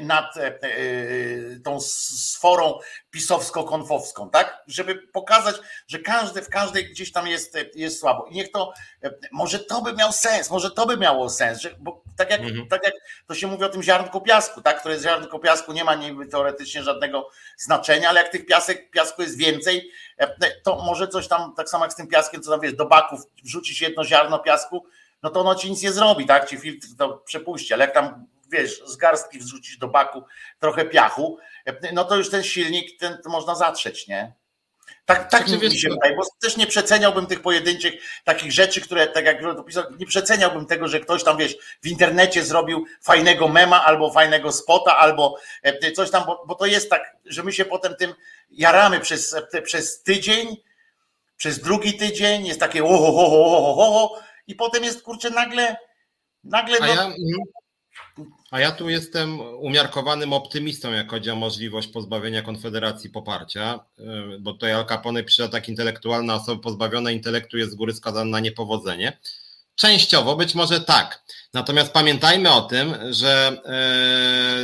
[0.00, 2.78] nad e, e, tą sforą
[3.10, 4.62] pisowsko-konfowską, tak?
[4.66, 5.56] Żeby pokazać,
[5.86, 8.26] że każdy w każdej gdzieś tam jest, jest słabo.
[8.30, 11.70] I niech to, e, może to by miał sens, może to by miało sens, że,
[11.78, 12.68] bo tak jak, mhm.
[12.68, 12.94] tak jak
[13.26, 14.80] to się mówi o tym ziarnku piasku, tak?
[14.80, 19.38] Które ziarnko piasku nie ma niby teoretycznie żadnego znaczenia, ale jak tych piasek, piasku jest
[19.38, 19.90] więcej,
[20.62, 23.20] to może coś tam, tak samo jak z tym piaskiem, co tam wiesz, do baków
[23.44, 24.86] wrzucić jedno ziarno piasku,
[25.22, 26.48] no to ono ci nic nie zrobi, tak?
[26.48, 30.22] Ci filtr to przepuści, ale jak tam wiesz, z garstki wrzucić do baku
[30.58, 31.38] trochę piachu,
[31.92, 34.32] no to już ten silnik ten można zatrzeć, nie?
[35.04, 37.94] Tak, tak mi się wydaje, bo też nie przeceniałbym tych pojedynczych
[38.24, 42.44] takich rzeczy, które, tak jak dopisał, nie przeceniałbym tego, że ktoś tam, wiesz, w internecie
[42.44, 47.16] zrobił fajnego mema, albo fajnego spota, albo e, coś tam, bo, bo to jest tak,
[47.24, 48.14] że my się potem tym
[48.50, 50.56] jaramy przez, e, przez tydzień,
[51.36, 55.76] przez drugi tydzień, jest takie oho, ho, ho, ho, ho, i potem jest, kurczę, nagle,
[56.44, 56.78] nagle...
[56.80, 57.10] No, ja,
[58.50, 64.04] a ja tu jestem umiarkowanym optymistą, jak chodzi o możliwość pozbawienia Konfederacji poparcia, y,
[64.40, 68.40] bo tutaj Al Capone pisze, tak intelektualna osoba pozbawiona intelektu jest z góry skazana na
[68.40, 69.18] niepowodzenie.
[69.74, 71.24] Częściowo być może tak.
[71.54, 73.62] Natomiast pamiętajmy o tym, że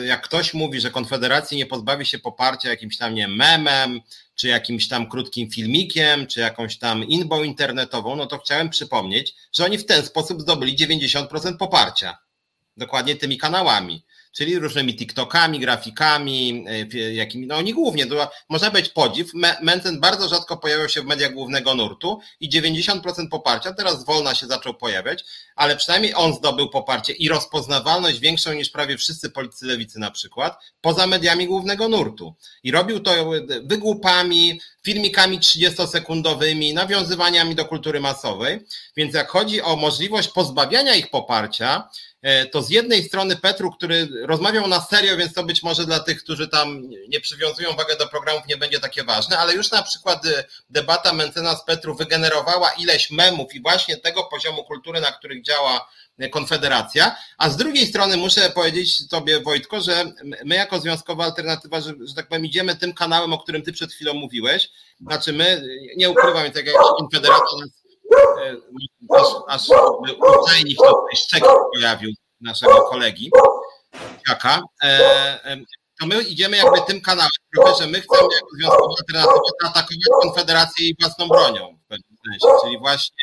[0.03, 4.01] y, jak ktoś mówi, że Konfederacji nie pozbawi się poparcia jakimś tam nie memem,
[4.35, 9.65] czy jakimś tam krótkim filmikiem, czy jakąś tam inbą internetową, no to chciałem przypomnieć, że
[9.65, 12.19] oni w ten sposób zdobyli 90% poparcia
[12.77, 16.65] dokładnie tymi kanałami, czyli różnymi TikTokami, grafikami,
[16.95, 19.31] e, jakimi, no oni głównie, to można być podziw,
[19.63, 24.47] Mencen bardzo rzadko pojawiał się w mediach głównego nurtu i 90% poparcia, teraz wolna się
[24.47, 25.25] zaczął pojawiać,
[25.57, 30.59] ale przynajmniej on zdobył poparcie i rozpoznawalność większą niż prawie wszyscy politycy lewicy na przykład,
[30.81, 32.35] poza mediami głównego nurtu.
[32.63, 33.13] I robił to
[33.63, 38.61] wygłupami, filmikami 30-sekundowymi, nawiązywaniami do kultury masowej,
[38.97, 42.12] więc jak chodzi o możliwość pozbawiania ich poparcia, E,
[42.53, 46.25] to z jednej strony Petru, który rozmawiał na serio, więc to być może dla tych,
[46.25, 50.27] którzy tam nie przywiązują wagę do programów, nie będzie takie ważne, ale już na przykład
[50.27, 55.43] e, debata Mencena z Petru wygenerowała ileś memów i właśnie tego poziomu kultury, na których
[55.43, 60.05] działa e, Konfederacja, a z drugiej strony muszę powiedzieć Tobie, Wojtko, że
[60.45, 63.93] my jako Związkowa Alternatywa, że, że tak powiem, idziemy tym kanałem, o którym Ty przed
[63.93, 64.71] chwilą mówiłeś,
[65.01, 65.63] znaczy my,
[65.97, 67.82] nie ukrywam, tak jak Konfederacja nas E,
[69.17, 69.63] aż, aż
[70.41, 71.45] uczajnik to szczek
[71.75, 72.11] pojawił
[72.41, 73.31] naszego kolegi.
[74.29, 74.63] Jaka.
[74.83, 75.57] E,
[76.01, 80.85] to my idziemy jakby tym kanałem trochę, że my chcemy jako Związkowa Alternatywa atakować Konfederację
[80.85, 83.17] jej własną bronią w pewnym sensie, czyli właśnie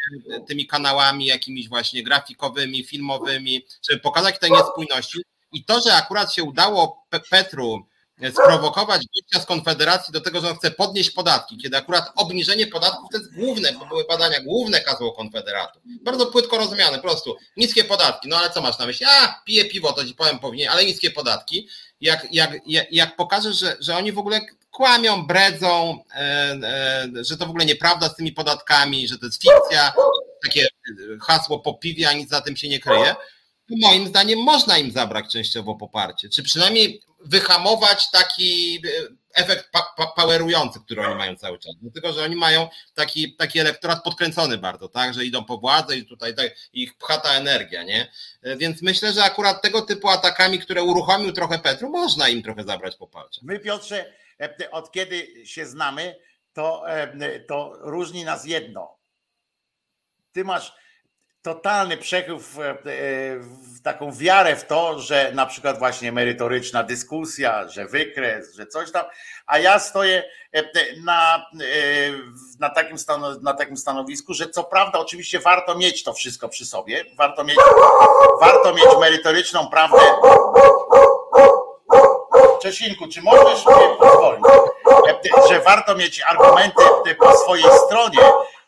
[0.47, 5.21] tymi kanałami jakimiś właśnie grafikowymi, filmowymi, żeby pokazać te niespójności.
[5.51, 7.85] I to, że akurat się udało Petru
[8.31, 13.09] sprowokować gościa z Konfederacji do tego, że on chce podnieść podatki, kiedy akurat obniżenie podatków
[13.11, 15.79] to jest główne, bo były badania, główne kazło Konfederatu.
[16.01, 19.05] Bardzo płytko rozumiane, po prostu niskie podatki, no ale co masz na myśli?
[19.09, 21.67] A, piję piwo, to ci powiem powinien, ale niskie podatki.
[22.01, 24.41] Jak, jak, jak, jak pokażesz, że, że oni w ogóle
[24.71, 26.19] kłamią, bredzą, e,
[26.63, 29.93] e, że to w ogóle nieprawda z tymi podatkami, że to jest fikcja,
[30.43, 30.67] takie
[31.21, 33.15] hasło po piwie, a nic za tym się nie kryje,
[33.69, 38.81] moim zdaniem można im zabrać częściowo poparcie, czy przynajmniej wyhamować taki
[39.35, 39.69] e, efekt
[40.15, 41.73] powerujący, który oni mają cały czas.
[41.81, 46.05] Dlatego, że oni mają taki, taki elektorat podkręcony bardzo, tak, że idą po władzę i
[46.05, 48.11] tutaj tak, ich pcha ta energia, nie?
[48.41, 52.63] E, więc myślę, że akurat tego typu atakami, które uruchomił trochę Petru, można im trochę
[52.63, 53.41] zabrać poparcie.
[53.43, 56.15] My, Piotrze, e, od kiedy się znamy,
[56.53, 56.83] to,
[57.47, 58.97] to różni nas jedno.
[60.31, 60.73] Ty masz
[61.41, 62.73] totalny przechył w, e,
[63.39, 68.91] w, taką wiarę w to, że na przykład właśnie merytoryczna dyskusja, że wykres, że coś
[68.91, 69.05] tam,
[69.45, 70.23] a ja stoję
[70.53, 70.63] e,
[71.03, 71.69] na, e,
[72.59, 72.97] na, takim,
[73.41, 77.57] na takim stanowisku, że co prawda oczywiście warto mieć to wszystko przy sobie, warto mieć,
[78.39, 80.01] warto mieć merytoryczną prawdę.
[82.61, 84.45] Czesinku, czy możesz mnie pozwolić,
[85.49, 88.19] że warto mieć argumenty po swojej stronie,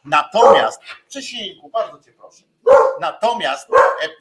[0.05, 2.50] Natomiast, Czesinku, bardzo cię proszę.
[2.99, 3.69] Natomiast,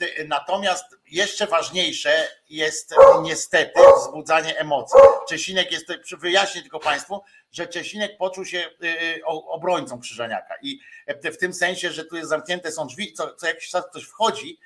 [0.00, 5.00] e, natomiast jeszcze ważniejsze jest niestety wzbudzanie emocji.
[5.28, 5.86] Czesinek jest,
[6.18, 7.22] wyjaśnię tylko Państwu,
[7.52, 10.80] że Czesinek poczuł się y, y, obrońcą Krzyżaniaka i
[11.24, 14.58] w tym sensie, że tu jest zamknięte są drzwi, co, co jakiś czas ktoś wchodzi,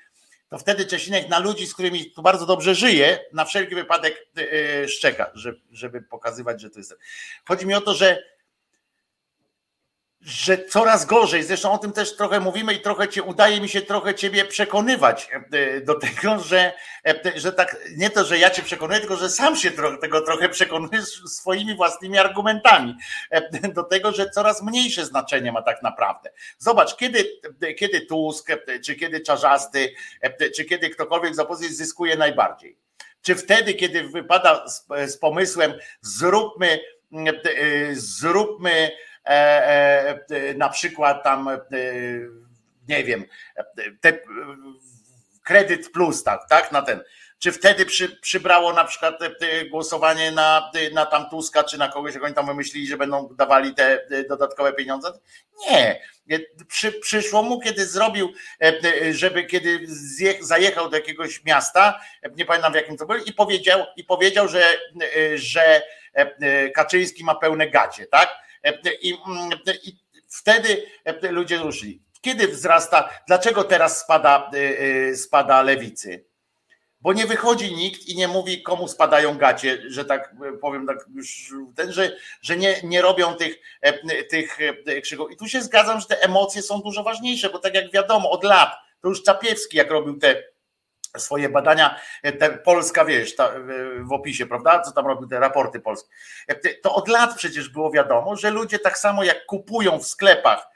[0.49, 4.87] to wtedy Czesinek na ludzi, z którymi tu bardzo dobrze żyje, na wszelki wypadek y,
[4.89, 5.31] szczeka,
[5.71, 6.95] żeby pokazywać, że to jest.
[7.47, 8.34] Chodzi mi o to, że
[10.25, 13.81] że coraz gorzej, zresztą o tym też trochę mówimy i trochę cię, udaje mi się
[13.81, 16.73] trochę ciebie przekonywać e, do tego, że,
[17.07, 19.71] e, że tak, nie to, że ja cię przekonuję, tylko że sam się
[20.01, 22.95] tego trochę przekonujesz swoimi własnymi argumentami
[23.29, 26.31] e, do tego, że coraz mniejsze znaczenie ma tak naprawdę.
[26.57, 27.25] Zobacz, kiedy,
[27.77, 28.49] kiedy Tusk,
[28.83, 29.93] czy kiedy Czarzasty,
[30.55, 32.77] czy kiedy ktokolwiek z opozycji zyskuje najbardziej.
[33.21, 36.79] Czy wtedy, kiedy wypada z, z pomysłem zróbmy,
[37.93, 39.14] zróbmy E, e,
[40.55, 41.59] na przykład tam, e,
[42.87, 43.25] nie wiem,
[44.01, 44.19] te,
[45.43, 47.03] kredyt plus, tak, tak, na ten.
[47.39, 49.19] Czy wtedy przy, przybrało na przykład
[49.71, 53.73] głosowanie na, na tam Tuska, czy na kogoś, jak oni tam wymyślili, że będą dawali
[53.73, 55.11] te dodatkowe pieniądze?
[55.69, 56.01] Nie.
[56.67, 58.33] Przy, przyszło mu, kiedy zrobił,
[59.11, 61.99] żeby kiedy zje, zajechał do jakiegoś miasta,
[62.35, 64.63] nie pamiętam w jakim to był, i powiedział, i powiedział że,
[65.35, 65.81] że
[66.75, 68.44] Kaczyński ma pełne gacie, tak?
[69.01, 69.17] I,
[69.83, 69.97] i
[70.29, 70.87] wtedy
[71.29, 72.01] ludzie ruszyli.
[72.21, 74.51] Kiedy wzrasta, dlaczego teraz spada,
[75.15, 76.25] spada lewicy?
[77.01, 81.53] Bo nie wychodzi nikt i nie mówi, komu spadają gacie, że tak powiem, tak już
[81.75, 83.55] ten, że, że nie, nie robią tych,
[84.29, 84.57] tych
[85.03, 85.31] krzyków.
[85.31, 88.43] I tu się zgadzam, że te emocje są dużo ważniejsze, bo tak jak wiadomo, od
[88.43, 90.43] lat, to już Czapiewski, jak robił te
[91.17, 93.51] swoje badania, e, Polska, wiesz, ta,
[93.99, 96.09] w opisie, prawda, co tam robią te raporty polskie,
[96.47, 100.67] e, to od lat przecież było wiadomo, że ludzie tak samo jak kupują w sklepach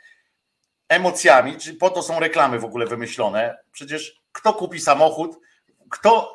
[0.89, 5.39] emocjami, czy po to są reklamy w ogóle wymyślone, przecież kto kupi samochód,
[5.89, 6.33] kto,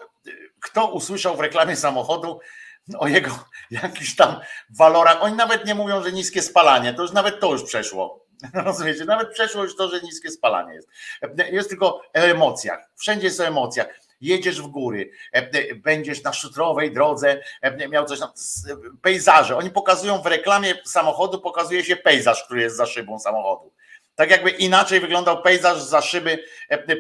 [0.60, 2.40] kto usłyszał w reklamie samochodu
[2.98, 3.30] o jego
[3.70, 4.40] jakichś tam
[4.70, 8.23] walorach, oni nawet nie mówią, że niskie spalanie, to już nawet to już przeszło,
[8.54, 9.04] Rozumiecie?
[9.04, 10.88] Nawet przeszło już to, że niskie spalanie jest.
[11.52, 12.90] Jest tylko emocjach.
[12.96, 13.86] Wszędzie jest o emocjach.
[14.20, 15.10] Jedziesz w góry,
[15.76, 17.42] będziesz na szutrowej drodze,
[17.90, 18.30] miał coś tam,
[19.02, 19.56] pejzaże.
[19.56, 23.72] Oni pokazują w reklamie samochodu, pokazuje się pejzaż, który jest za szybą samochodu.
[24.14, 26.44] Tak jakby inaczej wyglądał pejzaż za szyby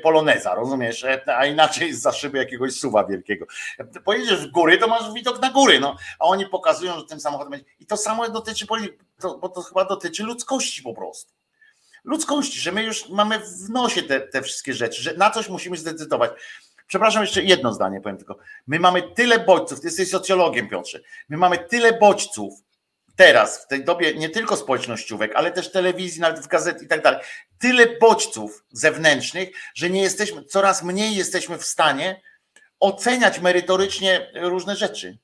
[0.02, 1.06] poloneza, rozumiesz?
[1.26, 3.46] A inaczej za szyby jakiegoś suwa wielkiego.
[4.04, 5.96] Pojedziesz w góry, to masz widok na góry, no.
[6.18, 7.66] A oni pokazują, że tym samochodem będzie.
[7.80, 8.66] I to samo dotyczy
[9.40, 11.32] bo to chyba dotyczy ludzkości po prostu.
[12.04, 15.76] Ludzkości, że my już mamy w nosie te, te wszystkie rzeczy, że na coś musimy
[15.76, 16.30] zdecydować.
[16.86, 18.36] Przepraszam, jeszcze jedno zdanie powiem tylko.
[18.66, 21.00] My mamy tyle bodźców, ty jesteś socjologiem, Piotrze.
[21.28, 22.54] My mamy tyle bodźców,
[23.16, 27.02] teraz, w tej dobie nie tylko społecznościówek, ale też telewizji, nawet w gazet i tak
[27.02, 27.20] dalej,
[27.58, 32.20] tyle bodźców zewnętrznych, że nie jesteśmy, coraz mniej jesteśmy w stanie
[32.80, 35.18] oceniać merytorycznie różne rzeczy.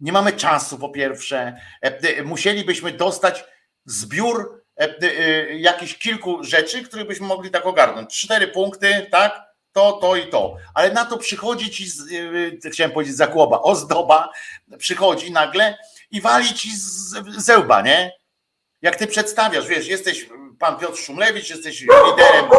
[0.00, 1.60] Nie mamy czasu, po pierwsze.
[1.82, 3.44] E, musielibyśmy dostać
[3.84, 8.20] zbiór e, e, jakichś kilku rzeczy, które byśmy mogli tak ogarnąć.
[8.20, 9.50] Cztery punkty, tak?
[9.72, 10.56] To, to i to.
[10.74, 11.86] Ale na to przychodzi ci,
[12.72, 14.32] chciałem powiedzieć, zakłoba, ozdoba,
[14.78, 15.78] przychodzi nagle
[16.10, 18.12] i wali ci z zełba, nie?
[18.82, 22.50] Jak ty przedstawiasz, wiesz, jesteś pan Piotr Szumlewicz, jesteś liderem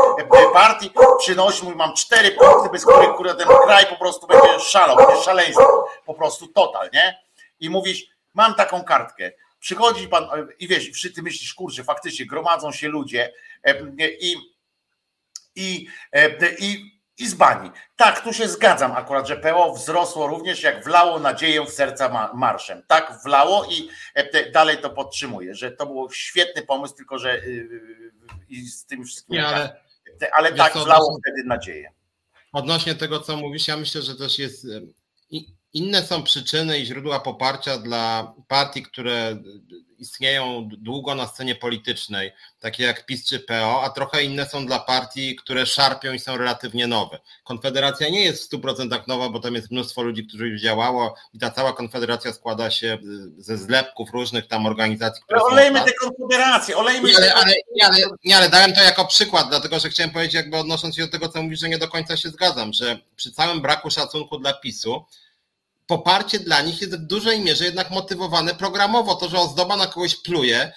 [0.53, 4.97] partii, przynosi mój, mam cztery punkty, bez których kurde, ten kraj po prostu będzie szalał,
[4.97, 7.21] będzie szaleństwo, po prostu total, nie?
[7.59, 10.27] I mówisz, mam taką kartkę, przychodzi pan
[10.59, 13.33] i wiesz, wszyscy myślisz, kurczę, faktycznie gromadzą się ludzie
[14.19, 14.37] i,
[15.55, 15.87] i,
[16.59, 17.71] i i z bani.
[17.95, 22.83] Tak, tu się zgadzam akurat, że PO wzrosło również, jak wlało nadzieję w serca marszem.
[22.87, 27.47] Tak, wlało i e, dalej to podtrzymuję, że to był świetny pomysł, tylko że y,
[27.47, 28.11] y,
[28.49, 29.35] i z tym wszystkim.
[29.35, 29.81] Nie, ale,
[30.31, 31.91] ale tak, co, wlało wtedy nadzieję.
[32.53, 34.67] Odnośnie tego, co mówisz, ja myślę, że też jest
[35.73, 39.37] inne są przyczyny i źródła poparcia dla partii, które
[40.01, 44.79] istnieją długo na scenie politycznej, takie jak PiS czy PO, a trochę inne są dla
[44.79, 47.19] partii, które szarpią i są relatywnie nowe.
[47.43, 51.39] Konfederacja nie jest w 100% nowa, bo tam jest mnóstwo ludzi, którzy już działało i
[51.39, 52.97] ta cała konfederacja składa się
[53.37, 55.23] ze zlepków różnych tam organizacji.
[55.23, 58.83] Które olejmy są, tę konfederację, olejmy nie, ale, ale, nie, ale, nie, ale dałem to
[58.83, 61.77] jako przykład, dlatego że chciałem powiedzieć, jakby odnosząc się do tego, co mówisz, że nie
[61.77, 65.05] do końca się zgadzam, że przy całym braku szacunku dla PiSu,
[65.87, 69.15] poparcie dla nich jest w dużej mierze jednak motywowane programowo.
[69.15, 70.71] To, że ozdoba na kogoś pluje,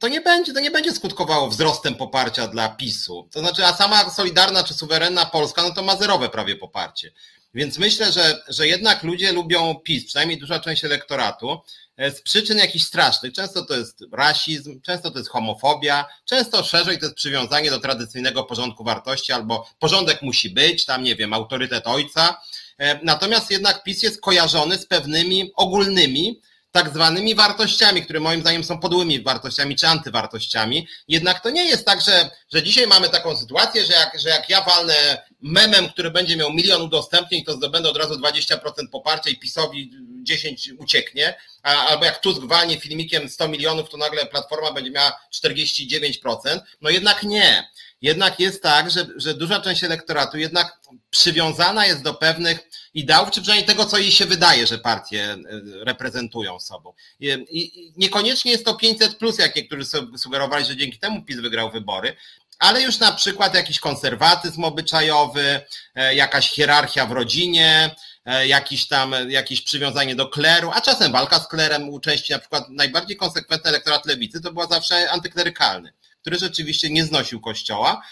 [0.00, 3.28] to nie będzie, to nie będzie skutkowało wzrostem poparcia dla PiSu.
[3.32, 7.12] To znaczy, a sama Solidarna czy suwerenna Polska, no to ma zerowe prawie poparcie.
[7.54, 11.60] Więc myślę, że, że jednak ludzie lubią PiS, przynajmniej duża część elektoratu,
[11.96, 13.32] e, z przyczyn jakichś strasznych.
[13.32, 18.44] Często to jest rasizm, często to jest homofobia, często szerzej to jest przywiązanie do tradycyjnego
[18.44, 22.40] porządku wartości albo porządek musi być, tam nie wiem, autorytet ojca.
[22.80, 26.40] E, natomiast jednak PiS jest kojarzony z pewnymi ogólnymi,
[26.72, 30.88] tak zwanymi wartościami, które moim zdaniem są podłymi wartościami czy antywartościami.
[31.08, 34.50] Jednak to nie jest tak, że, że dzisiaj mamy taką sytuację, że jak, że jak
[34.50, 34.94] ja walnę
[35.40, 38.56] memem, który będzie miał milion udostępnień, to zdobędę od razu 20%
[38.92, 39.90] poparcia i PiSowi
[40.22, 46.60] 10 ucieknie, albo jak Tusk walnie filmikiem 100 milionów, to nagle Platforma będzie miała 49%.
[46.80, 47.70] No jednak nie.
[48.02, 53.40] Jednak jest tak, że, że duża część elektoratu jednak przywiązana jest do pewnych ideałów, czy
[53.40, 55.38] przynajmniej tego, co jej się wydaje, że partie e,
[55.84, 56.92] reprezentują sobą.
[57.20, 59.84] I niekoniecznie jest to 500 plus, jak niektórzy
[60.16, 62.16] sugerowali, że dzięki temu PiS wygrał wybory,
[62.58, 65.60] ale już na przykład jakiś konserwatyzm obyczajowy,
[65.94, 71.40] e, jakaś hierarchia w rodzinie, e, jakiś tam, jakieś przywiązanie do kleru, a czasem walka
[71.40, 76.38] z klerem u części na przykład najbardziej konsekwentny elektorat lewicy to była zawsze antyklerykalny który
[76.38, 78.02] rzeczywiście nie znosił kościoła.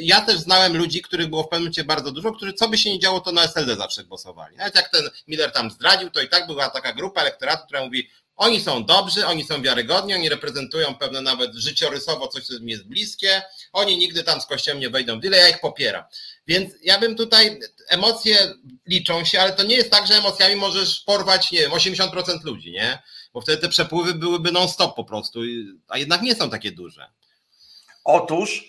[0.00, 2.92] Ja też znałem ludzi, których było w pewnym momencie bardzo dużo, którzy co by się
[2.92, 4.56] nie działo, to na SLD zawsze głosowali.
[4.56, 8.10] Nawet jak ten Miller tam zdradził, to i tak była taka grupa elektoratu, która mówi,
[8.36, 12.84] oni są dobrzy, oni są wiarygodni, oni reprezentują pewne nawet życiorysowo coś, co mi jest
[12.84, 13.42] bliskie,
[13.72, 16.04] oni nigdy tam z kościołem nie wejdą w ja ich popieram.
[16.46, 18.54] Więc ja bym tutaj, emocje
[18.86, 22.72] liczą się, ale to nie jest tak, że emocjami możesz porwać, nie wiem, 80% ludzi,
[22.72, 23.02] nie?
[23.34, 25.40] Bo wtedy te przepływy byłyby non-stop po prostu,
[25.88, 27.10] a jednak nie są takie duże.
[28.04, 28.64] Otóż,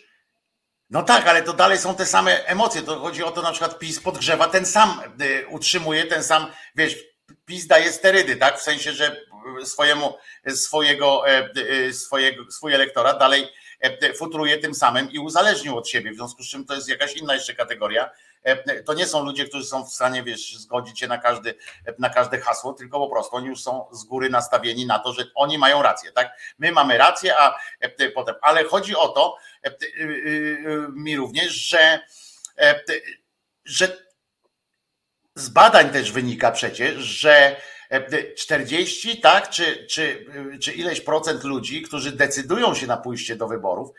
[0.89, 2.81] no tak, ale to dalej są te same emocje.
[2.81, 6.95] To chodzi o to, na przykład PiS podgrzewa, ten sam y, utrzymuje, ten sam, wiesz,
[7.45, 8.59] PiS daje sterydy, tak?
[8.59, 9.21] W sensie, że
[9.63, 10.17] swojemu,
[10.49, 13.47] swojego, e, y, swojego, swój elektorat dalej
[13.79, 17.13] e, futruje tym samym i uzależnił od siebie, w związku z czym to jest jakaś
[17.13, 18.09] inna jeszcze kategoria
[18.85, 21.55] to nie są ludzie, którzy są w stanie, wiesz, zgodzić się na, każdy,
[21.99, 25.23] na każde hasło, tylko po prostu oni już są z góry nastawieni na to, że
[25.35, 26.37] oni mają rację, tak?
[26.59, 29.71] My mamy rację, a e, potem, ale chodzi o to e,
[30.93, 31.99] mi również, że,
[33.65, 33.97] że
[35.35, 37.55] z badań też wynika przecież, że
[38.37, 40.25] 40, tak, czy, czy,
[40.61, 43.89] czy ileś procent ludzi, którzy decydują się na pójście do wyborów,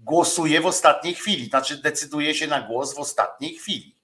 [0.00, 3.96] głosuje w ostatniej chwili, znaczy decyduje się na głos w ostatniej chwili.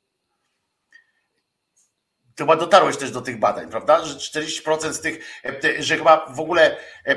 [2.39, 4.05] Chyba dotarłeś też do tych badań, prawda?
[4.05, 6.77] Że 40% z tych, e, że chyba w ogóle
[7.07, 7.17] e,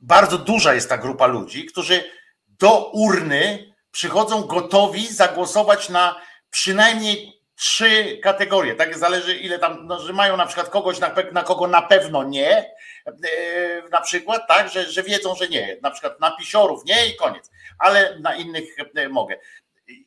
[0.00, 2.10] bardzo duża jest ta grupa ludzi, którzy
[2.46, 8.74] do urny przychodzą gotowi zagłosować na przynajmniej trzy kategorie.
[8.74, 12.24] Tak zależy, ile tam, no, że mają na przykład kogoś, na, na kogo na pewno
[12.24, 12.70] nie,
[13.08, 15.76] E, na przykład, tak, że, że wiedzą, że nie.
[15.82, 19.36] Na przykład na pisiorów nie i koniec, ale na innych e, mogę.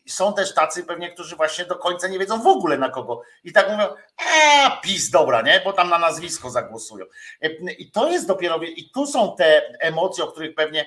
[0.08, 3.22] Są też tacy pewnie, którzy właśnie do końca nie wiedzą w ogóle na kogo.
[3.44, 3.88] I tak mówią,
[4.18, 5.62] a pis, dobra, nie?
[5.66, 7.06] Bo tam na nazwisko zagłosują.
[7.42, 10.86] E, I to jest dopiero, i tu są te emocje, o których pewnie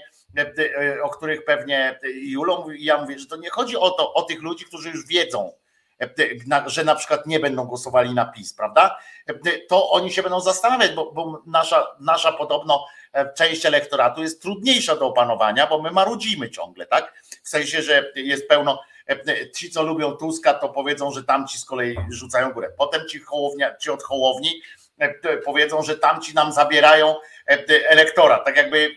[1.03, 4.43] o których pewnie Julo mówi, ja mówię, że to nie chodzi o to, o tych
[4.43, 5.53] ludzi, którzy już wiedzą,
[6.67, 8.99] że na przykład nie będą głosowali na PiS, prawda?
[9.69, 14.97] To oni się będą zastanawiać, bo, bo nasza, nasza podobno e, część elektoratu jest trudniejsza
[14.97, 17.15] do opanowania, bo my marudzimy ciągle, tak?
[17.43, 18.83] W sensie, że jest pełno.
[19.09, 22.71] E, ci, co lubią Tuska, to powiedzą, że tamci z kolei rzucają górę.
[22.79, 24.61] Potem ci, hołownia, ci od Hołowni
[24.99, 27.17] e, powiedzą, że tamci nam zabierają
[27.89, 28.97] elektorat, tak jakby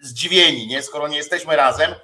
[0.00, 0.82] zdziwieni, nie?
[0.82, 1.94] Skoro nie jesteśmy razem,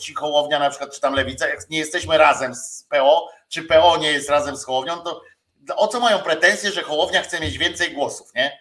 [0.00, 3.96] ci Hołownia na przykład, czy tam Lewica, jak nie jesteśmy razem z PO, czy PO
[3.96, 5.22] nie jest razem z Hołownią, to
[5.76, 8.58] o co mają pretensje, że Hołownia chce mieć więcej głosów, nie?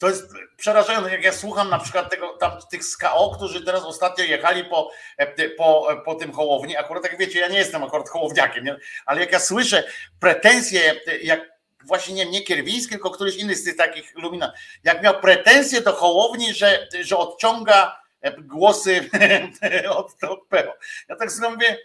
[0.00, 3.84] To jest przerażające, jak ja słucham na przykład tego, tam, tych z KO, którzy teraz
[3.84, 4.90] ostatnio jechali po,
[5.58, 8.76] po, po tym Hołowni, akurat jak wiecie, ja nie jestem akurat Hołowniakiem, nie?
[9.06, 9.84] ale jak ja słyszę
[10.20, 11.40] pretensje, jak
[11.84, 14.52] właśnie nie, nie Kierwiński, tylko któryś inny z tych takich lumina,
[14.84, 18.00] jak miał pretensje do Hołowni, że, że odciąga
[18.38, 19.10] głosy
[19.90, 20.74] od, od PO.
[21.08, 21.78] Ja tak sobie mówię,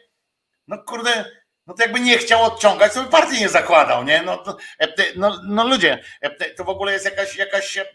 [0.68, 1.26] no kurde,
[1.68, 4.22] no to jakby nie chciał odciągać, to by partii nie zakładał, nie?
[4.22, 7.86] No, to, e, no, no ludzie, e, to w ogóle jest jakaś, jakaś e,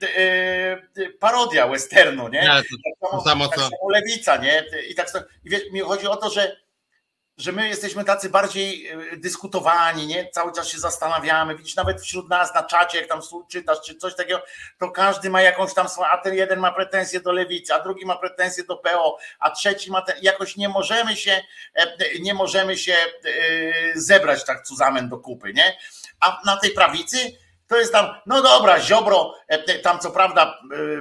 [1.20, 2.40] parodia westernu, nie?
[2.40, 2.76] nie to,
[3.12, 4.64] tak samo, tak samo lewica, nie?
[4.88, 5.08] I tak
[5.44, 6.56] i wiesz, mi chodzi o to, że
[7.40, 10.30] że my jesteśmy tacy bardziej e, dyskutowani, nie?
[10.30, 11.56] Cały czas się zastanawiamy.
[11.56, 14.42] Widzisz, nawet wśród nas na czacie, jak tam czytasz, czy coś takiego,
[14.78, 18.06] to każdy ma jakąś tam swoją, a ten jeden ma pretensje do lewicy, a drugi
[18.06, 21.42] ma pretensje do PO, a trzeci ma ten, jakoś nie możemy się,
[21.74, 23.30] e, nie możemy się e,
[23.94, 25.76] zebrać tak cuzamen do kupy, nie?
[26.20, 27.32] A na tej prawicy
[27.70, 29.34] to jest tam, no dobra, Ziobro
[29.82, 30.60] tam co prawda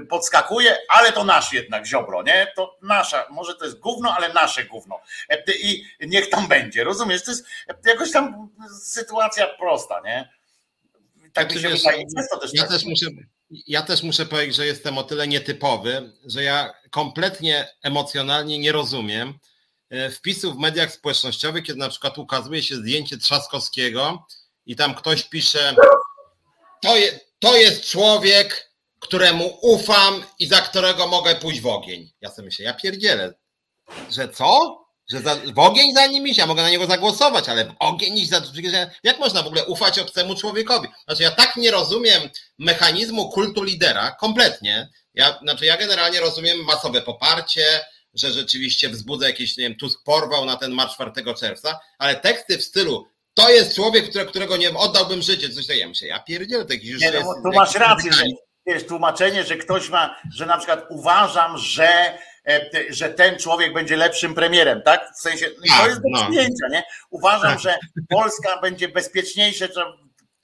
[0.10, 2.52] podskakuje, ale to nasz jednak Ziobro, nie?
[2.56, 5.00] To nasza, może to jest gówno, ale nasze gówno.
[5.64, 7.24] I niech tam będzie, rozumiesz?
[7.24, 7.46] To jest
[7.86, 8.50] jakoś tam
[8.82, 10.30] sytuacja prosta, nie?
[11.34, 12.04] Tak mi się wydaje.
[12.42, 13.06] Też ja, tak też muszę,
[13.50, 19.34] ja też muszę powiedzieć, że jestem o tyle nietypowy, że ja kompletnie emocjonalnie nie rozumiem
[19.90, 24.28] e, wpisów w mediach społecznościowych, kiedy na przykład ukazuje się zdjęcie Trzaskowskiego
[24.66, 25.76] i tam ktoś pisze
[26.82, 32.12] to, je, to jest człowiek, któremu ufam i za którego mogę pójść w ogień.
[32.22, 33.34] Ja sobie myślę, ja pierdzielę,
[34.10, 34.80] że co?
[35.10, 38.18] że za, w ogień za nim iść, ja mogę na niego zagłosować, ale w ogień
[38.18, 38.42] iść za
[39.04, 40.88] jak można w ogóle ufać obcemu człowiekowi?
[41.06, 44.90] Znaczy ja tak nie rozumiem mechanizmu kultu lidera, kompletnie.
[45.14, 50.46] Ja, znaczy ja generalnie rozumiem masowe poparcie, że rzeczywiście wzbudza jakieś, nie wiem, Tusk porwał
[50.46, 53.08] na ten marsz 4 czerwca, ale teksty w stylu
[53.40, 55.82] to jest człowiek, które, którego nie wiem, oddałbym życie, coś takiego.
[55.82, 58.24] Ja myślę, ja pierdzielę, to jakiś już nie, no, Tu masz rację, że
[58.68, 62.18] wiesz, tłumaczenie, że ktoś ma, że na przykład uważam, że
[62.50, 65.12] E, że ten człowiek będzie lepszym premierem, tak?
[65.16, 66.24] W sensie, no to jest do no.
[66.24, 66.84] przyjęcia, nie?
[67.10, 67.60] Uważam, tak.
[67.60, 67.78] że
[68.10, 69.66] Polska będzie bezpieczniejsza,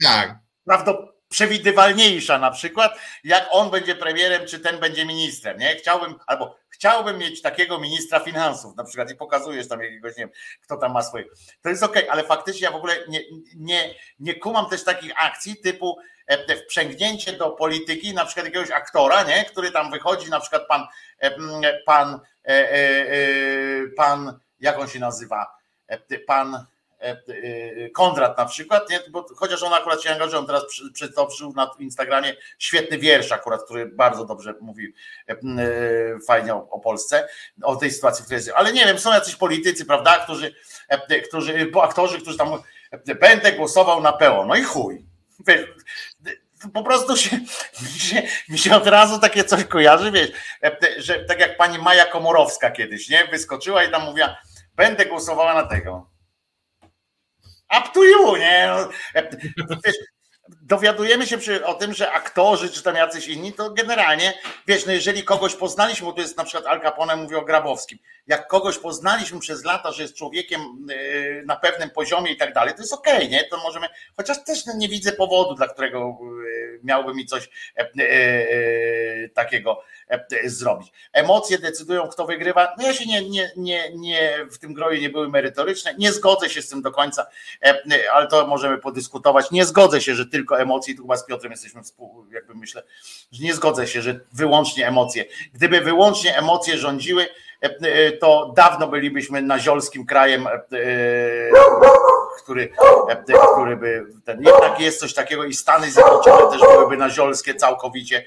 [0.03, 0.35] tak.
[0.65, 5.75] prawdopodobnie przewidywalniejsza na przykład, jak on będzie premierem, czy ten będzie ministrem, nie?
[5.75, 10.33] Chciałbym, albo chciałbym mieć takiego ministra finansów, na przykład i pokazujesz tam jakiegoś, nie wiem,
[10.61, 11.25] kto tam ma swoje.
[11.61, 13.21] To jest okej, okay, ale faktycznie ja w ogóle nie,
[13.55, 15.97] nie, nie kumam też takich akcji typu
[16.27, 20.87] E, wprzęgnięcie do polityki na przykład jakiegoś aktora, nie, który tam wychodzi, na przykład pan,
[21.19, 25.55] e, pan, e, pan, jak on się nazywa,
[26.27, 26.65] pan
[27.93, 28.99] Kondrat na przykład, nie?
[29.09, 33.85] Bo chociaż on akurat się angażuje, on teraz przytoczył na Instagramie świetny wiersz akurat, który
[33.85, 34.93] bardzo dobrze mówi
[36.27, 37.27] fajnie o, o Polsce,
[37.63, 38.51] o tej sytuacji, w której jest.
[38.55, 40.55] Ale nie wiem, są jacyś politycy, prawda, którzy,
[41.27, 42.49] którzy, aktorzy, którzy tam
[43.19, 45.05] będę głosował na PO, no i chuj
[46.73, 47.39] po prostu się,
[47.97, 50.31] się, mi się od razu takie coś kojarzy, wiesz,
[50.97, 54.37] że tak jak pani Maja Komorowska kiedyś, nie, wyskoczyła i tam mówiła,
[54.75, 56.14] będę głosowała na tego.
[57.79, 58.69] Up to you, nie?
[59.57, 59.95] No, wiesz,
[60.61, 64.33] dowiadujemy się przy, o tym, że aktorzy czy tam jacyś inni, to generalnie,
[64.67, 67.99] wiesz, no jeżeli kogoś poznaliśmy, bo to jest na przykład Al Capone mówi o Grabowskim,
[68.27, 70.61] jak kogoś poznaliśmy przez lata, że jest człowiekiem
[70.91, 73.43] y, na pewnym poziomie i tak dalej, to jest okej, okay, nie?
[73.43, 76.17] To możemy, chociaż też nie widzę powodu, dla którego
[76.47, 77.49] y, miałby mi coś
[77.99, 79.83] y, takiego
[80.45, 80.91] zrobić.
[81.13, 82.67] Emocje decydują, kto wygrywa.
[82.77, 85.95] No ja się nie, nie, nie, nie w tym groju nie były merytoryczne.
[85.97, 87.27] Nie zgodzę się z tym do końca,
[88.13, 89.51] ale to możemy podyskutować.
[89.51, 92.83] Nie zgodzę się, że tylko emocje, tu chyba z Piotrem jesteśmy współ, jakby myślę,
[93.31, 95.25] że nie zgodzę się, że wyłącznie emocje.
[95.53, 97.27] Gdyby wyłącznie emocje rządziły,
[98.19, 100.47] to dawno bylibyśmy naziolskim krajem,
[102.43, 102.71] który,
[103.53, 108.25] który by ten, jednak jest coś takiego i Stany Zjednoczone też byłyby naziolskie całkowicie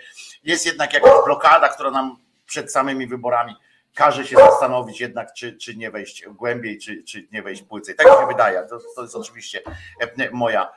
[0.49, 3.57] jest jednak jakaś blokada, która nam przed samymi wyborami
[3.99, 7.95] każe się zastanowić jednak, czy, czy nie wejść głębiej, czy, czy nie wejść płycej.
[7.95, 8.67] Tak mi się wydaje.
[8.69, 9.63] To, to jest oczywiście
[10.01, 10.73] e, moja,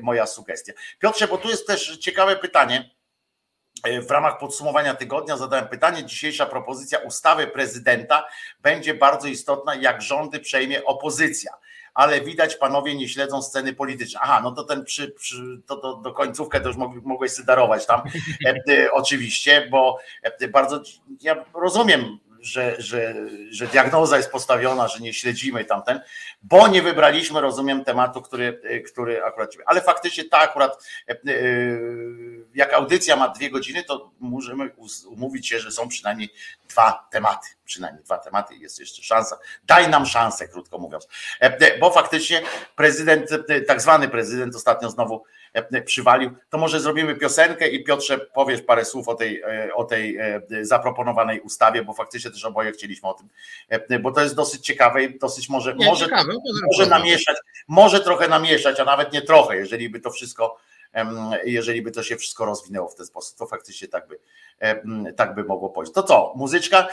[0.00, 0.72] moja sugestia.
[0.98, 2.90] Piotrze, bo tu jest też ciekawe pytanie.
[3.84, 6.04] E, w ramach podsumowania tygodnia zadałem pytanie.
[6.04, 8.28] Dzisiejsza propozycja ustawy prezydenta
[8.60, 11.52] będzie bardzo istotna, jak rządy przejmie opozycja
[11.94, 14.20] ale widać panowie nie śledzą sceny politycznej.
[14.24, 17.86] Aha, no to ten przy, przy to, to do końcówkę to już mogłeś sobie darować
[17.86, 18.02] tam
[18.46, 20.82] e, e, oczywiście, bo e, bardzo
[21.20, 23.14] ja rozumiem że, że,
[23.50, 26.00] że diagnoza jest postawiona, że nie śledzimy tamten,
[26.42, 29.50] bo nie wybraliśmy, rozumiem, tematu, który, który akurat.
[29.66, 30.84] Ale faktycznie ta akurat,
[32.54, 34.70] jak audycja ma dwie godziny, to możemy
[35.06, 36.28] umówić się, że są przynajmniej
[36.68, 37.48] dwa tematy.
[37.64, 39.38] Przynajmniej dwa tematy, jest jeszcze szansa.
[39.64, 41.08] Daj nam szansę, krótko mówiąc.
[41.80, 42.42] Bo faktycznie
[42.76, 43.30] prezydent,
[43.66, 45.43] tak zwany prezydent ostatnio znowu E,
[45.84, 50.16] przywalił, to może zrobimy piosenkę i Piotrze powiesz parę słów o tej, e, o tej
[50.16, 53.28] e, zaproponowanej ustawie, bo faktycznie też oboje chcieliśmy o tym,
[54.02, 56.32] bo to jest dosyć ciekawe i dosyć może, nie, może, ciekawe,
[56.66, 57.36] może namieszać,
[57.68, 60.56] może trochę namieszać, a nawet nie trochę, jeżeli by to wszystko
[61.44, 64.18] jeżeli by to się wszystko rozwinęło w ten sposób, to faktycznie tak by,
[65.12, 65.92] tak by mogło pójść.
[65.92, 66.88] To co, muzyczka?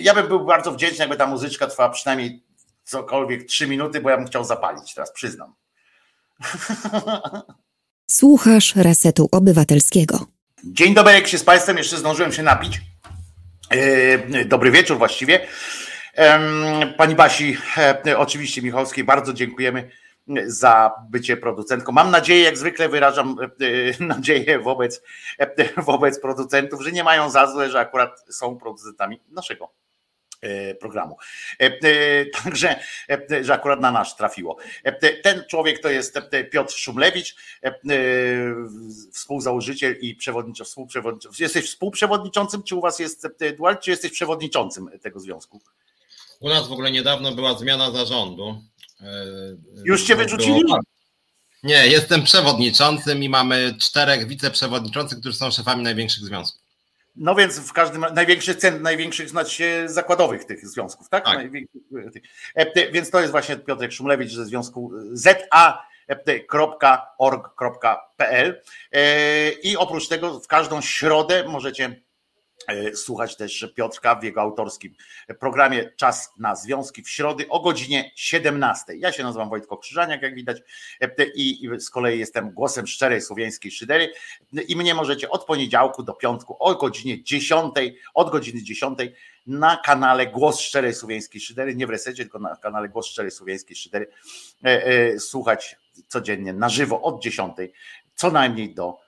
[0.00, 2.42] Ja bym był bardzo wdzięczny, jakby ta muzyczka trwała przynajmniej
[2.84, 5.54] cokolwiek trzy minuty, bo ja bym chciał zapalić teraz, przyznam.
[8.10, 10.26] Słuchasz Resetu Obywatelskiego.
[10.64, 12.80] Dzień dobry, jak się z Państwem, jeszcze zdążyłem się napić.
[13.70, 15.46] E, dobry wieczór właściwie.
[16.96, 17.56] Pani Basi,
[18.06, 19.90] e, oczywiście Michalskiej, bardzo dziękujemy
[20.46, 21.92] za bycie producentką.
[21.92, 23.36] Mam nadzieję, jak zwykle wyrażam
[24.00, 25.02] e, nadzieję wobec,
[25.86, 29.72] wobec producentów, że nie mają za złe, że akurat są producentami naszego
[30.80, 31.16] programu.
[32.44, 32.80] Także,
[33.42, 34.56] że akurat na nasz trafiło.
[35.22, 36.18] Ten człowiek to jest
[36.50, 37.36] Piotr Szumlewicz,
[39.12, 40.70] współzałożyciel i przewodniczący.
[40.70, 41.42] Współprzewodniczący.
[41.42, 43.26] Jesteś współprzewodniczącym, czy u was jest
[43.56, 45.60] dual, czy jesteś przewodniczącym tego związku?
[46.40, 48.62] U nas w ogóle niedawno była zmiana zarządu.
[49.84, 50.62] Już cię wyrzucili?
[51.62, 56.65] Nie, jestem przewodniczącym i mamy czterech wiceprzewodniczących, którzy są szefami największych związków.
[57.16, 61.24] No więc w każdym największych cen, największych znaczy zakładowych tych związków, tak?
[61.24, 61.38] tak.
[62.54, 65.52] E, więc to jest właśnie Piotrek Szumlewicz ze związku za.org.pl
[68.92, 72.05] e, i oprócz tego w każdą środę możecie E,
[72.94, 74.94] słuchać też Piotrka w jego autorskim
[75.40, 78.96] programie Czas na Związki w środy o godzinie 17.
[78.96, 80.58] Ja się nazywam Wojtko Krzyżaniak, jak widać,
[81.00, 84.12] e, i z kolei jestem głosem szczerej słowiańskiej szydery
[84.68, 87.74] i mnie możecie od poniedziałku do piątku o godzinie 10,
[88.14, 88.98] od godziny 10
[89.46, 93.76] na kanale Głos Szczerej Słowiańskiej Szydery, nie w resecie, tylko na kanale Głos Szczerej Słowiańskiej
[93.76, 94.06] Szydery
[94.62, 95.76] e, słuchać
[96.08, 97.56] codziennie na żywo od 10
[98.14, 99.05] co najmniej do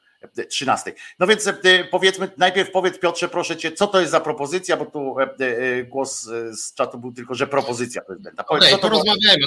[0.51, 0.95] 13.
[1.19, 1.55] No więc e,
[1.91, 5.85] powiedzmy, najpierw powiedz Piotrze, proszę cię, co to jest za propozycja, bo tu e, e,
[5.85, 8.45] głos z czatu był tylko, że propozycja prezydenta.
[8.45, 9.47] Powiedz, okay, porozmawiajmy.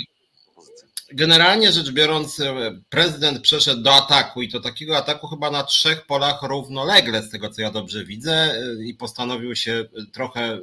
[1.14, 2.42] Generalnie rzecz biorąc,
[2.90, 7.50] prezydent przeszedł do ataku i to takiego ataku chyba na trzech polach równolegle, z tego
[7.50, 10.60] co ja dobrze widzę, i postanowił się trochę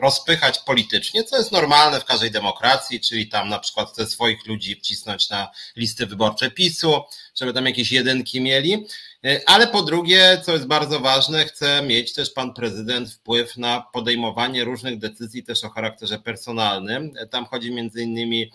[0.00, 4.76] rozpychać politycznie, co jest normalne w każdej demokracji, czyli tam na przykład chce swoich ludzi
[4.76, 7.02] wcisnąć na listy wyborcze PiSu,
[7.34, 8.86] żeby tam jakieś jedynki mieli.
[9.24, 13.80] E, ale po drugie, co jest bardzo ważne, chce mieć też pan prezydent wpływ na
[13.92, 17.12] podejmowanie różnych decyzji też o charakterze personalnym.
[17.16, 18.50] E, tam chodzi między innymi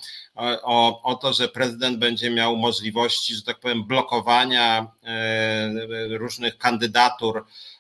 [0.64, 7.46] o, o to, że prezydent będzie miał możliwości, że tak powiem, blokowania e, różnych kandydatur
[7.46, 7.75] E, e,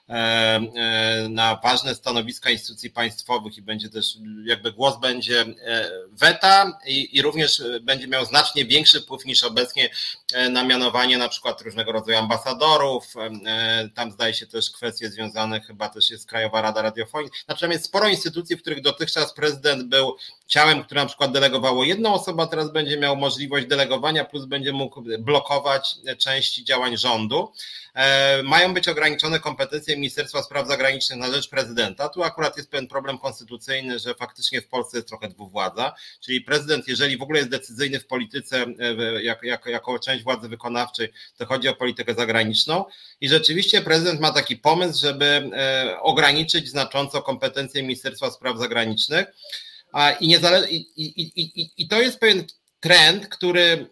[1.29, 7.21] na ważne stanowiska instytucji państwowych i będzie też, jakby głos będzie e, weta i, i
[7.21, 9.89] również będzie miał znacznie większy wpływ niż obecnie
[10.49, 13.13] na mianowanie na przykład różnego rodzaju ambasadorów.
[13.95, 17.31] Tam zdaje się też kwestie związane, chyba też jest Krajowa Rada Radiofonii.
[17.45, 20.15] Znaczy tam jest sporo instytucji, w których dotychczas prezydent był
[20.47, 25.03] ciałem, które na przykład delegowało jedną osobę, teraz będzie miał możliwość delegowania, plus będzie mógł
[25.19, 27.51] blokować części działań rządu.
[27.95, 32.09] E, mają być ograniczone kompetencje Ministerstwa Spraw Zagranicznych na rzecz prezydenta.
[32.09, 36.87] Tu akurat jest pewien problem konstytucyjny, że faktycznie w Polsce jest trochę dwuwładza, czyli prezydent,
[36.87, 41.45] jeżeli w ogóle jest decyzyjny w polityce e, jak, jak, jako część władzy wykonawczej, to
[41.45, 42.85] chodzi o politykę zagraniczną
[43.21, 49.25] i rzeczywiście prezydent ma taki pomysł, żeby e, ograniczyć znacząco kompetencje Ministerstwa Spraw Zagranicznych.
[50.19, 52.43] I, niezale- i, i, i, to jest pewien
[52.79, 53.89] trend, który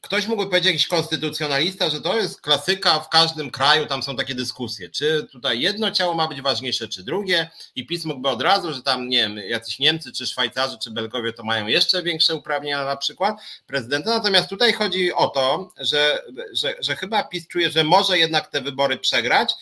[0.00, 4.34] ktoś mógłby powiedzieć, jakiś konstytucjonalista, że to jest klasyka w każdym kraju, tam są takie
[4.34, 7.50] dyskusje, czy tutaj jedno ciało ma być ważniejsze, czy drugie?
[7.74, 11.32] I PiS mógłby od razu, że tam, nie wiem, jacyś Niemcy, czy Szwajcarzy, czy Belgowie
[11.32, 16.22] to mają jeszcze większe uprawnienia na przykład prezydenta, natomiast tutaj chodzi o to, że,
[16.52, 19.52] że, że chyba PiS czuje, że może jednak te wybory przegrać,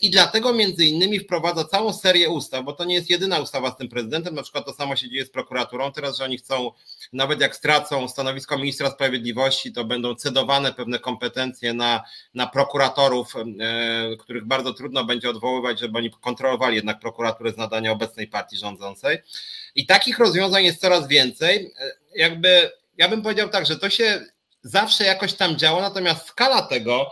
[0.00, 3.76] I dlatego między innymi wprowadza całą serię ustaw, bo to nie jest jedyna ustawa z
[3.76, 6.70] tym prezydentem, na przykład to samo się dzieje z prokuraturą, teraz, że oni chcą,
[7.12, 12.02] nawet jak stracą stanowisko ministra sprawiedliwości, to będą cedowane pewne kompetencje na,
[12.34, 17.92] na prokuratorów, e, których bardzo trudno będzie odwoływać, żeby oni kontrolowali jednak prokuraturę z nadania
[17.92, 19.18] obecnej partii rządzącej.
[19.74, 21.72] I takich rozwiązań jest coraz więcej.
[21.78, 24.26] E, jakby, ja bym powiedział tak, że to się
[24.62, 27.10] zawsze jakoś tam działa, natomiast skala tego,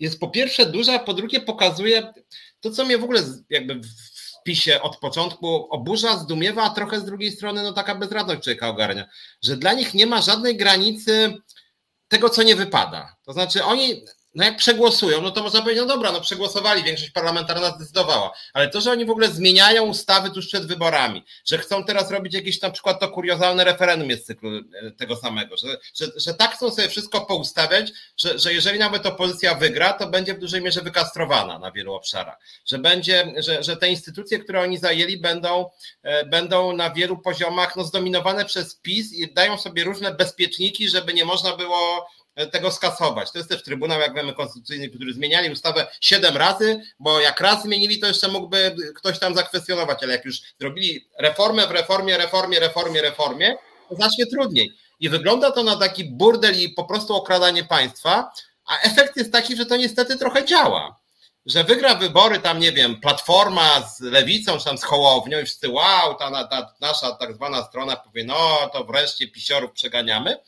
[0.00, 2.12] jest po pierwsze duża, a po drugie pokazuje
[2.60, 7.04] to, co mnie w ogóle jakby w PiSie od początku oburza, zdumiewa, a trochę z
[7.04, 9.08] drugiej strony no taka bezradność człowieka ogarnia,
[9.42, 11.34] że dla nich nie ma żadnej granicy
[12.08, 13.16] tego, co nie wypada.
[13.24, 14.04] To znaczy oni
[14.38, 18.68] no jak przegłosują, no to można powiedzieć, no dobra, no przegłosowali, większość parlamentarna zdecydowała, ale
[18.68, 22.60] to, że oni w ogóle zmieniają ustawy tuż przed wyborami, że chcą teraz robić jakieś
[22.60, 26.70] na przykład to kuriozalne referendum jest cyklu e, tego samego, że, że, że tak chcą
[26.70, 31.58] sobie wszystko poustawiać, że, że jeżeli nawet opozycja wygra, to będzie w dużej mierze wykastrowana
[31.58, 32.36] na wielu obszarach,
[32.66, 35.70] że będzie, że, że te instytucje, które oni zajęli będą,
[36.02, 41.14] e, będą na wielu poziomach no, zdominowane przez PiS i dają sobie różne bezpieczniki, żeby
[41.14, 42.08] nie można było
[42.46, 43.32] tego skasować.
[43.32, 47.62] To jest też Trybunał, jak wiemy, Konstytucyjny, który zmieniali ustawę siedem razy, bo jak raz
[47.62, 52.60] zmienili, to jeszcze mógłby ktoś tam zakwestionować, ale jak już zrobili reformę w reformie, reformie,
[52.60, 53.56] reformie, reformie,
[53.88, 54.72] to znacznie trudniej.
[55.00, 58.30] I wygląda to na taki burdel i po prostu okradanie państwa,
[58.66, 60.96] a efekt jest taki, że to niestety trochę działa.
[61.46, 65.68] Że wygra wybory tam, nie wiem, platforma z lewicą, czy tam z hołownią i wszyscy,
[65.68, 70.38] wow, ta, ta nasza tak zwana strona powie, no to wreszcie pisiorów przeganiamy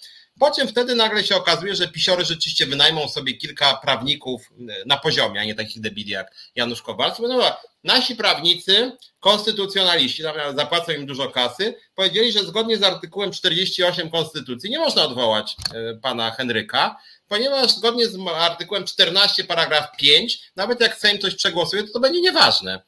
[0.41, 4.51] Po czym wtedy nagle się okazuje, że pisiory rzeczywiście wynajmą sobie kilka prawników
[4.87, 7.23] na poziomie, a nie takich debili jak Janusz Kowalski.
[7.23, 10.23] No, nasi prawnicy, konstytucjonaliści,
[10.57, 15.95] zapłacą im dużo kasy, powiedzieli, że zgodnie z artykułem 48 Konstytucji nie można odwołać e,
[15.95, 16.97] pana Henryka,
[17.29, 22.21] ponieważ zgodnie z artykułem 14 paragraf 5, nawet jak Sejm coś przegłosuje, to to będzie
[22.21, 22.83] nieważne.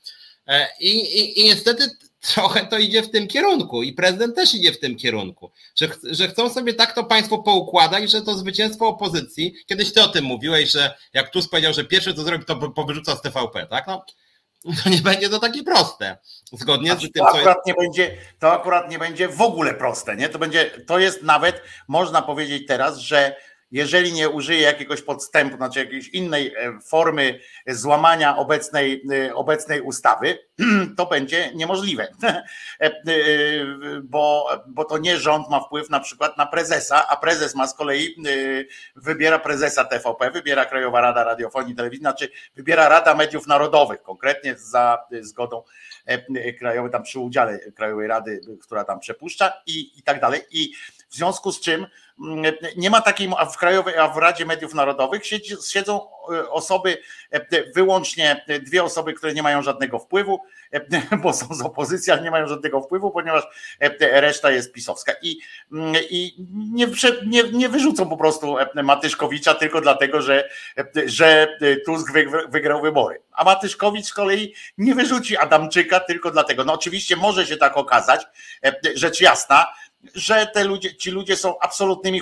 [0.46, 1.90] E, I, i, i niestety
[2.22, 6.28] trochę to idzie w tym kierunku i prezydent też idzie w tym kierunku, że, że
[6.28, 10.70] chcą sobie tak to państwo poukładać, że to zwycięstwo opozycji, kiedyś ty o tym mówiłeś,
[10.70, 13.86] że jak Tusk powiedział, że pierwsze co zrobi, to powyrzuca z TVP, tak?
[13.86, 14.04] No,
[14.84, 16.18] to nie będzie to takie proste.
[16.52, 17.66] Zgodnie znaczy, z tym, to akurat jest...
[17.66, 20.28] nie będzie, to akurat nie będzie w ogóle proste, nie?
[20.28, 23.36] To będzie, to jest nawet, można powiedzieć teraz, że
[23.72, 30.38] jeżeli nie użyje jakiegoś podstępu, znaczy jakiejś innej e, formy złamania obecnej, e, obecnej ustawy,
[30.96, 32.08] to będzie niemożliwe,
[32.80, 32.90] e,
[34.02, 37.74] bo, bo to nie rząd ma wpływ na przykład na prezesa, a prezes ma z
[37.74, 38.16] kolei,
[38.96, 44.56] wybiera prezesa TVP, wybiera Krajowa Rada Radiofonii i Telewizji, znaczy wybiera Rada Mediów Narodowych, konkretnie
[44.56, 45.62] za zgodą
[46.58, 50.40] krajowej, tam przy udziale Krajowej Rady, która tam przepuszcza i, i tak dalej.
[50.50, 50.72] I
[51.12, 51.86] w związku z czym
[52.20, 55.22] mm, nie ma takiej, a w Krajowej, a w Radzie Mediów Narodowych
[55.72, 56.00] siedzą
[56.34, 56.98] e, osoby,
[57.30, 60.40] e, wyłącznie dwie osoby, które nie mają żadnego wpływu,
[60.72, 63.44] e, bo są z opozycji, ale nie mają żadnego wpływu, ponieważ
[64.00, 65.12] reszta jest pisowska.
[65.22, 65.38] I,
[65.72, 66.86] mm, i nie,
[67.26, 70.48] nie, nie wyrzucą po prostu Matyszkowicza tylko dlatego, że,
[71.06, 72.12] że Tusk
[72.48, 73.22] wygrał wybory.
[73.32, 76.64] A Matyszkowicz z kolei nie wyrzuci Adamczyka tylko dlatego.
[76.64, 78.26] No oczywiście może się tak okazać,
[78.94, 79.66] rzecz jasna,
[80.14, 82.20] że te ludzie, ci ludzie są absolutnymi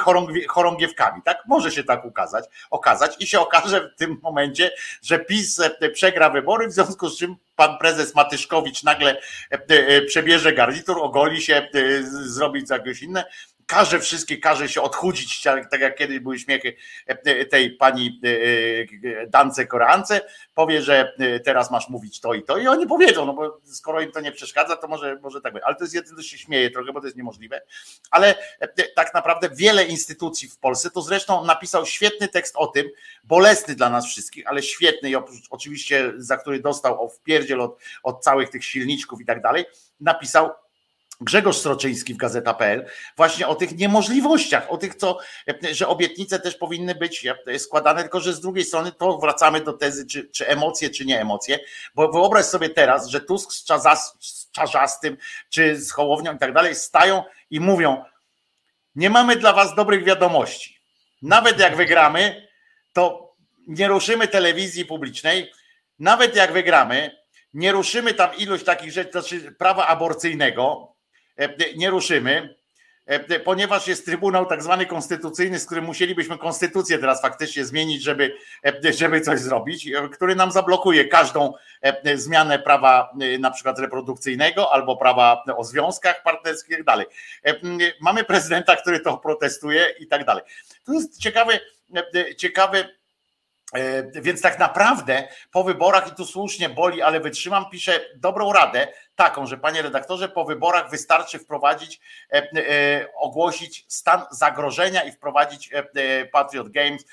[0.49, 1.23] chorągiewkami.
[1.25, 4.71] Tak może się tak ukazać, okazać i się okaże w tym momencie,
[5.03, 9.21] że PiS e, przegra wybory, w związku z czym pan prezes Matyszkowicz nagle
[9.53, 11.69] e, e, przebierze garnitur, ogoli się,
[12.11, 13.25] zrobić jakieś inne
[13.71, 18.29] każe wszystkie, każe się odchudzić, tak jak kiedyś były śmiechy e, tej pani e,
[19.23, 20.21] e, Dance Koreance,
[20.55, 21.13] powie, że
[21.45, 24.33] teraz masz mówić to i to i oni powiedzą, no bo skoro im to nie
[24.33, 25.63] przeszkadza, to może, może tak być.
[25.67, 27.63] Ale to jest jedyne, się śmieje trochę, bo to jest niemożliwe.
[28.11, 28.35] Ale
[28.97, 32.87] tak naprawdę wiele instytucji w Polsce, to zresztą napisał świetny tekst o tym,
[33.25, 35.15] bolesny dla nas wszystkich, ale świetny i
[35.51, 39.65] oczywiście za który dostał wpierdziel od, od całych tych silniczków i tak dalej,
[40.01, 40.51] napisał
[41.21, 45.19] Grzegorz Stroczyński w Gazeta.pl właśnie o tych niemożliwościach, o tych, co,
[45.73, 47.27] że obietnice też powinny być
[47.59, 51.21] składane, tylko że z drugiej strony to wracamy do tezy, czy, czy emocje, czy nie
[51.21, 51.59] emocje,
[51.95, 55.17] bo wyobraź sobie teraz, że Tusk z, Czazas, z Czarzastym,
[55.51, 58.05] czy z Hołownią i tak dalej stają i mówią,
[58.95, 60.81] nie mamy dla was dobrych wiadomości.
[61.23, 62.49] Nawet jak wygramy,
[62.93, 63.35] to
[63.67, 65.53] nie ruszymy telewizji publicznej,
[65.99, 67.21] nawet jak wygramy,
[67.55, 70.90] nie ruszymy tam ilość takich rzeczy, znaczy prawa aborcyjnego, E,
[71.77, 72.55] nie ruszymy,
[73.07, 78.37] e, ponieważ jest Trybunał tak zwany konstytucyjny, z którym musielibyśmy konstytucję teraz faktycznie zmienić, żeby,
[78.65, 81.55] e, żeby coś zrobić, który nam zablokuje każdą
[82.15, 87.07] zmianę prawa na przykład reprodukcyjnego albo prawa o związkach partnerskich i tak dalej.
[88.01, 90.45] Mamy prezydenta, który to protestuje i tak dalej.
[90.85, 91.61] To jest ciekawy,
[92.37, 93.00] ciekawy
[94.15, 99.47] więc tak naprawdę po wyborach, i tu słusznie boli, ale wytrzymam, piszę dobrą radę, taką,
[99.47, 102.01] że panie redaktorze, po wyborach wystarczy wprowadzić,
[102.33, 107.05] e, e, ogłosić stan zagrożenia i wprowadzić e, Patriot Games,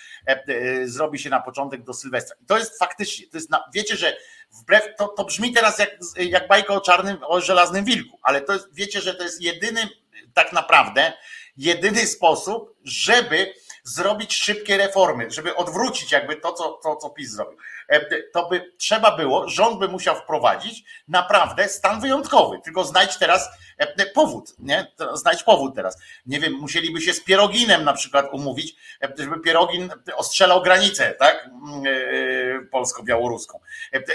[0.83, 2.35] zrobi się na początek do Sylwestra.
[2.41, 4.17] I to jest faktycznie, to jest wiecie, że
[4.51, 8.53] wbrew, to, to brzmi teraz jak, jak bajka o czarnym, o żelaznym wilku, ale to
[8.53, 9.89] jest, wiecie, że to jest jedyny,
[10.33, 11.13] tak naprawdę,
[11.57, 13.53] jedyny sposób, żeby
[13.87, 17.57] zrobić szybkie reformy, żeby odwrócić jakby to, co, to, co PiS zrobił.
[17.87, 22.59] E, to by trzeba było, rząd by musiał wprowadzić naprawdę stan wyjątkowy.
[22.63, 24.91] Tylko znajdź teraz e, powód, nie?
[25.13, 25.97] Znajdź powód teraz.
[26.25, 31.45] Nie wiem, musieliby się z Pieroginem na przykład umówić, e, żeby Pierogin ostrzelał granicę, tak?
[31.45, 33.59] Mm, polsko-białoruską.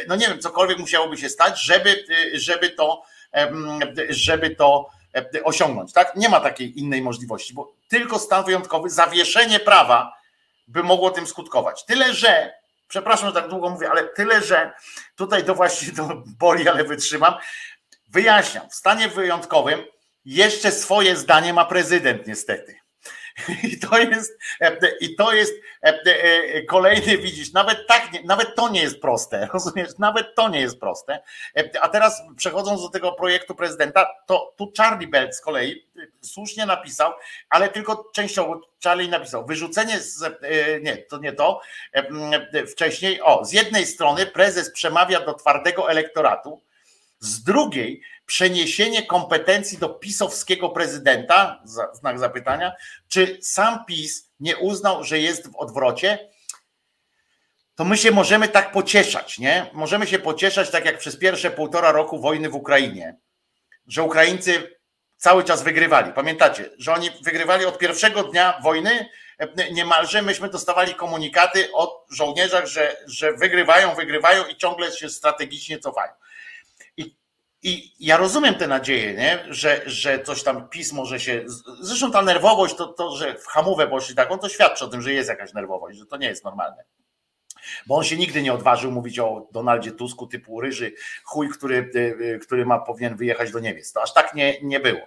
[0.08, 2.04] No nie wiem, cokolwiek musiałoby się stać, żeby,
[2.34, 3.02] żeby to,
[4.08, 4.90] żeby to
[5.44, 6.16] osiągnąć, tak?
[6.16, 10.12] Nie ma takiej innej możliwości, bo tylko stan wyjątkowy, zawieszenie prawa
[10.68, 11.84] by mogło tym skutkować.
[11.84, 14.72] Tyle, że Przepraszam, że tak długo mówię, ale tyle, że
[15.16, 17.34] tutaj to właśnie to boli, ale wytrzymam.
[18.08, 19.84] Wyjaśniam, w stanie wyjątkowym
[20.24, 22.81] jeszcze swoje zdanie ma prezydent niestety.
[23.62, 24.38] I to jest,
[25.00, 29.98] i to jest e, e, kolejny, widzisz, nawet tak, nawet to nie jest proste, rozumiesz,
[29.98, 31.22] nawet to nie jest proste.
[31.56, 35.86] E, a teraz przechodząc do tego projektu prezydenta, to tu Charlie Belt z kolei
[36.20, 37.12] słusznie napisał,
[37.50, 40.24] ale tylko częściowo Charlie napisał, wyrzucenie z,
[40.82, 41.60] nie, to nie to,
[42.72, 46.60] wcześniej, o, z jednej strony prezes przemawia do twardego elektoratu,
[47.20, 51.62] z drugiej przeniesienie kompetencji do pisowskiego prezydenta,
[51.92, 52.72] znak zapytania,
[53.08, 56.30] czy sam PiS nie uznał, że jest w odwrocie,
[57.74, 59.70] to my się możemy tak pocieszać, nie?
[59.72, 63.16] Możemy się pocieszać tak jak przez pierwsze półtora roku wojny w Ukrainie,
[63.86, 64.76] że Ukraińcy
[65.16, 66.12] cały czas wygrywali.
[66.12, 69.08] Pamiętacie, że oni wygrywali od pierwszego dnia wojny,
[69.72, 76.12] niemalże myśmy dostawali komunikaty o żołnierzach, że, że wygrywają, wygrywają i ciągle się strategicznie cofają.
[77.62, 79.44] I, ja rozumiem te nadzieje, nie?
[79.48, 81.44] Że, że coś tam PiS może się.
[81.80, 85.12] Zresztą ta nerwowość, to, to że w hamówę poszli taką, to świadczy o tym, że
[85.12, 86.84] jest jakaś nerwowość, że to nie jest normalne.
[87.86, 90.92] Bo on się nigdy nie odważył mówić o Donaldzie Tusku typu ryży
[91.24, 91.90] chuj, który,
[92.42, 93.92] który ma, powinien wyjechać do Niemiec.
[93.92, 95.00] To aż tak nie, nie było.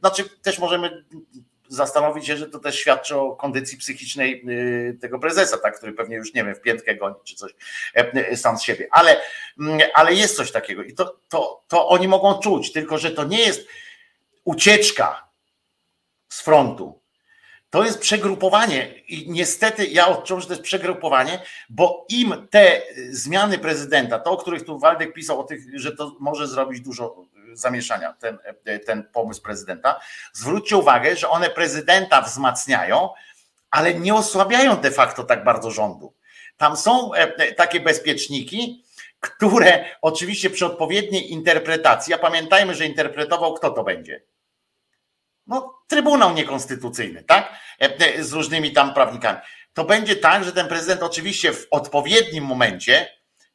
[0.00, 1.04] Znaczy też możemy
[1.68, 6.16] zastanowić się, że to też świadczy o kondycji psychicznej y, tego prezesa, tak, który pewnie
[6.16, 7.52] już nie wiem, w piętkę goni czy coś
[7.94, 8.88] e, sam z siebie.
[8.90, 9.20] Ale,
[9.60, 13.24] mm, ale jest coś takiego i to, to, to oni mogą czuć, tylko że to
[13.24, 13.68] nie jest
[14.44, 15.28] ucieczka
[16.28, 17.00] z frontu.
[17.70, 23.58] To jest przegrupowanie i niestety ja odczuwam, że to jest przegrupowanie, bo im te zmiany
[23.58, 28.12] prezydenta, to o których tu Waldek pisał, o tych, że to może zrobić dużo zamieszania,
[28.12, 28.38] ten,
[28.86, 30.00] ten pomysł prezydenta.
[30.32, 33.08] Zwróćcie uwagę, że one prezydenta wzmacniają,
[33.70, 36.14] ale nie osłabiają de facto tak bardzo rządu.
[36.56, 38.84] Tam są e, takie bezpieczniki,
[39.20, 44.22] które oczywiście przy odpowiedniej interpretacji, a pamiętajmy, że interpretował kto to będzie.
[45.46, 47.52] No, Trybunał Niekonstytucyjny, tak?
[47.80, 49.38] E, e, z różnymi tam prawnikami.
[49.74, 53.08] To będzie tak, że ten prezydent oczywiście w odpowiednim momencie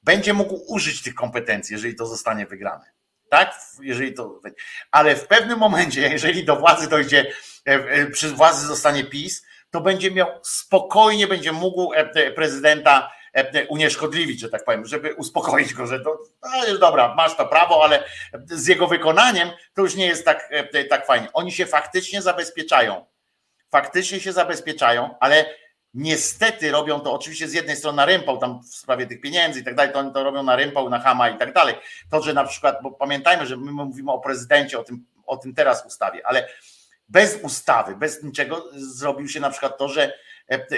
[0.04, 2.94] będzie mógł użyć tych kompetencji, jeżeli to zostanie wygrane
[3.34, 3.56] tak?
[3.82, 4.40] Jeżeli to,
[4.92, 7.26] ale w pewnym momencie, jeżeli do władzy dojdzie,
[7.68, 13.12] e, e, przy władzy zostanie PiS, to będzie miał spokojnie, będzie mógł e, prezydenta
[13.70, 18.04] unieszkodliwić, że tak powiem, żeby uspokoić go, że to no dobra, masz to prawo, ale
[18.46, 20.50] z jego wykonaniem to już nie jest tak,
[20.90, 21.28] tak fajnie.
[21.34, 23.06] Oni się faktycznie zabezpieczają.
[23.72, 25.46] Faktycznie się zabezpieczają, ale
[25.94, 29.64] Niestety robią to oczywiście z jednej strony na rympał, tam w sprawie tych pieniędzy i
[29.64, 31.76] tak dalej, to oni to robią na rympał, na hama i tak dalej.
[32.12, 35.54] To, że na przykład, bo pamiętajmy, że my mówimy o prezydencie, o tym, o tym
[35.54, 36.48] teraz ustawie, ale
[37.10, 40.14] bez ustawy, bez niczego zrobił się na przykład to, że,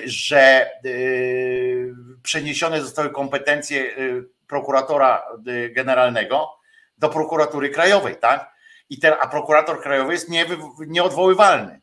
[0.06, 6.50] że yy, przeniesione zostały kompetencje yy, prokuratora yy, generalnego
[6.98, 8.56] do prokuratury krajowej, tak?
[8.90, 10.46] I ten, a prokurator krajowy jest nie,
[10.88, 11.82] nieodwoływalny.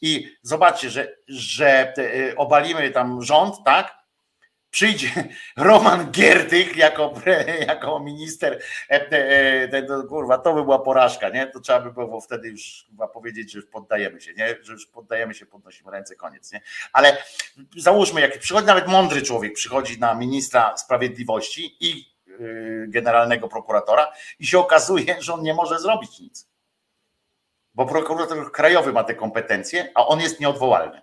[0.00, 4.00] I zobaczcie, że, że e, obalimy tam rząd, tak?
[4.70, 5.10] Przyjdzie
[5.56, 7.14] Roman Giertych jako,
[7.68, 9.10] jako minister, e,
[9.72, 11.46] e, kurwa, to by była porażka, nie?
[11.46, 14.56] To trzeba by było wtedy już chyba powiedzieć, że już poddajemy się, nie?
[14.62, 16.60] Że już poddajemy się, podnosimy ręce, koniec, nie?
[16.92, 17.16] Ale
[17.76, 22.10] załóżmy, jak przychodzi nawet mądry człowiek, przychodzi na ministra sprawiedliwości i
[22.88, 26.49] generalnego prokuratora i się okazuje, że on nie może zrobić nic
[27.74, 31.02] bo prokurator krajowy ma te kompetencje, a on jest nieodwołalny.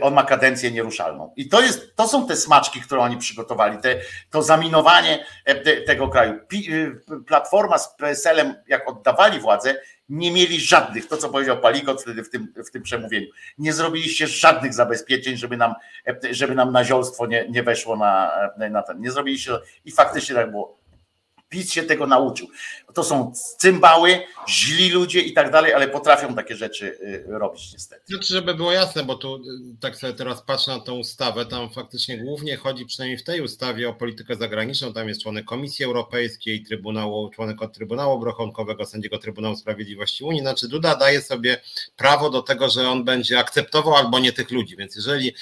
[0.00, 1.32] On ma kadencję nieruszalną.
[1.36, 4.00] I to, jest, to są te smaczki, które oni przygotowali, te,
[4.30, 6.32] to zaminowanie e, tego kraju.
[6.32, 9.74] E, Platforma z PSL-em, jak oddawali władzę,
[10.08, 13.26] nie mieli żadnych, to co powiedział Palikot wtedy w tym, w tym przemówieniu,
[13.58, 15.74] nie zrobiliście żadnych zabezpieczeń, żeby nam,
[16.06, 18.32] e, żeby nam naziolstwo nie, nie weszło na,
[18.70, 19.00] na ten.
[19.00, 19.52] Nie zrobiliście
[19.84, 20.85] i faktycznie tak było.
[21.48, 22.48] PiS się tego nauczył.
[22.94, 28.02] To są cymbały, źli ludzie i tak dalej, ale potrafią takie rzeczy y, robić niestety.
[28.06, 29.40] Znaczy, żeby było jasne, bo tu y,
[29.80, 33.88] tak sobie teraz patrzę na tę ustawę, tam faktycznie głównie chodzi przynajmniej w tej ustawie
[33.88, 39.56] o politykę zagraniczną, tam jest członek Komisji Europejskiej, Trybunału, członek od Trybunału Obrachunkowego, sędziego Trybunału
[39.56, 41.60] Sprawiedliwości Unii, znaczy Duda daje sobie
[41.96, 45.34] prawo do tego, że on będzie akceptował albo nie tych ludzi, więc jeżeli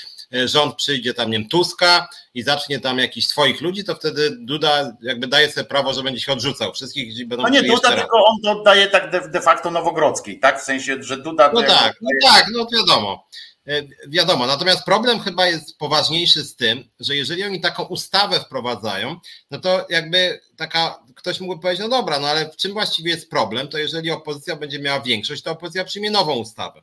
[0.45, 4.97] rząd przyjdzie tam, nie wiem, Tuska i zacznie tam jakichś swoich ludzi, to wtedy Duda
[5.03, 8.37] jakby daje sobie prawo, że będzie się odrzucał wszystkich, będą No nie Duda, tylko on
[8.43, 10.61] to oddaje tak de, de facto Nowogrodzkiej, tak?
[10.61, 11.51] W sensie, że Duda...
[11.55, 13.27] No tak, no tak, no wiadomo.
[13.67, 19.17] E, wiadomo, natomiast problem chyba jest poważniejszy z tym, że jeżeli oni taką ustawę wprowadzają,
[19.51, 23.31] no to jakby taka, ktoś mógłby powiedzieć, no dobra, no ale w czym właściwie jest
[23.31, 26.83] problem, to jeżeli opozycja będzie miała większość, to opozycja przyjmie nową ustawę.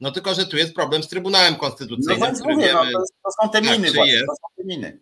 [0.00, 2.32] No tylko, że tu jest problem z Trybunałem Konstytucyjnym.
[2.38, 5.00] No, mówię, wiemy, no, to, to, są te tak, miny, właśnie, to są te miny.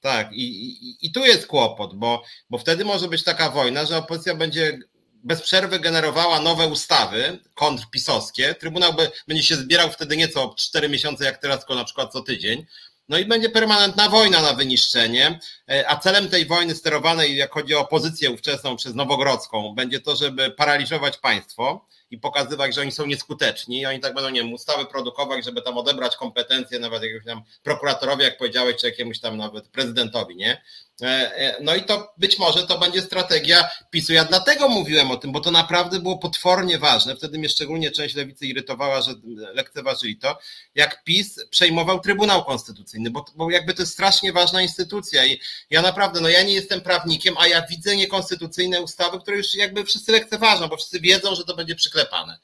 [0.00, 3.96] Tak, i, i, i tu jest kłopot, bo, bo wtedy może być taka wojna, że
[3.96, 4.78] opozycja będzie
[5.24, 8.54] bez przerwy generowała nowe ustawy kontrpisowskie.
[8.54, 12.20] Trybunał by, będzie się zbierał wtedy nieco 4 miesiące, jak teraz, tylko na przykład co
[12.20, 12.66] tydzień.
[13.08, 15.38] No i będzie permanentna wojna na wyniszczenie,
[15.70, 20.16] e, a celem tej wojny sterowanej, jak chodzi o opozycję ówczesną przez Nowogrodzką, będzie to,
[20.16, 24.52] żeby paraliżować państwo i pokazywać, że oni są nieskuteczni i oni tak będą, nie wiem,
[24.52, 29.36] ustawy produkować, żeby tam odebrać kompetencje nawet jakiemuś tam prokuratorowi, jak powiedziałeś, czy jakiemuś tam
[29.36, 30.62] nawet prezydentowi, nie?
[31.02, 34.12] E, e, no i to być może to będzie strategia PiSu.
[34.12, 37.16] Ja dlatego mówiłem o tym, bo to naprawdę było potwornie ważne.
[37.16, 39.14] Wtedy mnie szczególnie część lewicy irytowała, że
[39.54, 40.38] lekceważyli to,
[40.74, 45.40] jak PiS przejmował Trybunał Konstytucyjny, bo, bo jakby to jest strasznie ważna instytucja i
[45.70, 49.84] ja naprawdę, no ja nie jestem prawnikiem, a ja widzę niekonstytucyjne ustawy, które już jakby
[49.84, 52.38] wszyscy lekceważą, bo wszyscy wiedzą, że to będzie przyklepane.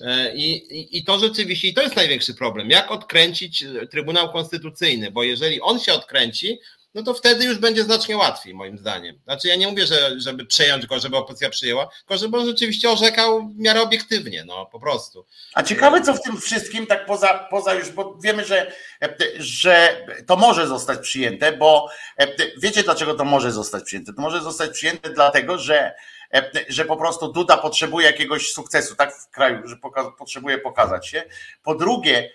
[0.00, 5.10] E, I, i, I to rzeczywiście, i to jest największy problem, jak odkręcić Trybunał Konstytucyjny,
[5.10, 6.58] bo jeżeli on się odkręci,
[6.96, 9.18] no to wtedy już będzie znacznie łatwiej, moim zdaniem.
[9.24, 12.90] Znaczy, ja nie mówię, że, żeby przejąć go, żeby opozycja przyjęła, tylko żeby on rzeczywiście
[12.90, 15.26] orzekał w miarę obiektywnie, no po prostu.
[15.54, 18.72] A ciekawe, co w tym wszystkim, tak poza, poza już, bo wiemy, że,
[19.38, 21.88] że to może zostać przyjęte, bo
[22.58, 24.12] wiecie, dlaczego to może zostać przyjęte?
[24.12, 25.94] To może zostać przyjęte dlatego, że
[26.68, 31.24] że po prostu Duda potrzebuje jakiegoś sukcesu, tak w kraju, że poka potrzebuje pokazać się.
[31.62, 32.30] Po drugie,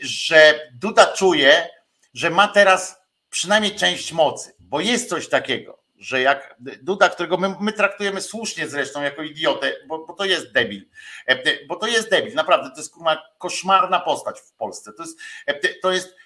[0.00, 1.68] że Duda czuje,
[2.14, 3.05] że ma teraz
[3.36, 8.68] przynajmniej część mocy, bo jest coś takiego, że jak Duda, którego my, my traktujemy słusznie
[8.68, 10.88] zresztą jako idiotę, bo, bo, to jest debil,
[11.26, 12.94] e, bo to jest debil, naprawdę, to jest
[13.38, 16.16] koszmarna postać w Polsce, to jest, e, to jest,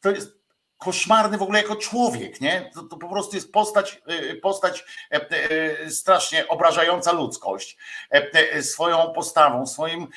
[0.00, 0.40] to jest
[0.78, 2.70] koszmarny w ogóle jako człowiek, nie?
[2.74, 4.84] To, to po prostu jest postać, e, postać
[5.88, 7.76] strasznie obrażająca ludzkość
[8.60, 10.08] swoją postawą, swoim,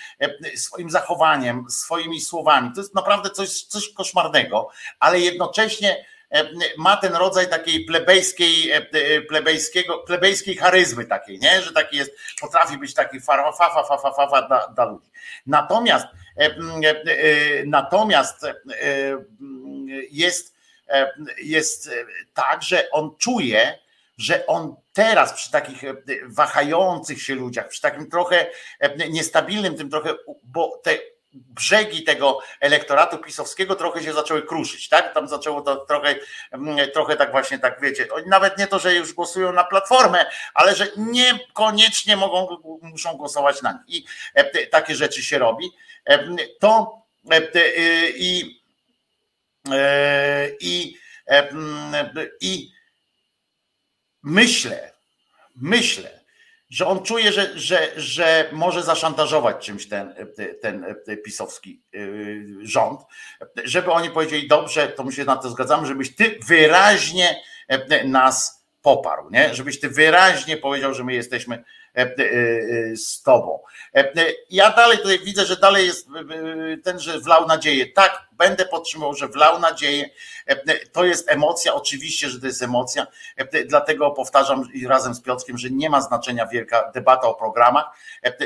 [0.56, 2.72] swoim zachowaniem, swoimi słowami.
[2.76, 6.13] To jest naprawdę coś, coś koszmarnego, ale jednocześnie
[6.78, 11.62] ma ten rodzaj takiej plebejskiej, e, e, plebejskiego, plebejskiej charyzmy takiej, nie?
[11.62, 12.12] że taki jest,
[12.42, 15.12] potrafi być taki fa, fa, fa, fa, fa, fa dla, dla ludzi.
[15.48, 16.08] Natomiast
[17.66, 18.46] natomiast
[20.12, 20.56] jest,
[21.44, 21.90] jest
[22.34, 23.80] tak, że on czuje,
[24.18, 25.82] że on teraz przy takich
[26.26, 28.46] wahających się ludziach, przy takim trochę
[29.10, 31.00] niestabilnym, tym trochę, bo te
[31.34, 35.14] brzegi tego elektoratu pisowskiego trochę się zaczęły kruszyć, tak?
[35.14, 36.16] Tam zaczęło to trochę,
[36.52, 40.76] mm, trochę tak właśnie tak, wiecie, nawet nie to, że już głosują na platformę, ale
[40.76, 43.84] że niekoniecznie mogą, muszą głosować na nich.
[43.88, 45.72] I e, takie rzeczy się robi.
[46.06, 46.20] E,
[46.60, 47.02] to
[47.32, 47.42] e,
[48.10, 48.64] i
[50.60, 50.98] i,
[52.42, 52.72] i
[54.24, 54.94] myślę,
[55.56, 56.23] myślę,
[56.74, 60.16] że on czuje, że, że, że może zaszantażować czymś ten,
[60.62, 60.86] ten
[61.26, 63.02] pisowski y, rząd,
[63.64, 67.42] żeby oni powiedzieli, dobrze, to my się na to zgadzamy, żebyś ty wyraźnie
[68.06, 69.56] nas poparł, nie?
[69.56, 71.83] żebyś ty wyraźnie powiedział, że my jesteśmy E, e, e,
[72.96, 73.60] z tobą.
[74.50, 76.08] Ja dalej tutaj widzę, że dalej jest
[76.84, 77.86] ten, że wlał nadzieję.
[77.86, 80.10] Tak, będę podtrzymywał, że wlał nadzieję.
[80.92, 83.08] To jest emocja, oczywiście, że to jest emocja.
[83.66, 87.86] Dlatego powtarzam razem z Piotrkiem, że nie ma znaczenia wielka debata o programach.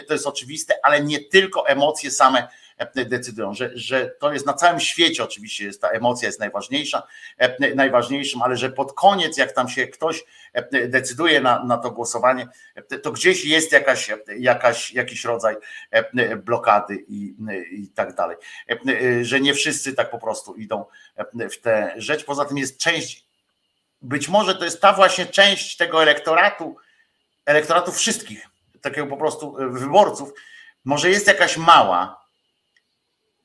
[0.07, 2.47] To jest oczywiste, ale nie tylko emocje same
[2.95, 7.07] decydują, że, że to jest na całym świecie oczywiście jest ta emocja jest najważniejsza,
[7.75, 10.23] najważniejszym, ale że pod koniec, jak tam się ktoś
[10.87, 12.47] decyduje na, na to głosowanie,
[13.03, 14.09] to gdzieś jest jakaś,
[14.39, 15.55] jakaś, jakiś rodzaj
[16.37, 17.35] blokady i,
[17.71, 18.37] i tak dalej.
[19.21, 20.85] Że nie wszyscy tak po prostu idą
[21.51, 22.25] w tę rzecz.
[22.25, 23.25] Poza tym jest część,
[24.01, 26.75] być może to jest ta właśnie część tego elektoratu,
[27.45, 28.47] elektoratu wszystkich,
[28.81, 30.33] takiego po prostu wyborców,
[30.85, 32.26] może jest jakaś mała,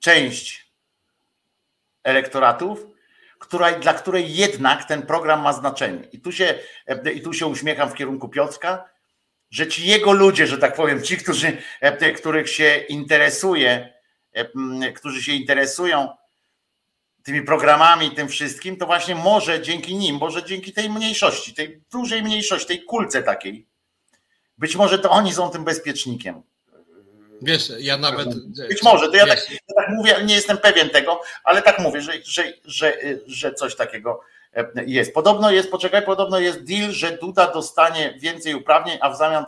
[0.03, 0.73] część
[2.05, 2.87] elektoratów,
[3.39, 6.09] która, dla której jednak ten program ma znaczenie.
[6.13, 6.59] I tu, się,
[7.15, 8.85] i tu się uśmiecham w kierunku Piotrka,
[9.51, 11.63] że ci jego ludzie, że tak powiem, ci, którzy,
[12.17, 13.95] których się interesuje,
[14.95, 16.09] którzy się interesują
[17.23, 22.23] tymi programami, tym wszystkim, to właśnie może dzięki nim, może dzięki tej mniejszości, tej dużej
[22.23, 23.67] mniejszości, tej kulce takiej,
[24.59, 26.43] być może to oni są tym bezpiecznikiem.
[27.43, 28.29] Wiesz, ja nawet.
[28.69, 32.01] Być może, to ja tak, ja tak, mówię, nie jestem pewien tego, ale tak mówię,
[32.01, 32.95] że, że, że,
[33.27, 34.21] że coś takiego
[34.87, 35.15] jest.
[35.15, 39.45] Podobno jest, poczekaj, podobno jest deal, że Duda dostanie więcej uprawnień, a w zamian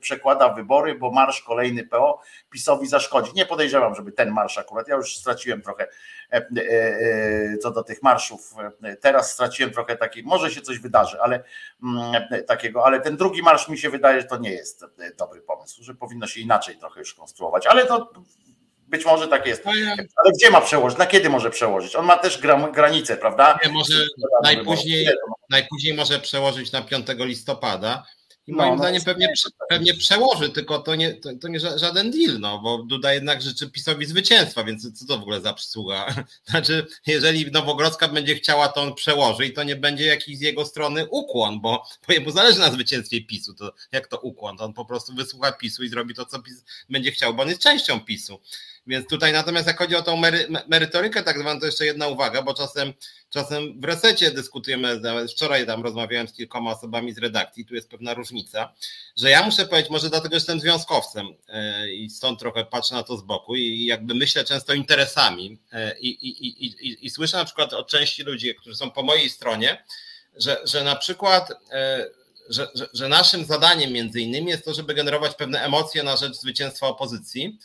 [0.00, 2.20] przekłada wybory, bo marsz kolejny PO
[2.50, 3.32] PiSowi zaszkodzi.
[3.34, 5.86] Nie podejrzewam, żeby ten marsz akurat, ja już straciłem trochę
[6.32, 8.54] E, e, co do tych marszów.
[8.82, 11.44] E, teraz straciłem trochę taki, może się coś wydarzy, ale
[11.82, 14.84] mm, takiego, ale ten drugi marsz mi się wydaje, że to nie jest
[15.18, 18.12] dobry pomysł, że powinno się inaczej trochę już konstruować, ale to
[18.88, 19.64] być może tak jest.
[19.64, 19.72] No
[20.16, 20.98] ale gdzie ma przełożyć?
[20.98, 21.96] Na kiedy może przełożyć?
[21.96, 22.40] On ma też
[22.72, 23.58] granicę, prawda?
[23.64, 24.04] Nie, może
[24.44, 25.08] najpóźniej,
[25.50, 28.06] najpóźniej może przełożyć na 5 listopada
[28.48, 29.32] i moim no, no, zdaniem pewnie,
[29.68, 33.70] pewnie przełoży, tylko to nie, to, to, nie żaden deal, no, bo Duda jednak życzy
[33.70, 36.14] PiSowi zwycięstwa, więc co to w ogóle za przysługa?
[36.50, 40.64] Znaczy, jeżeli Nowogrodzka będzie chciała, to on przełoży i to nie będzie jakiś z jego
[40.64, 44.56] strony ukłon, bo, bo jemu zależy na zwycięstwie PiSu, to jak to ukłon?
[44.56, 47.48] To on po prostu wysłucha PiSu i zrobi to, co PiS będzie chciał, bo on
[47.48, 48.40] jest częścią PiSu.
[48.88, 52.42] Więc tutaj natomiast jak chodzi o tą mery, merytorykę tak zwaną, to jeszcze jedna uwaga,
[52.42, 52.92] bo czasem,
[53.30, 55.00] czasem w resecie dyskutujemy,
[55.30, 58.74] wczoraj tam rozmawiałem z kilkoma osobami z redakcji, tu jest pewna różnica,
[59.16, 63.16] że ja muszę powiedzieć, może dlatego jestem związkowcem e, i stąd trochę patrzę na to
[63.16, 67.44] z boku i jakby myślę często interesami e, i, i, i, i, i słyszę na
[67.44, 69.84] przykład od części ludzi, którzy są po mojej stronie,
[70.36, 72.06] że, że na przykład e,
[72.48, 76.34] że, że, że, naszym zadaniem między innymi jest to, żeby generować pewne emocje na rzecz
[76.34, 77.58] zwycięstwa opozycji.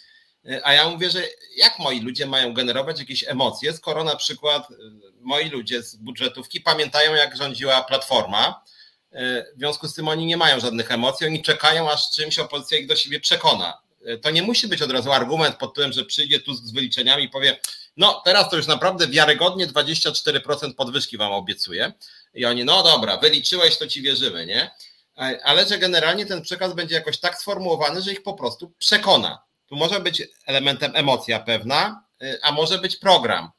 [0.64, 1.24] A ja mówię, że
[1.58, 4.76] jak moi ludzie mają generować jakieś emocje, skoro na przykład y,
[5.22, 8.64] moi ludzie z budżetówki pamiętają, jak rządziła Platforma,
[9.12, 9.18] y,
[9.56, 12.88] w związku z tym oni nie mają żadnych emocji, oni czekają, aż czymś opozycja ich
[12.88, 13.82] do siebie przekona.
[14.08, 17.24] Y, to nie musi być od razu argument pod tym, że przyjdzie tu z wyliczeniami
[17.24, 17.60] i powie,
[17.98, 21.94] no teraz to już naprawdę wiarygodnie 24% podwyżki wam obiecuję.
[22.34, 24.72] I oni, no dobra, wyliczyłeś, to ci wierzymy, nie?
[25.44, 29.44] Ale że generalnie ten przekaz będzie jakoś tak sformułowany, że ich po prostu przekona.
[29.68, 33.52] Tu może być elementem emocja pewna, y, a może być program.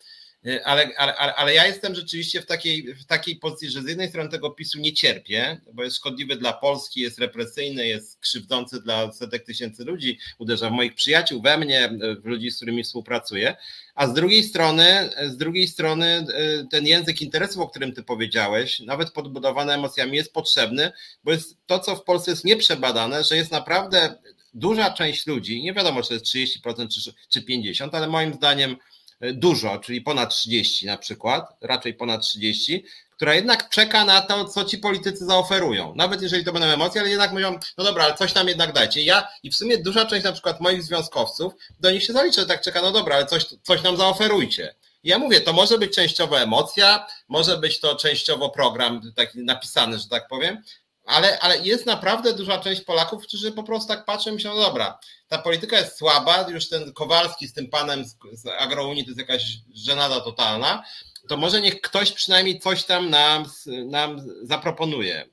[0.47, 4.09] Y, ale, ale, ale ja jestem rzeczywiście w takiej, w takiej pozycji, że z jednej
[4.09, 9.13] strony tego PiSu nie cierpię, bo jest szkodliwy dla Polski, jest represyjny, jest krzywdzący dla
[9.13, 11.91] setek tysięcy ludzi, uderza w moich przyjaciół, we mnie,
[12.23, 13.57] w ludzi, z którymi współpracuję,
[13.95, 16.27] a z drugiej strony, z drugiej strony
[16.63, 20.93] y, ten język interesów, o którym ty powiedziałeś, nawet podbudowany emocjami jest potrzebny,
[21.25, 24.15] bo jest to, co w Polsce jest nieprzebadane, że jest naprawdę
[24.55, 28.77] duża część ludzi, nie wiadomo, czy to jest 30% czy, czy 50%, ale moim zdaniem
[29.21, 32.85] e, dużo, czyli ponad 30 na przykład, raczej ponad 30,
[33.17, 35.95] która jednak czeka na to, co ci politycy zaoferują.
[35.97, 39.01] Nawet jeżeli to będą emocje, ale jednak mówią, no dobra, ale coś nam jednak dajcie.
[39.01, 42.47] Ja i w sumie duża część na przykład moich związkowców do nich się zaliczy, że
[42.47, 44.75] tak czeka, no dobra, ale coś, coś nam zaoferujcie.
[45.05, 50.09] Ja mówię, to może być częściowo emocja, może być to częściowo program taki napisany, że
[50.09, 50.63] tak powiem,
[51.05, 54.61] ale, ale jest naprawdę duża część Polaków, którzy po prostu tak patrzą i myślą, no
[54.61, 54.99] dobra,
[55.29, 59.21] ta polityka jest słaba, już ten Kowalski z tym panem z, z Agrounii to jest
[59.21, 59.43] jakaś
[59.75, 60.83] żenada totalna,
[61.29, 65.25] to może niech ktoś przynajmniej coś tam nam, nam zaproponuje.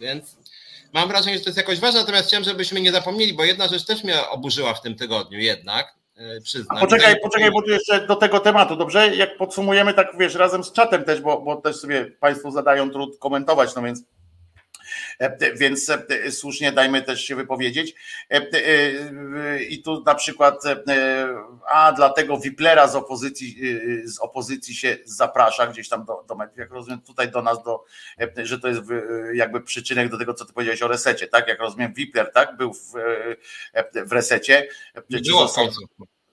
[0.00, 0.36] Więc
[0.92, 3.84] mam wrażenie, że to jest jakoś ważne, natomiast chciałem, żebyśmy nie zapomnieli, bo jedna rzecz
[3.84, 6.78] też mnie oburzyła w tym tygodniu jednak, e, przyznam.
[6.78, 9.16] A poczekaj, poczekaj, bo tu jeszcze do tego tematu, dobrze?
[9.16, 13.18] Jak podsumujemy tak, wiesz, razem z czatem też, bo, bo też sobie Państwo zadają trud
[13.18, 14.02] komentować, no więc
[15.56, 17.94] więc e, słusznie dajmy też się wypowiedzieć.
[18.30, 20.62] E, I tu na przykład,
[21.68, 23.56] a dlatego Wiplera z opozycji,
[24.04, 27.84] z opozycji się zaprasza gdzieś tam do, do mediów, jak rozumiem, tutaj do nas, do,
[28.36, 28.80] że to jest
[29.34, 31.48] jakby przyczynek do tego, co ty powiedziałeś o resecie, tak?
[31.48, 32.56] Jak rozumiem, Wipler, tak?
[32.56, 32.92] Był w,
[34.06, 34.68] w resecie.
[35.10, 35.80] Nie było w końcu.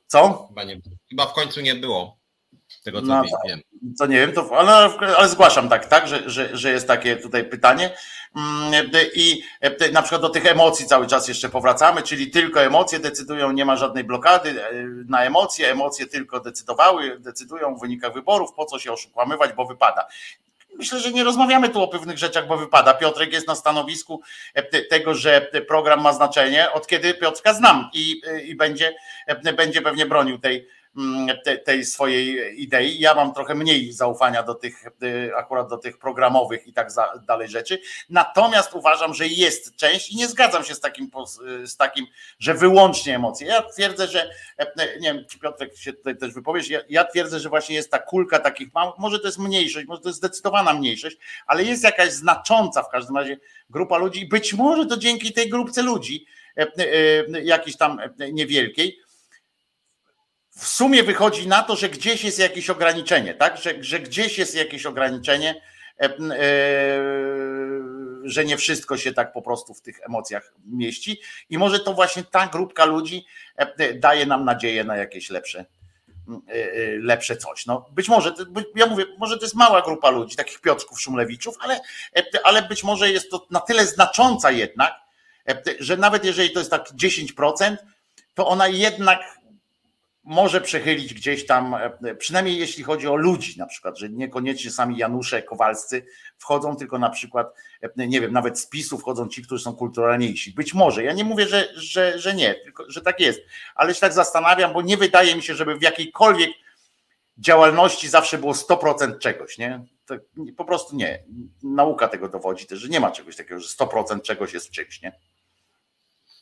[0.07, 0.45] Co?
[0.47, 2.17] Chyba, nie, chyba w końcu nie było
[2.83, 3.61] tego co no, wiem.
[3.97, 4.71] Co nie wiem, to, ale,
[5.17, 7.91] ale zgłaszam tak, tak, że, że, że jest takie tutaj pytanie.
[8.35, 12.99] Mm, I e, na przykład do tych emocji cały czas jeszcze powracamy, czyli tylko emocje
[12.99, 14.73] decydują, nie ma żadnej blokady e,
[15.07, 20.07] na emocje, emocje tylko decydowały, decydują w wynikach wyborów, po co się oszukłamywać, bo wypada.
[20.75, 22.93] Myślę, że nie rozmawiamy tu o pewnych rzeczach, bo wypada.
[22.93, 24.21] Piotrek jest na stanowisku
[24.53, 28.95] e, tego, że program ma znaczenie, od kiedy Piotrka znam i, i będzie,
[29.57, 30.76] będzie pewnie bronił tej, te,
[31.65, 32.99] tej swojej idei.
[32.99, 36.89] Ja mam trochę mniej zaufania do tych, y, akurat do tych programowych i tak
[37.27, 37.79] dalej rzeczy.
[38.09, 41.11] Natomiast uważam, że jest część i nie zgadzam się z takim,
[41.65, 42.05] z takim
[42.39, 43.47] że wyłącznie emocje.
[43.47, 44.29] Ja twierdzę, że
[44.59, 47.75] e, e, nie wiem, czy Piotrek się tutaj też wypowiesz, ja, ja twierdzę, że właśnie
[47.75, 48.67] jest ta kulka takich
[48.97, 51.17] może to jest mniejszość, może to jest zdecydowana mniejszość,
[51.47, 53.37] ale jest jakaś znacząca w każdym razie
[53.69, 56.25] grupa ludzi, być może to dzięki tej grupce ludzi,
[56.57, 57.99] e, jakiejś tam
[58.33, 59.06] niewielkiej,
[60.57, 63.57] w sumie wychodzi na to, że gdzieś jest jakieś ograniczenie, tak?
[63.57, 65.61] Że, że gdzieś jest jakieś ograniczenie,
[65.99, 66.17] e, e,
[68.23, 71.21] że nie wszystko się tak po prostu w tych emocjach mieści.
[71.49, 73.25] I może to właśnie ta grupka ludzi
[73.55, 75.65] e, daje nam nadzieję na jakieś lepsze,
[76.99, 77.65] lepsze coś.
[77.65, 78.33] No, być może,
[78.75, 81.79] ja mówię, może to jest mała grupa ludzi, takich Piotrków, Szumlewiczów, ale,
[82.43, 84.93] ale być może jest to na tyle znacząca jednak,
[85.79, 87.77] że nawet jeżeli to jest tak 10%,
[88.33, 89.37] to ona jednak
[90.27, 94.97] może przechylić gdzieś tam, e, przynajmniej jeśli chodzi o ludzi, na przykład, że niekoniecznie sami
[94.97, 96.05] Janusze Kowalscy
[96.37, 100.51] wchodzą, tylko na przykład, e, nie wiem, nawet z PiSu wchodzą ci, którzy są kulturalniejsi.
[100.51, 103.39] Być może, ja nie mówię, że, że, że nie, tylko że tak jest,
[103.75, 106.51] ale się tak zastanawiam, bo nie wydaje mi się, żeby w jakiejkolwiek
[107.37, 109.85] działalności zawsze było 100% czegoś, nie?
[110.05, 110.15] To
[110.57, 111.23] po prostu nie.
[111.63, 115.01] Nauka tego dowodzi też, że nie ma czegoś takiego, że 100% czegoś jest w czymś,
[115.01, 115.19] nie?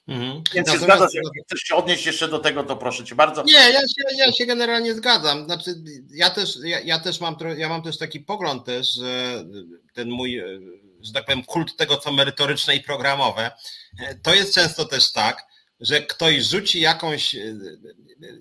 [0.08, 0.44] Mhm.
[0.54, 3.44] Więc się zgadza, jak chcesz się odnieść jeszcze do tego, to proszę cię bardzo.
[3.44, 5.46] Nie, ja się, ja się generalnie zgadzam.
[5.46, 5.76] Znaczy,
[6.12, 9.44] ja też, ja, ja, też mam, ja mam też taki pogląd też, że
[9.94, 10.44] ten mój,
[11.02, 13.52] że tak powiem, kult tego, co merytoryczne i programowe,
[14.24, 15.44] to jest często też tak,
[15.80, 17.36] że ktoś rzuci jakąś,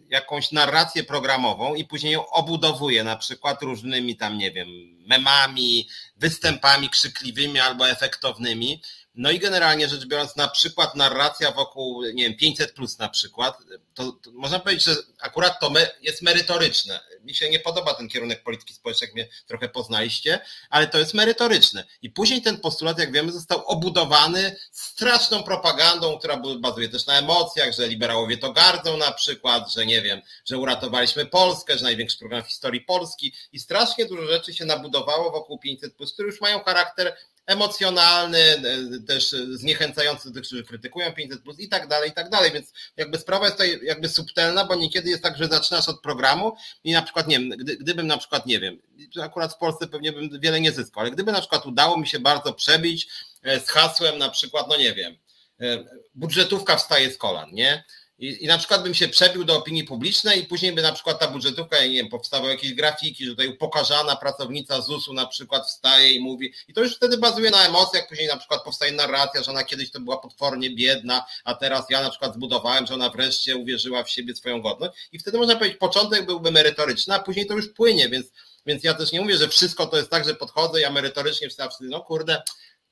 [0.08, 4.68] jakąś narrację programową i później ją obudowuje na przykład różnymi tam, nie wiem,
[5.06, 8.82] memami, występami krzykliwymi albo efektownymi,
[9.14, 13.58] no i generalnie rzecz biorąc, na przykład narracja wokół, nie wiem, 500 plus na przykład,
[13.94, 17.00] to, to można powiedzieć, że akurat to me, jest merytoryczne.
[17.24, 21.14] Mi się nie podoba ten kierunek polityki społecznej, jak mnie trochę poznaliście, ale to jest
[21.14, 21.84] merytoryczne.
[22.02, 27.74] I później ten postulat, jak wiemy, został obudowany straszną propagandą, która bazuje też na emocjach,
[27.74, 32.42] że liberałowie to gardzą na przykład, że nie wiem, że uratowaliśmy Polskę, że największy program
[32.42, 36.60] w historii Polski i strasznie dużo rzeczy się nabudowało wokół 500 plus, które już mają
[36.60, 37.16] charakter
[37.46, 38.62] emocjonalny, e,
[39.06, 42.52] też zniechęcający do tych, którzy krytykują 500 plus i tak dalej, i tak dalej.
[42.52, 46.56] Więc jakby sprawa jest tutaj jakby subtelna, bo niekiedy jest tak, że zaczynasz od programu
[46.84, 48.78] i na przykład, nie wiem, gdy, gdybym na przykład, nie wiem,
[49.22, 52.18] akurat w Polsce pewnie bym wiele nie zyskał, ale gdyby na przykład udało mi się
[52.18, 53.08] bardzo przebić
[53.42, 55.16] e, z hasłem na przykład, no nie wiem,
[55.60, 55.84] e,
[56.14, 57.84] budżetówka wstaje z kolan, nie?
[58.24, 61.18] I, I na przykład bym się przebił do opinii publicznej i później by na przykład
[61.18, 66.12] ta budżetówka, nie wiem, powstały jakieś grafiki, że tutaj upokarzana pracownica ZUS-u na przykład wstaje
[66.12, 69.50] i mówi, i to już wtedy bazuje na emocjach, później na przykład powstaje narracja, że
[69.50, 73.56] ona kiedyś to była potwornie biedna, a teraz ja na przykład zbudowałem, że ona wreszcie
[73.56, 75.08] uwierzyła w siebie swoją godność.
[75.12, 78.26] I wtedy można powiedzieć, początek byłby merytoryczny, a później to już płynie, więc,
[78.66, 81.84] więc ja też nie mówię, że wszystko to jest tak, że podchodzę, ja merytorycznie wszyscy,
[81.84, 82.42] no kurde,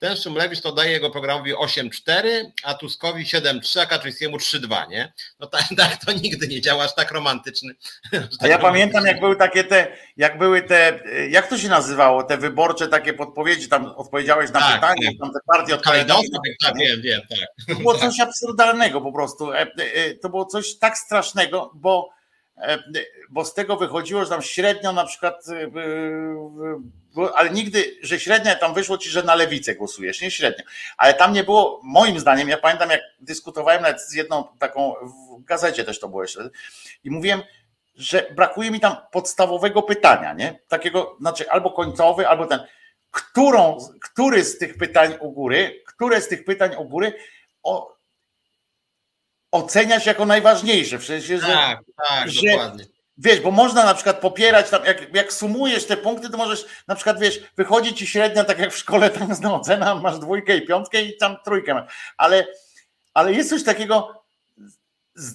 [0.03, 5.13] ten Szumlewicz to daje jego programowi 8,4, a Tuskowi 7,3, a Kaczyńskiemu 3,2, nie?
[5.41, 7.75] No tak, tak to nigdy nie działa, aż tak romantyczny.
[8.41, 11.01] A ja pamiętam, jak były takie te, jak były te,
[11.31, 15.19] jak to się nazywało, te wyborcze takie podpowiedzi, tam odpowiedziałeś na tak, pytanie, tak.
[15.21, 16.23] tam te partie odpowiedziały.
[16.65, 17.39] Tak, wiem, wiem, tak.
[17.69, 19.53] To było coś absurdalnego po prostu.
[19.53, 22.11] E, e, to było coś tak strasznego, bo
[23.31, 25.47] bo z tego wychodziło, że tam średnio na przykład
[27.35, 30.65] ale nigdy, że średnio tam wyszło ci, że na lewicę głosujesz, nie średnio.
[30.97, 35.45] Ale tam nie było, moim zdaniem, ja pamiętam jak dyskutowałem nawet z jedną taką, w
[35.45, 36.51] gazecie też to było jeszcze,
[37.05, 37.43] i mówiłem,
[37.95, 40.59] że brakuje mi tam podstawowego pytania, nie?
[40.69, 42.61] Takiego, znaczy albo końcowy, albo ten,
[43.11, 47.13] którą, który z tych pytań u góry, które z tych pytań u góry
[47.63, 47.97] o,
[49.53, 50.99] oceniasz jako najważniejsze.
[50.99, 52.85] W sensie, że, tak, tak, że, dokładnie
[53.19, 56.95] Wiesz, bo można na przykład popierać, tam, jak, jak sumujesz te punkty, to możesz na
[56.95, 60.57] przykład, wiesz, wychodzi ci średnia, tak jak w szkole, tam jest na ocena, masz dwójkę
[60.57, 61.87] i piątkę i tam trójkę.
[62.17, 62.47] Ale,
[63.15, 64.25] ale jest coś takiego,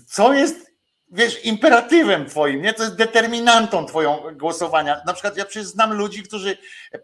[0.07, 0.71] co jest,
[1.11, 2.73] wiesz, imperatywem twoim, nie?
[2.73, 5.01] To jest determinantą twoją głosowania.
[5.05, 6.57] Na przykład ja przecież znam ludzi, którzy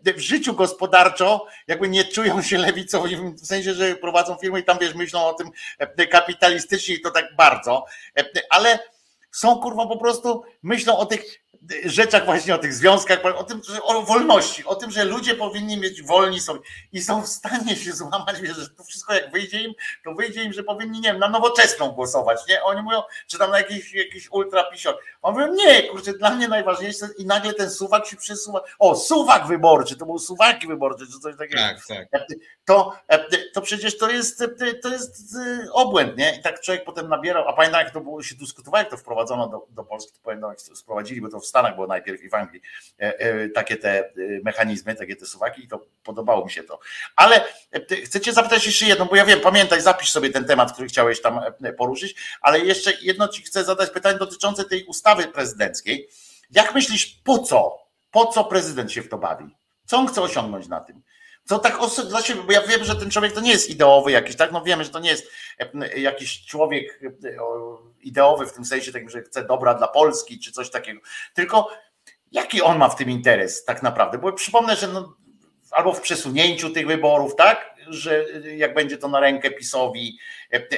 [0.03, 4.77] w życiu gospodarczo jakby nie czują się lewicowi, w sensie, że prowadzą firmy i tam,
[4.81, 5.49] wiesz, myślą o tym
[6.11, 7.85] kapitalistycznie i to tak bardzo,
[8.49, 8.79] ale
[9.31, 11.42] są kurwa po prostu, myślą o tych
[11.85, 15.77] rzeczach właśnie, o tych związkach, o tym, że o wolności, o tym, że ludzie powinni
[15.77, 16.59] mieć wolni sobie
[16.91, 19.73] i są w stanie się złamać, wiesz, że to wszystko jak wyjdzie im,
[20.03, 22.63] to wyjdzie im, że powinni, nie wiem, na nowoczesną głosować, nie?
[22.63, 24.99] Oni mówią, czy tam na jakiś, jakiś ultrapisior.
[25.21, 28.61] On mówią, nie, kurczę, dla mnie najważniejsze i nagle ten suwak się przesuwa.
[28.79, 31.61] O, suwak wyborczy, to był suwaki wyborczy, czy coś takiego.
[31.61, 31.77] Tak,
[32.11, 32.27] tak.
[32.65, 32.95] To,
[33.53, 34.43] to przecież to jest,
[34.81, 35.35] to jest
[35.71, 36.35] obłęd, nie?
[36.39, 39.47] I tak człowiek potem nabierał, a pamiętam jak to było, się dyskutowało, jak to wprowadzono
[39.47, 42.29] do, do Polski, to pamiętam jak to sprowadzili, bo to w Stanach było najpierw i
[42.29, 42.61] w Anglii
[42.99, 44.11] e, e, takie te e,
[44.43, 46.79] mechanizmy, takie te suwaki i to podobało mi się to.
[47.15, 47.41] Ale
[48.05, 51.39] chcecie zapytać jeszcze jedno, bo ja wiem, pamiętaj, zapisz sobie ten temat, który chciałeś tam
[51.77, 56.09] poruszyć, ale jeszcze jedno ci chcę zadać pytanie dotyczące tej ustawy prezydenckiej.
[56.51, 57.77] Jak myślisz, po co?
[58.11, 59.55] Po co prezydent się w to bawi?
[59.85, 61.01] Co on chce osiągnąć na tym?
[61.45, 61.79] Co tak
[62.09, 64.51] dla siebie, bo ja wiem, że ten człowiek to nie jest ideowy jakiś, tak?
[64.51, 65.31] No wiemy, że to nie jest
[65.95, 66.99] jakiś człowiek
[68.01, 71.01] ideowy w tym sensie, takim, że chce dobra dla Polski czy coś takiego.
[71.33, 71.69] Tylko
[72.31, 74.17] jaki on ma w tym interes tak naprawdę?
[74.17, 75.15] Bo przypomnę, że no,
[75.71, 77.75] albo w przesunięciu tych wyborów, tak?
[77.87, 78.25] Że
[78.55, 80.17] jak będzie to na rękę PiSowi,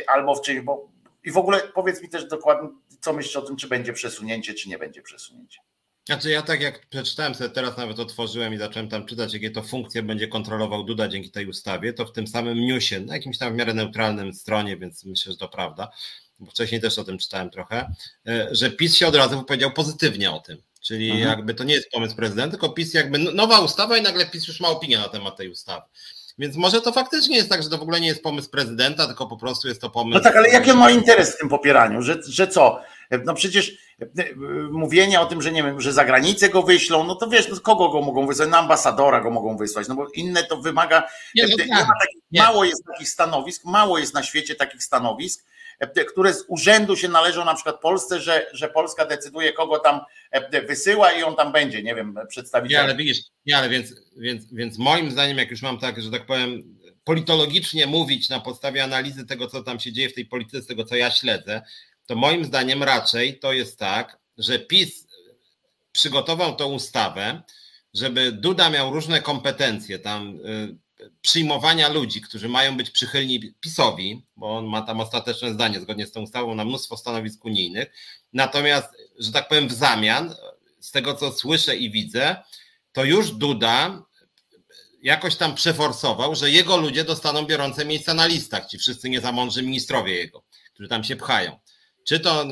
[0.08, 0.88] albo w czymś, bo
[1.24, 2.70] i w ogóle powiedz mi też dokładnie,
[3.02, 5.60] co myślisz o tym, czy będzie przesunięcie, czy nie będzie przesunięcie.
[6.06, 9.64] Znaczy ja tak jak przeczytałem sobie teraz nawet otworzyłem i zacząłem tam czytać, jakie to
[9.64, 13.54] funkcje będzie kontrolował Duda dzięki tej ustawie, to w tym samym newsie, na jakimś tam
[13.54, 15.92] w miarę neutralnym stronie, więc myślę, że to prawda,
[16.40, 17.94] bo wcześniej też o tym czytałem trochę,
[18.28, 20.58] e, że PiS się od razu powiedział pozytywnie o tym.
[20.82, 21.30] Czyli mhm.
[21.30, 24.48] jakby to nie jest pomysł prezydenta, tylko PiS jakby no, nowa ustawa i nagle PiS
[24.48, 25.82] już ma opinię na temat tej ustawy.
[26.38, 29.28] Więc może to faktycznie jest tak, że to w ogóle nie jest pomysł prezydenta, tylko
[29.28, 30.18] po prostu jest to pomysł.
[30.18, 32.02] No tak, ale jaki ma interes w tym popieraniu?
[32.02, 32.82] Że, że co?
[33.26, 33.78] No przecież
[34.72, 37.60] mówienie o tym, że nie wiem, że za granicę go wyślą, no to wiesz, no
[37.60, 38.50] kogo go mogą wysłać?
[38.50, 41.08] Na ambasadora go mogą wysłać, no bo inne to wymaga.
[41.36, 42.22] Nie, no tak, takich.
[42.32, 45.46] Mało jest takich stanowisk, mało jest na świecie takich stanowisk,
[45.80, 50.00] E, które z urzędu się należą na przykład Polsce, że, że Polska decyduje, kogo tam
[50.32, 52.80] e, wysyła i on tam będzie, nie wiem, przedstawiciel.
[52.80, 56.12] Nie, ale widzisz, nie, ale więc, więc, więc moim zdaniem, jak już mam tak, że
[56.12, 60.68] tak powiem, politologicznie mówić na podstawie analizy tego, co tam się dzieje w tej polityce,
[60.68, 61.62] tego, co ja śledzę,
[62.06, 65.08] to moim zdaniem raczej to jest tak, że PiS
[65.92, 67.42] przygotował tą ustawę,
[67.94, 70.78] żeby Duda miał różne kompetencje tam y,
[71.22, 76.12] przyjmowania ludzi, którzy mają być przychylni PiSowi, bo on ma tam ostateczne zdanie zgodnie z
[76.12, 77.92] tą ustawą na mnóstwo stanowisk unijnych.
[78.34, 80.36] Natomiast, że tak powiem, w zamian,
[80.80, 82.36] z tego co słyszę i widzę,
[82.92, 84.04] to już Duda
[85.02, 90.14] jakoś tam przeforsował, że jego ludzie dostaną biorące miejsca na listach, ci wszyscy niezamądrzy ministrowie
[90.14, 91.60] jego, którzy tam się pchają
[92.06, 92.46] czy to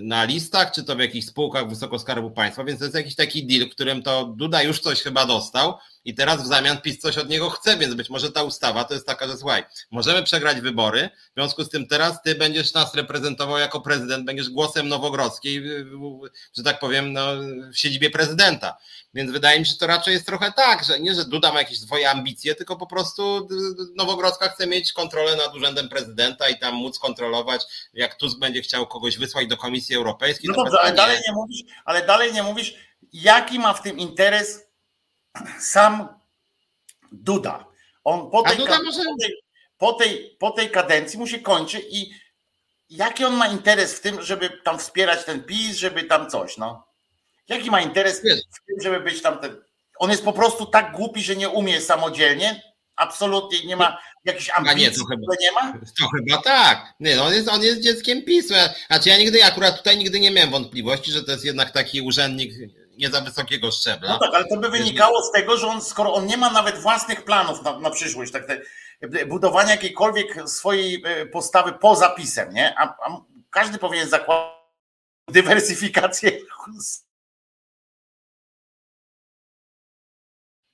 [0.00, 3.46] na listach, czy to w jakichś spółkach Wysoko Skarbu Państwa, więc to jest jakiś taki
[3.46, 5.74] deal, w którym to Duda już coś chyba dostał
[6.04, 8.94] i teraz w zamian PiS coś od niego chce, więc być może ta ustawa to
[8.94, 12.94] jest taka, że słuchaj, możemy przegrać wybory, w związku z tym teraz ty będziesz nas
[12.94, 15.64] reprezentował jako prezydent, będziesz głosem Nowogrodzkiej,
[16.56, 17.26] że tak powiem, no,
[17.72, 18.76] w siedzibie prezydenta.
[19.14, 21.58] Więc wydaje mi się, że to raczej jest trochę tak, że nie, że Duda ma
[21.58, 23.48] jakieś swoje ambicje, tylko po prostu
[23.96, 27.62] Nowogrodzka chce mieć kontrolę nad urzędem prezydenta i tam móc kontrolować,
[27.94, 30.50] jak Tusk będzie chciał kogoś wysłać do Komisji Europejskiej.
[30.56, 32.74] No dobrze, ale dalej nie mówisz, ale dalej nie mówisz,
[33.12, 34.67] jaki ma w tym interes
[35.60, 36.08] sam
[37.12, 37.64] Duda.
[38.04, 39.02] On po tej, Duda może...
[39.02, 39.34] po, tej,
[39.78, 42.10] po, tej, po tej kadencji mu się kończy i
[42.90, 46.86] jaki on ma interes w tym, żeby tam wspierać ten PiS, żeby tam coś, no?
[47.48, 48.40] Jaki ma interes Wiesz.
[48.40, 49.56] w tym, żeby być tam ten...
[49.98, 52.62] On jest po prostu tak głupi, że nie umie samodzielnie,
[52.96, 55.72] absolutnie nie ma jakichś ambicji, nie, to chyba, nie ma?
[56.00, 56.94] To chyba tak.
[57.00, 58.54] Nie, no on, jest, on jest dzieckiem PiSu.
[58.86, 62.52] Znaczy ja nigdy, akurat tutaj nigdy nie miałem wątpliwości, że to jest jednak taki urzędnik
[62.98, 64.08] nie za wysokiego szczebla.
[64.08, 66.78] No tak, ale to by wynikało z tego, że on, skoro on nie ma nawet
[66.78, 68.60] własnych planów na, na przyszłość, tak te,
[69.26, 72.74] budowania jakiejkolwiek swojej e, postawy poza pisem, nie?
[72.78, 73.20] A, a
[73.50, 74.58] każdy powinien zakładać
[75.28, 76.32] dywersyfikację.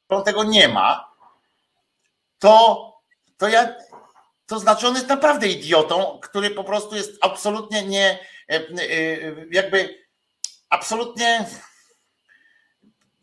[0.09, 1.15] On tego nie ma,
[2.39, 2.93] to,
[3.37, 3.75] to ja,
[4.47, 8.19] to znaczy on jest naprawdę idiotą, który po prostu jest absolutnie nie,
[8.51, 8.67] e, e,
[9.51, 10.07] jakby
[10.69, 11.47] absolutnie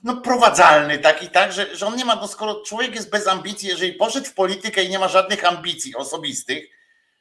[0.03, 3.69] no, prowadzalny taki, tak, że, że on nie ma, no skoro człowiek jest bez ambicji,
[3.69, 6.69] jeżeli poszedł w politykę i nie ma żadnych ambicji osobistych,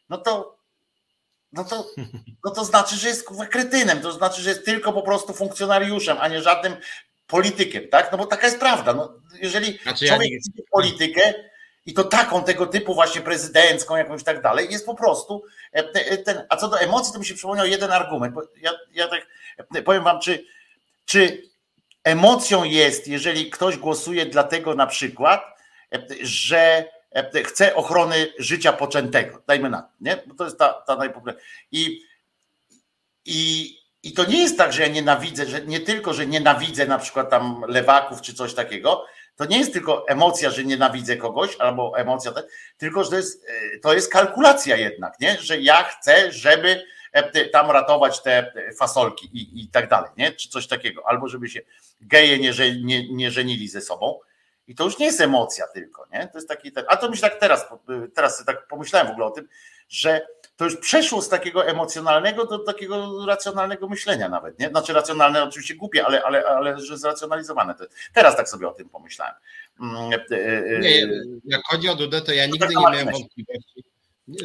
[0.09, 0.61] no to
[1.53, 1.91] no to,
[2.45, 6.29] no to znaczy, że jest kretynem, to znaczy, że jest tylko po prostu funkcjonariuszem, a
[6.29, 6.77] nie żadnym
[7.27, 8.13] politykiem, tak?
[8.13, 8.95] No bo taka jest prawda.
[8.95, 9.13] No,
[9.43, 10.63] jeżeli znaczy, człowiek ja nie...
[10.71, 11.35] politykę
[11.87, 15.45] i to taką tego typu właśnie prezydencką, jakąś tak dalej, jest po prostu
[15.75, 18.73] e, e, ten, a co do emocji, to mi się przypomniał jeden argument, bo ja,
[18.93, 19.27] ja tak
[19.75, 20.45] e, powiem wam, czy,
[21.05, 21.50] czy
[22.05, 25.43] emocją jest, jeżeli ktoś głosuje dlatego na przykład,
[26.23, 26.85] że
[27.45, 29.43] chce ochrony życia poczętego.
[29.47, 30.23] Dajmy na to, nie?
[30.27, 31.49] Bo to jest ta, ta najpopularniejsza.
[31.73, 32.03] I,
[33.25, 36.99] i, I to nie jest tak, że ja nienawidzę, że nie tylko, że nienawidzę na
[36.99, 39.07] przykład tam lewaków czy coś takiego,
[39.37, 42.33] to nie jest tylko emocja, że nienawidzę kogoś, albo emocja,
[42.77, 43.47] tylko że to jest,
[43.83, 45.37] to jest kalkulacja jednak, nie?
[45.41, 46.85] że ja chcę, żeby E,
[47.53, 50.33] tam ratować te fasolki i, i tak dalej, nie?
[50.33, 51.61] Czy coś takiego, albo żeby się
[52.01, 54.21] geje nie, nie, nie żenili ze sobą.
[54.67, 56.29] I to już nie jest emocja tylko, nie?
[56.29, 56.85] To jest taki ten.
[56.89, 57.67] A to myślę tak teraz,
[58.15, 59.49] teraz tak pomyślałem w ogóle o tym,
[59.89, 60.27] że
[60.57, 64.69] to już przeszło z takiego emocjonalnego do takiego racjonalnego myślenia nawet, nie?
[64.69, 67.75] Znaczy racjonalne oczywiście głupie, ale, ale, ale że zracjonalizowane.
[68.13, 69.35] Teraz tak sobie o tym pomyślałem.
[69.81, 70.37] Mm, e,
[70.77, 71.09] e, nie,
[71.45, 73.90] jak chodzi o Dudę, to ja nigdy tak nie miałem wątpliwości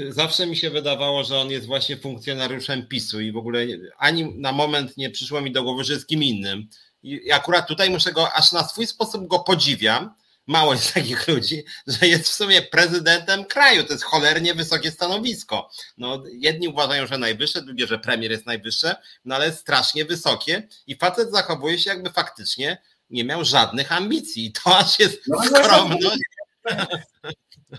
[0.09, 3.65] Zawsze mi się wydawało, że on jest właśnie funkcjonariuszem PiSu i w ogóle
[3.97, 6.67] ani na moment nie przyszło mi do głowy, że jest kim innym.
[7.03, 10.13] I akurat tutaj muszę go, aż na swój sposób go podziwiam.
[10.47, 13.83] Mało jest takich ludzi, że jest w sumie prezydentem kraju.
[13.83, 15.69] To jest cholernie wysokie stanowisko.
[15.97, 18.95] No, jedni uważają, że najwyższe, drugie, że premier jest najwyższe,
[19.25, 24.51] no ale strasznie wysokie i facet zachowuje się jakby faktycznie nie miał żadnych ambicji.
[24.63, 26.19] To aż jest no, skromność.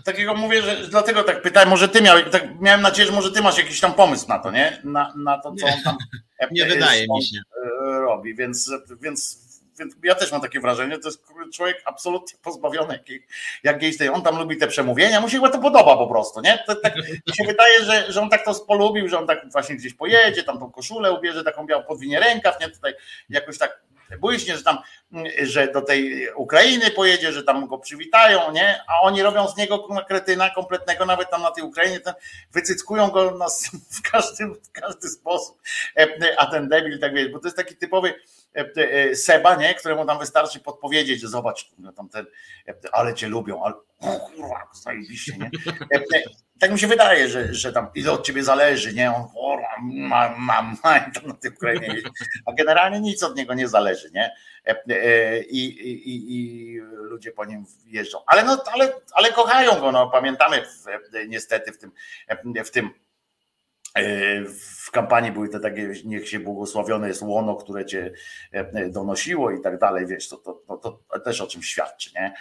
[0.03, 3.41] Takiego mówię, że dlatego tak pytałem, może ty miałeś, tak miałem nadzieję, że może ty
[3.41, 4.81] masz jakiś tam pomysł na to, nie?
[4.83, 5.97] Na, na to, co on tam
[6.51, 7.37] nie wydaje mi się.
[7.65, 8.71] E, robi, więc,
[9.01, 9.47] więc,
[9.79, 13.25] więc ja też mam takie wrażenie, to jest człowiek absolutnie pozbawiony jakiej,
[13.63, 16.63] jakiejś tej, on tam lubi te przemówienia, mu się chyba to podoba po prostu, nie?
[16.67, 19.75] To, tak, mi się wydaje, że, że on tak to polubił, że on tak właśnie
[19.75, 22.69] gdzieś pojedzie, tam tą koszulę ubierze, taką białą podwinie rękaw, nie?
[22.69, 22.93] Tutaj
[23.29, 23.86] jakoś tak
[24.19, 24.77] Boisz się, że tam,
[25.41, 28.81] że do tej Ukrainy pojedzie, że tam go przywitają, nie?
[28.87, 32.13] A oni robią z niego kretyna kompletnego, nawet tam na tej Ukrainie, ten,
[32.51, 33.45] wycyckują go na,
[33.97, 35.61] w, każdy, w każdy sposób.
[36.37, 38.13] A ten debil, tak wiesz, bo to jest taki typowy e,
[39.13, 39.75] Seba, nie?
[39.75, 42.25] Któremu tam wystarczy podpowiedzieć, że zobacz, tam ten,
[42.91, 45.51] ale cię lubią, ale kurwa, zajebiście, nie?
[46.59, 49.11] Tak mi się wydaje, że, że tam ile od ciebie zależy, nie?
[49.11, 52.01] On, kurwa, ma, ma, ma to na tej Ukrainie
[52.45, 54.31] a generalnie nic od niego nie zależy, nie?
[55.49, 58.19] I, i, i ludzie po nim jeżdżą.
[58.27, 60.85] Ale, no, ale, ale kochają go, no, pamiętamy w,
[61.27, 61.91] niestety w tym,
[62.65, 63.06] w tym E,
[64.87, 68.11] w kampanii były te takie, niech się błogosławione jest łono, które cię
[68.51, 72.33] e, donosiło i tak dalej, wiesz, to, to, to, też o czym świadczy, nie?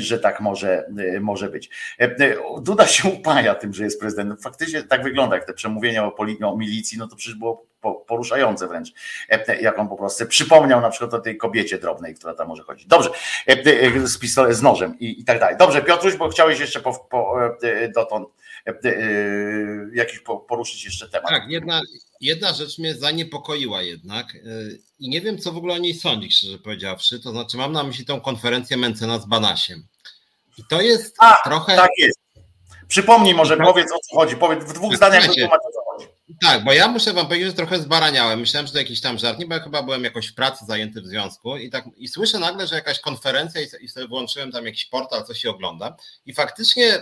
[0.00, 1.70] że tak może, e, może być.
[2.62, 4.38] Duda się upaja tym, że jest prezydentem.
[4.38, 7.68] Faktycznie tak wygląda, jak te przemówienia o, o milicji, no to przecież było
[8.06, 8.88] poruszające wręcz,
[9.60, 12.86] jak on po prostu przypomniał na przykład o tej kobiecie drobnej, która tam może chodzić.
[12.86, 13.10] Dobrze,
[14.04, 15.56] z pistoletem, z nożem i, i tak dalej.
[15.56, 17.36] Dobrze, Piotruś, bo chciałeś jeszcze po, po,
[17.94, 18.37] dotąd E, e,
[19.94, 21.30] jakiś poruszyć jeszcze temat.
[21.30, 21.80] Tak, jedna,
[22.20, 24.38] jedna rzecz mnie zaniepokoiła jednak e,
[25.00, 27.20] i nie wiem, co w ogóle o niej sądzić, szczerze powiedziawszy.
[27.20, 29.86] To znaczy, mam na myśli tą konferencję Mencena z Banasiem.
[30.58, 31.76] I to jest A, trochę.
[31.76, 32.18] Tak jest.
[32.88, 33.66] Przypomnij może, tak.
[33.66, 34.36] powiedz o co chodzi.
[34.36, 36.06] Powiedz w dwóch zdaniach wytłumacz o co chodzi.
[36.42, 38.40] Tak, bo ja muszę wam powiedzieć, że trochę zbaraniałem.
[38.40, 41.00] Myślałem, że to jakiś tam żart, nie, bo ja chyba byłem jakoś w pracy zajęty
[41.00, 44.66] w związku i tak i słyszę nagle, że jakaś konferencja i, i sobie włączyłem tam
[44.66, 47.00] jakiś portal, co się ogląda i faktycznie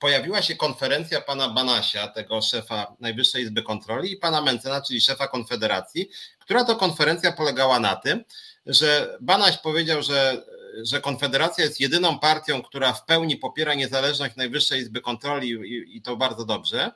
[0.00, 5.28] pojawiła się konferencja pana Banasia, tego szefa Najwyższej Izby Kontroli i pana Mencena, czyli szefa
[5.28, 8.24] Konfederacji, która to konferencja polegała na tym,
[8.66, 10.42] że Banaś powiedział, że,
[10.82, 16.02] że Konfederacja jest jedyną partią, która w pełni popiera niezależność Najwyższej Izby Kontroli i, i
[16.02, 16.90] to bardzo dobrze.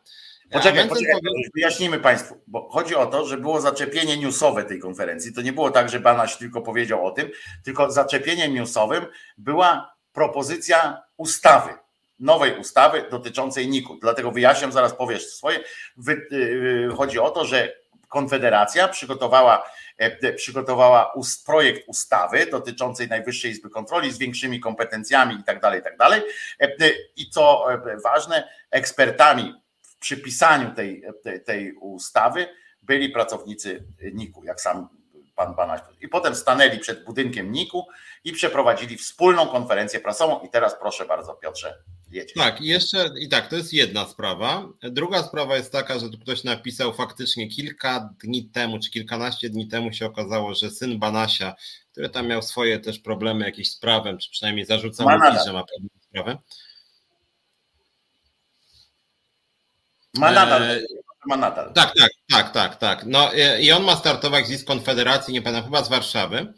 [0.50, 1.20] Poczekaj, poczekaj,
[1.54, 5.34] wyjaśnijmy Państwu, bo chodzi o to, że było zaczepienie newsowe tej konferencji.
[5.34, 7.30] To nie było tak, że Banaś tylko powiedział o tym,
[7.64, 9.06] tylko zaczepieniem newsowym
[9.38, 11.83] była propozycja ustawy
[12.24, 13.96] nowej ustawy dotyczącej NIK-u.
[13.96, 15.60] Dlatego wyjaśniam, zaraz powiesz swoje.
[15.96, 17.84] Wy, yy, chodzi o to, że
[18.14, 21.12] Konfederacja przygotowała, e, przygotowała
[21.44, 26.22] projekt ustawy dotyczącej Najwyższej Izby Kontroli z większymi kompetencjami i tak tak.
[26.60, 31.02] E, I co e, ważne, ekspertami w przypisaniu tej,
[31.44, 32.46] tej ustawy
[32.82, 34.88] byli pracownicy NIK-u, jak sam
[35.36, 35.80] pan Banaś.
[36.00, 37.86] I potem stanęli przed budynkiem NIK-u
[38.24, 40.40] i przeprowadzili wspólną konferencję prasową.
[40.40, 42.34] I teraz proszę bardzo, Piotrze, jedziesz.
[42.34, 44.68] Tak, i jeszcze i tak, to jest jedna sprawa.
[44.82, 49.68] Druga sprawa jest taka, że tu ktoś napisał faktycznie kilka dni temu, czy kilkanaście dni
[49.68, 51.54] temu się okazało, że syn Banasia,
[51.92, 55.64] który tam miał swoje też problemy jakieś z prawem, czy przynajmniej zarzucał mu że ma
[55.64, 56.38] pewne sprawę.
[60.14, 60.62] Ma nadal.
[60.62, 60.80] E
[61.26, 61.72] ma nadal.
[61.72, 63.04] Tak, tak, tak, tak, tak.
[63.06, 63.30] No
[63.60, 66.54] i on ma startować z Konfederacji, nie pamiętam, chyba z Warszawy.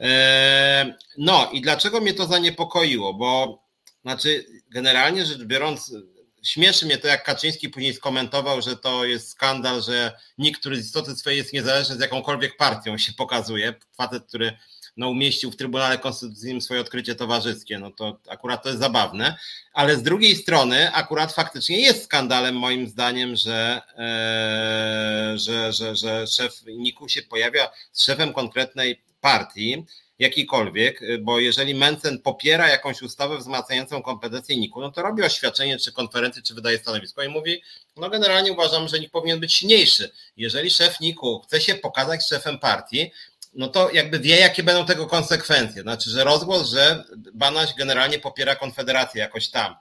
[0.00, 3.14] E, no i dlaczego mnie to zaniepokoiło?
[3.14, 3.62] Bo
[4.02, 5.94] znaczy, generalnie rzecz biorąc,
[6.42, 10.86] śmieszy mnie to, jak Kaczyński później skomentował, że to jest skandal, że nikt, który z
[10.86, 13.74] istoty swojej jest niezależny z jakąkolwiek partią się pokazuje.
[13.96, 14.58] Facet, który
[14.96, 19.36] no, umieścił w Trybunale Konstytucyjnym swoje odkrycie towarzyskie, no to akurat to jest zabawne,
[19.72, 26.26] ale z drugiej strony akurat faktycznie jest skandalem moim zdaniem, że, e, że, że, że
[26.26, 29.86] szef Niku się pojawia z szefem konkretnej partii,
[30.18, 35.92] jakikolwiek, bo jeżeli Mencen popiera jakąś ustawę wzmacniającą kompetencje NIK-u, no to robi oświadczenie, czy
[35.92, 37.62] konferencji, czy wydaje stanowisko i mówi,
[37.96, 40.10] no generalnie uważam, że NIK powinien być silniejszy.
[40.36, 43.10] Jeżeli szef NIK-u chce się pokazać szefem partii,
[43.54, 45.82] no to jakby wie, jakie będą tego konsekwencje.
[45.82, 47.04] Znaczy, że rozgłos, że
[47.34, 49.74] Banaś generalnie popiera Konfederację jakoś tam.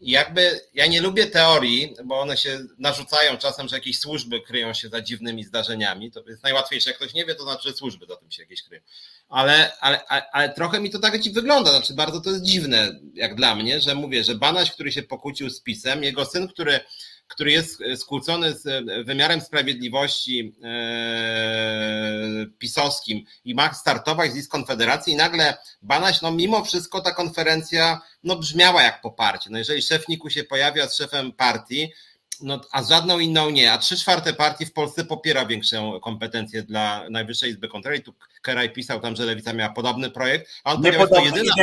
[0.00, 4.74] I jakby ja nie lubię teorii, bo one się narzucają czasem, że jakieś służby kryją
[4.74, 6.10] się za dziwnymi zdarzeniami.
[6.10, 6.90] To jest najłatwiejsze.
[6.90, 8.82] Jak ktoś nie wie, to znaczy, że służby za tym się jakieś kryją.
[9.28, 11.70] Ale, ale, ale, ale trochę mi to tak ci wygląda.
[11.70, 15.50] Znaczy, bardzo to jest dziwne, jak dla mnie, że mówię, że Banaś, który się pokłócił
[15.50, 16.80] z pisem, jego syn, który
[17.28, 25.12] który jest skłócony z e, wymiarem sprawiedliwości e, pisowskim i ma startować z list Konfederacji
[25.12, 29.50] i nagle Banaś, no mimo wszystko ta konferencja no brzmiała jak poparcie.
[29.50, 31.92] No jeżeli szef Niku się pojawia z szefem partii,
[32.40, 37.06] no, a żadną inną nie, a trzy czwarte partii w Polsce popiera większą kompetencję dla
[37.10, 38.02] Najwyższej Izby Kontroli.
[38.02, 41.54] Tu Keraj pisał tam, że Lewica miała podobny projekt, a on powiedział, że to jedyna...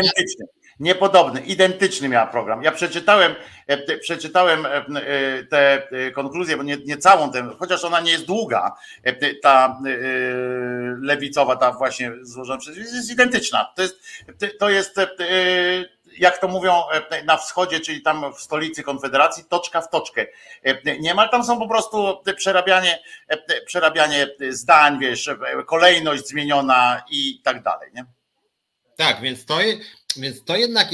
[0.82, 2.64] niepodobny, identyczny miała program.
[2.64, 3.36] Ja przeczytałem,
[3.68, 8.26] e, przeczytałem e, e, tę konkluzję, bo nie, nie całą tę, chociaż ona nie jest
[8.26, 8.76] długa,
[9.42, 9.80] ta
[11.02, 13.74] lewicowa, ta właśnie złożona przez jest identyczna.
[13.76, 13.96] To jest,
[14.60, 14.96] to jest
[16.18, 16.84] jak to mówią
[17.26, 20.26] na wschodzie, czyli tam w stolicy Konfederacji, toczka w toczkę.
[21.00, 23.00] Niemal tam są po prostu przerabianie,
[23.66, 25.30] przerabianie zdań, wiesz,
[25.66, 27.92] kolejność zmieniona i tak dalej.
[27.94, 28.06] Nie?
[28.98, 29.60] Tak, więc to,
[30.18, 30.90] więc to jednak,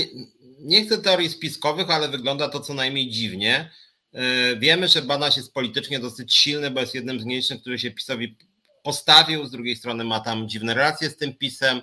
[0.59, 3.71] nie chcę teorii spiskowych, ale wygląda to co najmniej dziwnie.
[4.13, 7.91] E, wiemy, że Banaś jest politycznie dosyć silny, bo jest jednym z mniejszych, który się
[7.91, 8.37] PiSowi
[8.83, 9.45] postawił.
[9.45, 11.81] Z drugiej strony ma tam dziwne relacje z tym PiSem.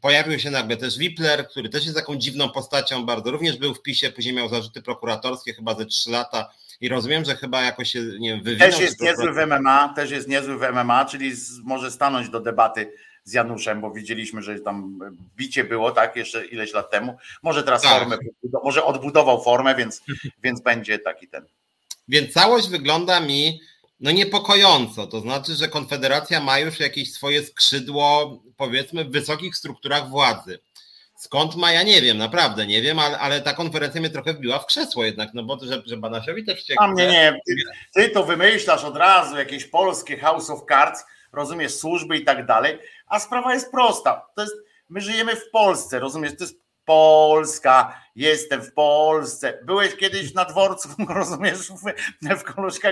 [0.00, 3.82] Pojawił się nagle też Wipler, który też jest taką dziwną postacią, bardzo również był w
[3.82, 8.02] PiSie, później miał zarzuty prokuratorskie chyba ze 3 lata i rozumiem, że chyba jakoś się
[8.18, 8.70] nie wiem, wywinął.
[8.70, 11.32] Też jest niezły w MMA, też jest niezły w MMA, czyli
[11.64, 12.92] może stanąć do debaty
[13.24, 14.98] z Januszem, bo widzieliśmy, że tam
[15.36, 17.16] bicie było, tak, jeszcze ileś lat temu.
[17.42, 17.98] Może teraz tak.
[17.98, 18.16] formę,
[18.64, 20.02] może odbudował formę, więc,
[20.44, 21.44] więc będzie taki ten.
[22.08, 23.60] Więc całość wygląda mi
[24.02, 25.06] no niepokojąco.
[25.06, 30.58] To znaczy, że Konfederacja ma już jakieś swoje skrzydło, powiedzmy, w wysokich strukturach władzy.
[31.16, 34.58] Skąd ma, ja nie wiem, naprawdę nie wiem, ale, ale ta konferencja mnie trochę wbiła
[34.58, 36.90] w krzesło jednak, no bo to, że, że Banasiowi też ciekawe.
[36.90, 37.54] A mnie nie, ty,
[37.94, 42.78] ty to wymyślasz od razu, jakieś polskie House of Cards, rozumiesz, służby i tak dalej,
[43.12, 44.26] a sprawa jest prosta.
[44.34, 44.54] To jest,
[44.88, 49.58] my żyjemy w Polsce, rozumiesz, to jest Polska, jestem w Polsce.
[49.64, 51.82] Byłeś kiedyś na dworcu, rozumiesz, w,
[52.22, 52.44] w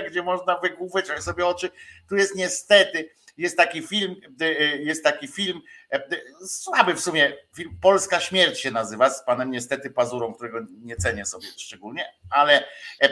[0.09, 1.71] gdzie można wygłupać sobie oczy.
[2.09, 5.61] Tu jest niestety, jest taki film, y, y, jest taki film,
[5.91, 6.03] e,
[6.47, 11.25] słaby w sumie, film Polska Śmierć się nazywa, z panem niestety Pazurą, którego nie cenię
[11.25, 12.63] sobie szczególnie, ale
[13.01, 13.09] e,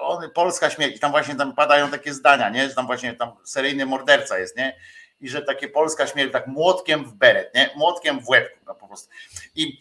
[0.00, 3.86] on, Polska Śmierć, tam właśnie tam padają takie zdania, nie, że tam właśnie tam seryjny
[3.86, 4.76] morderca jest, nie,
[5.20, 8.88] i że takie Polska Śmierć, tak młotkiem w beret, nie, młotkiem w łeb, no po
[8.88, 9.10] prostu.
[9.54, 9.80] I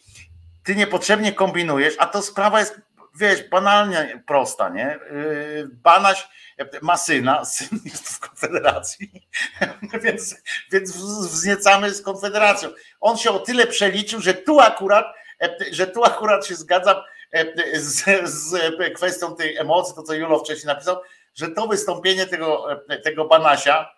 [0.63, 2.81] ty niepotrzebnie kombinujesz, a to sprawa jest,
[3.15, 4.99] wiesz, banalnie prosta, nie?
[5.11, 6.27] Yy, Banaś
[6.81, 9.27] ma syna, syn jest w Konfederacji,
[10.03, 10.35] więc,
[10.71, 10.97] więc
[11.31, 12.69] wzniecamy z Konfederacją.
[13.01, 15.05] On się o tyle przeliczył, że tu akurat,
[15.71, 16.95] że tu akurat się zgadzam
[17.73, 21.01] z, z kwestią tej emocji, to co Julo wcześniej napisał,
[21.35, 22.67] że to wystąpienie tego,
[23.03, 23.89] tego Banasia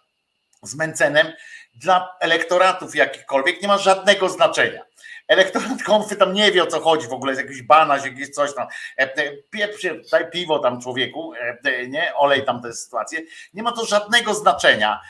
[0.65, 1.33] z Mencenem
[1.75, 4.81] dla elektoratów jakichkolwiek nie ma żadnego znaczenia.
[5.27, 8.55] Elektorat konfy tam nie wie o co chodzi w ogóle, jest jakiś banaś, jakieś coś
[8.55, 8.67] tam,
[8.97, 11.33] e, e, pieprzy, daj piwo tam człowieku,
[11.65, 13.21] e, nie, olej tam tę sytuację.
[13.53, 15.01] Nie ma to żadnego znaczenia.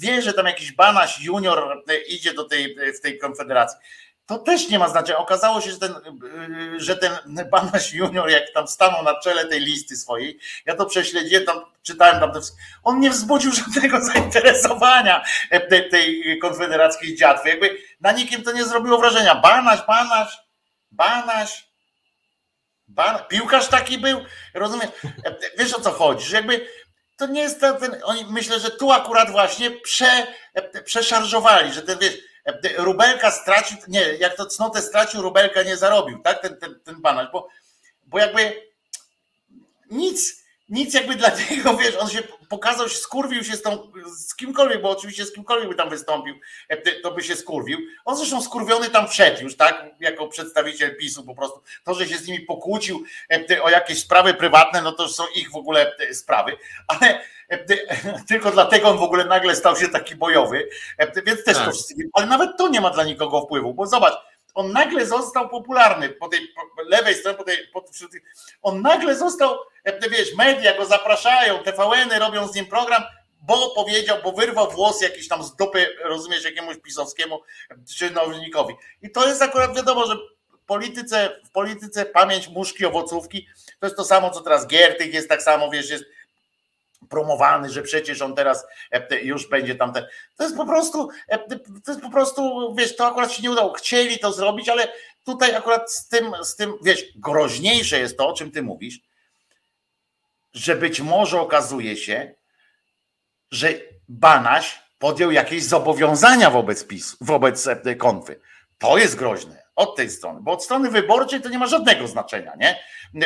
[0.00, 3.78] Wie, że tam jakiś banaś junior idzie do tej, w tej konfederacji
[4.30, 5.18] to też nie ma znaczenia.
[5.18, 5.94] Okazało się, że ten,
[6.76, 7.12] że ten
[7.50, 12.20] Banaś Junior, jak tam stanął na czele tej listy swojej, ja to prześledziłem, tam czytałem
[12.20, 12.40] tam te,
[12.82, 15.24] on nie wzbudził żadnego zainteresowania
[15.90, 17.48] tej konfederackiej dziatwy.
[17.48, 19.34] Jakby na nikim to nie zrobiło wrażenia.
[19.34, 20.38] Banaś, Banaś,
[20.90, 21.68] Banaś,
[22.88, 23.18] Ban...
[23.28, 24.24] piłkarz taki był,
[24.54, 24.90] rozumiesz?
[25.58, 26.66] Wiesz o co chodzi, że jakby
[27.16, 30.26] to nie jest ten, oni myślę, że tu akurat właśnie prze,
[30.84, 32.29] przeszarżowali, że ten wiesz,
[32.76, 37.28] Rubelka stracił, nie, jak to cnotę stracił, Rubelka nie zarobił, tak, ten, ten, ten banaś,
[37.32, 37.48] bo,
[38.06, 38.62] bo jakby
[39.90, 44.34] nic, nic jakby dla niego, wiesz, on się pokazał, się skurwił się z tą, z
[44.34, 46.34] kimkolwiek, bo oczywiście z kimkolwiek by tam wystąpił,
[47.02, 47.78] to by się skurwił.
[48.04, 51.62] On zresztą skurwiony tam wszedł już, tak, jako przedstawiciel PiSu po prostu.
[51.84, 53.04] To, że się z nimi pokłócił
[53.62, 56.56] o jakieś sprawy prywatne, no to są ich w ogóle sprawy,
[56.88, 57.20] ale
[58.28, 60.68] tylko dlatego on w ogóle nagle stał się taki bojowy,
[61.26, 61.66] więc też tak.
[61.66, 64.14] to wszyscy, ale nawet to nie ma dla nikogo wpływu, bo zobacz,
[64.60, 67.84] on nagle został popularny po tej po lewej stronie, po tej, po,
[68.62, 69.58] on nagle został,
[70.10, 73.02] wiesz, media go zapraszają, TVN-y robią z nim program,
[73.42, 77.40] bo powiedział, bo wyrwał włos jakiś tam z dupy, rozumiesz, jakiemuś pisowskiemu
[77.96, 78.74] czynownikowi.
[79.02, 80.16] I to jest akurat wiadomo, że
[80.66, 83.48] polityce, w polityce pamięć muszki, owocówki,
[83.80, 86.04] to jest to samo, co teraz Giertych jest tak samo, wiesz, jest
[87.10, 90.06] promowany, że przecież on teraz e, już będzie tam ten.
[90.36, 91.38] To jest po prostu, e,
[91.84, 93.72] to jest po prostu, wiesz, to akurat się nie udało.
[93.72, 94.88] Chcieli to zrobić, ale
[95.24, 99.00] tutaj akurat z tym, z tym, wiesz, groźniejsze jest to, o czym ty mówisz,
[100.52, 102.34] że być może okazuje się,
[103.50, 103.68] że
[104.08, 108.40] Banaś podjął jakieś zobowiązania wobec PiS, wobec e, konfy.
[108.78, 112.52] To jest groźne od tej strony, bo od strony wyborczej to nie ma żadnego znaczenia,
[112.58, 112.82] nie?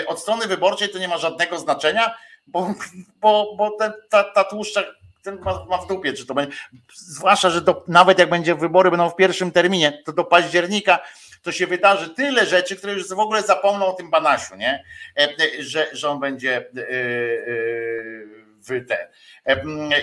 [0.06, 2.14] Od strony wyborczej to nie ma żadnego znaczenia,
[2.46, 2.74] bo,
[3.20, 4.82] bo, bo ten, ta, ta tłuszcza
[5.22, 6.56] ten ma, ma, w dupie, czy to będzie.
[6.94, 10.98] Zwłaszcza, że do, nawet jak będzie wybory będą w pierwszym terminie, to do października
[11.42, 14.84] to się wydarzy tyle rzeczy, które już w ogóle zapomną o tym Banasiu, nie?
[15.16, 19.08] E, e, że, że on będzie yy, w.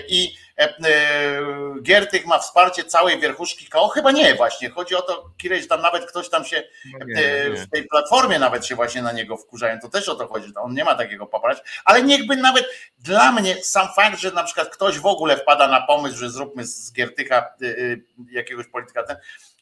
[0.08, 0.36] I
[1.82, 3.88] Giertych ma wsparcie całej wierchuszki KO?
[3.88, 4.70] Chyba nie właśnie.
[4.70, 5.30] Chodzi o to,
[5.60, 6.62] że tam nawet ktoś tam się
[6.98, 7.56] no nie, nie.
[7.56, 9.80] w tej platformie nawet się właśnie na niego wkurzają.
[9.80, 11.62] To też o to chodzi, on nie ma takiego poparcia.
[11.84, 12.66] Ale niechby nawet
[12.98, 16.66] dla mnie sam fakt, że na przykład ktoś w ogóle wpada na pomysł, że zróbmy
[16.66, 19.04] z Giertycha y, y, jakiegoś polityka,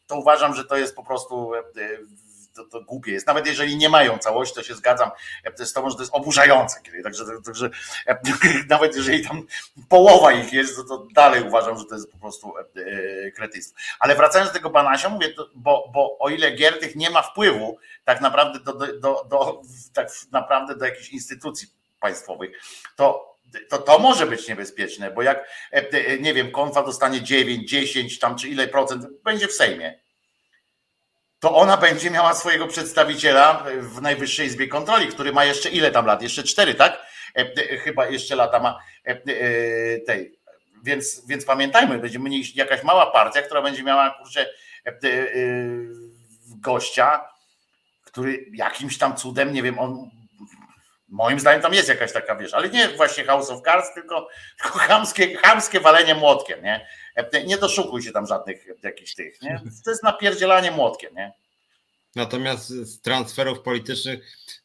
[0.06, 1.52] to uważam, że to jest po prostu
[2.54, 3.26] to, to głupie jest.
[3.26, 5.10] Nawet jeżeli nie mają całości, to się zgadzam
[5.56, 6.80] z tobą, że to jest oburzające.
[7.02, 7.70] Także, także
[8.68, 9.46] nawet jeżeli tam
[9.88, 13.78] połowa ich jest, to, to dalej uważam, że to jest po prostu e, kretyństwo.
[13.98, 18.20] Ale wracając do tego Banasia, mówię, bo, bo o ile Giertych nie ma wpływu tak
[18.20, 19.62] naprawdę do, do, do, do
[19.94, 21.68] tak naprawdę do jakichś instytucji
[22.00, 22.50] państwowych,
[22.96, 23.30] to
[23.68, 25.48] to, to może być niebezpieczne, bo jak
[26.20, 29.99] nie wiem, konfa dostanie 9, 10 tam czy ile procent, będzie w Sejmie.
[31.40, 36.06] To ona będzie miała swojego przedstawiciela w Najwyższej Izbie Kontroli, który ma jeszcze ile tam
[36.06, 36.22] lat?
[36.22, 37.06] Jeszcze cztery, tak?
[37.84, 38.78] Chyba jeszcze lata ma
[40.06, 40.40] tej.
[40.82, 44.46] Więc, więc pamiętajmy, będziemy mieli jakaś mała partia, która będzie miała kurczę,
[46.46, 47.20] gościa,
[48.04, 50.10] który jakimś tam cudem, nie wiem, on
[51.10, 54.28] moim zdaniem tam jest jakaś taka, wiesz, ale nie właśnie House of Cards, tylko,
[54.62, 56.86] tylko chamskie, chamskie walenie młotkiem, nie?
[57.46, 59.60] Nie doszukuj się tam żadnych jakichś tych, nie?
[59.84, 61.32] To jest napierdzielanie młotkiem, nie?
[62.16, 64.20] Natomiast z transferów politycznych,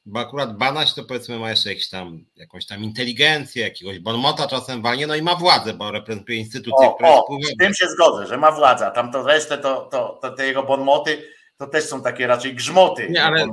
[0.05, 4.81] bo akurat Banaś to powiedzmy ma jeszcze jakąś tam, jakąś tam inteligencję, jakiegoś bonmota czasem
[4.81, 8.27] walnie, no i ma władzę, bo reprezentuje instytucję, o, która o, Z tym się zgodzę,
[8.27, 12.01] że ma władzę, tam to resztę, to, to, to te jego bonmoty, to też są
[12.01, 13.07] takie raczej grzmoty.
[13.09, 13.47] Nie, ale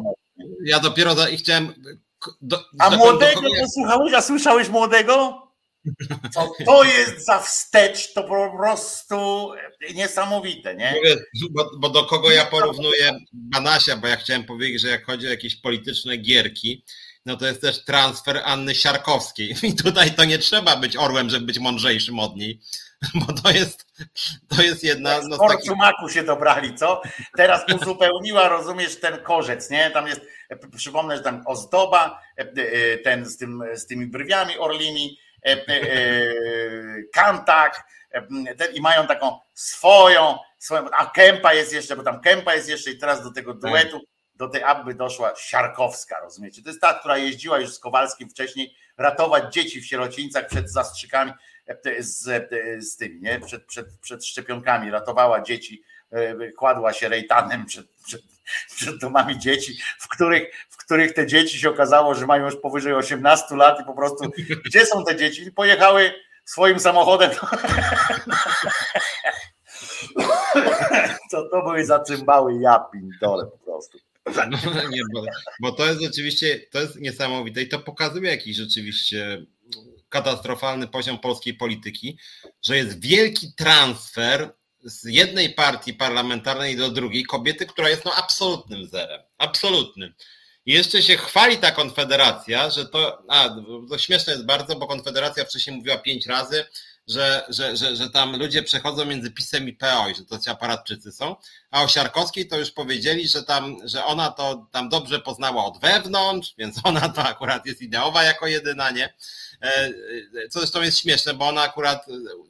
[0.65, 1.75] ja dopiero za, i chciałem...
[2.41, 5.43] Do, a młodego do posłuchałeś, a słyszałeś młodego?
[6.35, 9.51] Co to jest za wstecz, to po prostu
[9.95, 10.95] niesamowite, nie?
[11.51, 15.31] Bo, bo, do kogo ja porównuję Banasia, bo ja chciałem powiedzieć, że jak chodzi o
[15.31, 16.85] jakieś polityczne gierki,
[17.27, 19.55] no to jest też transfer Anny Siarkowskiej.
[19.63, 22.61] I tutaj to nie trzeba być orłem, żeby być mądrzejszym od niej,
[23.27, 23.87] bo to jest,
[24.49, 26.15] to jest jedna no, z takich...
[26.15, 27.03] się dobrali, co?
[27.37, 29.91] Teraz uzupełniła, rozumiesz, ten korzec, nie?
[29.91, 30.21] Tam jest,
[30.77, 35.61] przypomnę, że tam ozdoba, e, e, ten z, tym, z tymi brwiami orlimi, e,
[37.15, 37.85] kantak,
[38.59, 42.91] ten, i mają taką swoją, swoją, a Kępa jest jeszcze, bo tam Kępa jest jeszcze
[42.91, 44.01] i teraz do tego duetu
[44.35, 46.63] do tej Abby doszła Siarkowska, rozumiecie?
[46.63, 51.33] To jest ta, która jeździła już z Kowalskim wcześniej ratować dzieci w sierocińcach przed zastrzykami,
[51.99, 52.51] z,
[52.91, 53.41] z tymi, nie?
[53.41, 55.83] Przed, przed, przed szczepionkami, ratowała dzieci,
[56.57, 58.23] kładła się rejtanem przed, przed,
[58.77, 62.93] przed domami dzieci, w których, w których te dzieci się okazało, że mają już powyżej
[62.93, 64.31] 18 lat i po prostu,
[64.65, 65.53] gdzie są te dzieci?
[65.53, 66.13] Pojechały
[66.45, 67.31] swoim samochodem.
[71.31, 73.99] Co to były za cymbały, ja pindole po prostu.
[74.27, 75.25] No, nie, bo,
[75.61, 79.47] bo to jest rzeczywiście, to jest niesamowite i to pokazuje jakiś rzeczywiście
[80.09, 82.19] katastrofalny poziom polskiej polityki,
[82.63, 88.87] że jest wielki transfer z jednej partii parlamentarnej do drugiej kobiety, która jest no absolutnym
[88.87, 90.15] zerem, absolutnym.
[90.67, 93.57] I jeszcze się chwali ta konfederacja, że to, a
[93.89, 96.65] to śmieszne jest bardzo, bo konfederacja wcześniej mówiła pięć razy,
[97.09, 100.51] że, że, że, że tam ludzie przechodzą między PiSem i PO i że to ci
[100.51, 101.37] aparatczycy są,
[101.71, 105.81] a o Siarkowskiej to już powiedzieli, że tam, że ona to tam dobrze poznała od
[105.81, 109.15] wewnątrz, więc ona to akurat jest ideowa jako jedyna, nie?
[109.63, 109.91] E,
[110.51, 112.07] co zresztą jest śmieszne, bo ona akurat,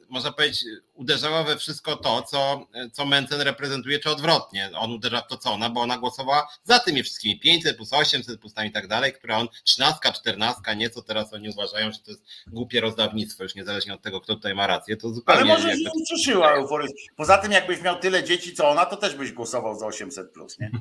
[0.09, 4.71] można powiedzieć, uderzała we wszystko to, co, co Mencen reprezentuje, czy odwrotnie.
[4.75, 8.39] On uderza w to, co ona, bo ona głosowała za tymi wszystkimi 500 plus 800
[8.39, 12.11] plus tam i tak dalej, które on 13, 14, nieco teraz oni uważają, że to
[12.11, 14.97] jest głupie rozdawnictwo, już niezależnie od tego, kto tutaj ma rację.
[14.97, 15.83] To zupełnie Ale może jakby...
[15.83, 17.09] się ucieszyła euforycznie.
[17.15, 20.59] Poza tym, jakbyś miał tyle dzieci, co ona, to też byś głosował za 800 plus,
[20.59, 20.71] nie?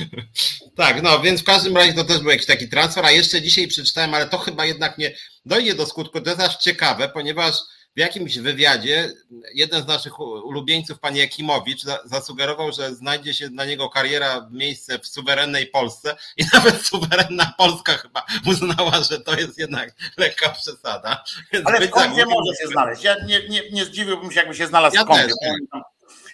[0.76, 3.68] tak, no więc w każdym razie to też był jakiś taki transfer, a jeszcze dzisiaj
[3.68, 5.12] przeczytałem, ale to chyba jednak nie
[5.44, 6.20] dojdzie do skutku.
[6.20, 7.54] To jest aż ciekawe, ponieważ
[7.96, 9.12] w jakimś wywiadzie
[9.54, 15.06] jeden z naszych ulubieńców, pan Jakimowicz, zasugerował, że znajdzie się dla niego kariera, miejsce w
[15.06, 21.24] suwerennej Polsce i nawet suwerenna Polska chyba uznała, że to jest jednak lekka przesada.
[21.52, 23.02] Więc Ale w kąpie może się znaleźć.
[23.02, 25.22] Ja nie, nie, nie zdziwiłbym się, jakby się znalazł ja w kąpie.
[25.22, 25.80] Też,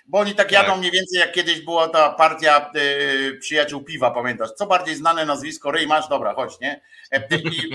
[0.09, 0.79] bo oni tak jadą tak.
[0.79, 4.51] mniej więcej jak kiedyś była ta partia y, przyjaciół piwa, pamiętasz?
[4.53, 6.81] Co bardziej znane nazwisko, Ryj masz, dobra, chodź, nie?
[7.13, 7.73] E, I,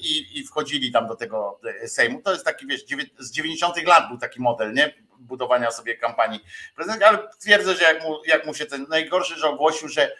[0.00, 2.22] i, I wchodzili tam do tego e, Sejmu.
[2.22, 2.84] To jest taki, wiesz,
[3.18, 4.94] z 90 lat był taki model, nie?
[5.18, 6.40] Budowania sobie kampanii
[6.74, 10.12] prezydenckiej, ale twierdzę, że jak mu, jak mu się ten najgorszy, że ogłosił, że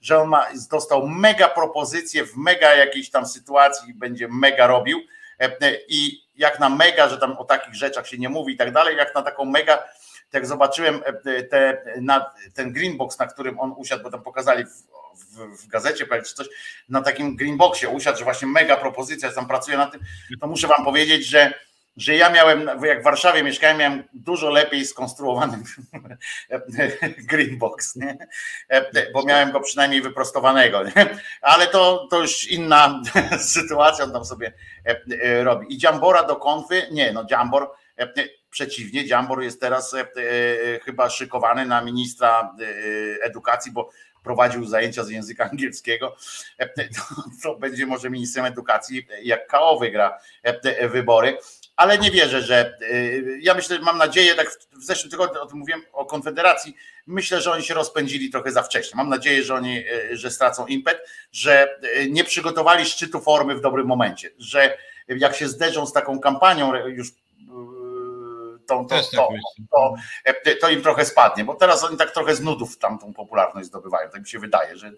[0.00, 5.00] że on ma, dostał mega propozycję w mega jakiejś tam sytuacji będzie mega robił
[5.88, 8.96] i jak na mega, że tam o takich rzeczach się nie mówi i tak dalej,
[8.96, 9.84] jak na taką mega
[10.32, 12.72] jak zobaczyłem e, te, na, ten
[13.18, 14.68] na którym on usiadł, bo tam pokazali w,
[15.14, 16.46] w, w gazecie czy coś,
[16.88, 20.00] na takim greenboxie usiadł, że właśnie mega propozycja, tam pracuję na tym,
[20.40, 21.52] to muszę wam powiedzieć, że
[21.96, 25.58] że ja miałem, jak w Warszawie mieszkałem, miałem dużo lepiej skonstruowany
[27.30, 28.18] greenbox, nie?
[29.12, 31.18] bo miałem go przynajmniej wyprostowanego, nie?
[31.40, 33.02] ale to, to już inna
[33.54, 34.52] sytuacja, on tam sobie
[35.42, 35.74] robi.
[35.74, 37.70] I Dziambora do konfy, nie, no Dziambor
[38.56, 40.06] Przeciwnie, Dziambor jest teraz e, e,
[40.80, 43.90] chyba szykowany na ministra e, edukacji, bo
[44.22, 46.16] prowadził zajęcia z języka angielskiego,
[47.42, 50.18] to, będzie może ministrem edukacji, jak KO wygra
[50.90, 51.38] wybory,
[51.76, 52.78] ale nie wierzę, że
[53.40, 56.76] ja myślę, mam nadzieję, tak w zeszłym tygodniu o tym mówiłem, o Konfederacji,
[57.06, 58.96] myślę, że oni się rozpędzili trochę za wcześnie.
[58.96, 60.98] Mam nadzieję, że oni, że stracą impet,
[61.32, 61.78] że
[62.10, 64.78] nie przygotowali szczytu formy w dobrym momencie, że
[65.08, 67.12] jak się zderzą z taką kampanią już
[68.66, 69.66] tą, to, tak to, myślę.
[69.70, 69.94] to,
[70.60, 74.10] to im trochę spadnie, bo teraz oni tak trochę z nudów tam tą popularność zdobywają.
[74.10, 74.92] Tak mi się wydaje, że,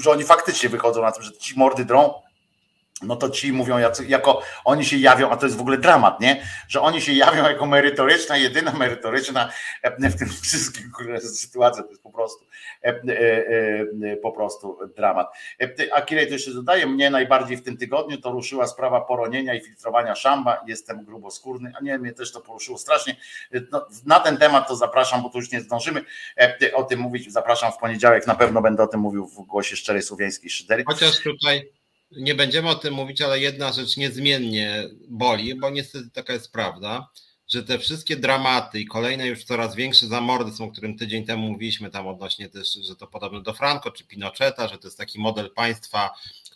[0.00, 2.22] że oni faktycznie wychodzą na tym, że ci mordy drą,
[3.02, 6.42] no to ci mówią, jako oni się jawią, a to jest w ogóle dramat, nie?
[6.68, 9.52] Że oni się jawią jako merytoryczna, jedyna merytoryczna
[9.82, 12.46] e, w tym wszystkim sytuacja, to jest po prostu
[12.84, 15.32] e, e, po prostu dramat.
[15.92, 19.60] A Kirej to jeszcze dodaje, mnie najbardziej w tym tygodniu to ruszyła sprawa poronienia i
[19.60, 23.16] filtrowania szamba, jestem gruboskórny, a nie, mnie też to poruszyło strasznie.
[23.70, 26.04] No, na ten temat to zapraszam, bo tu już nie zdążymy
[26.74, 30.02] o tym mówić, zapraszam w poniedziałek, na pewno będę o tym mówił w głosie szczerej
[30.02, 30.84] słowiańskiej szydery.
[30.86, 31.72] Chociaż tutaj
[32.16, 37.10] nie będziemy o tym mówić, ale jedna rzecz niezmiennie boli, bo niestety taka jest prawda,
[37.48, 41.48] że te wszystkie dramaty i kolejne już coraz większe zamordy są, o którym tydzień temu
[41.48, 45.20] mówiliśmy tam odnośnie też, że to podobne do Franco czy Pinocheta, że to jest taki
[45.20, 46.10] model państwa,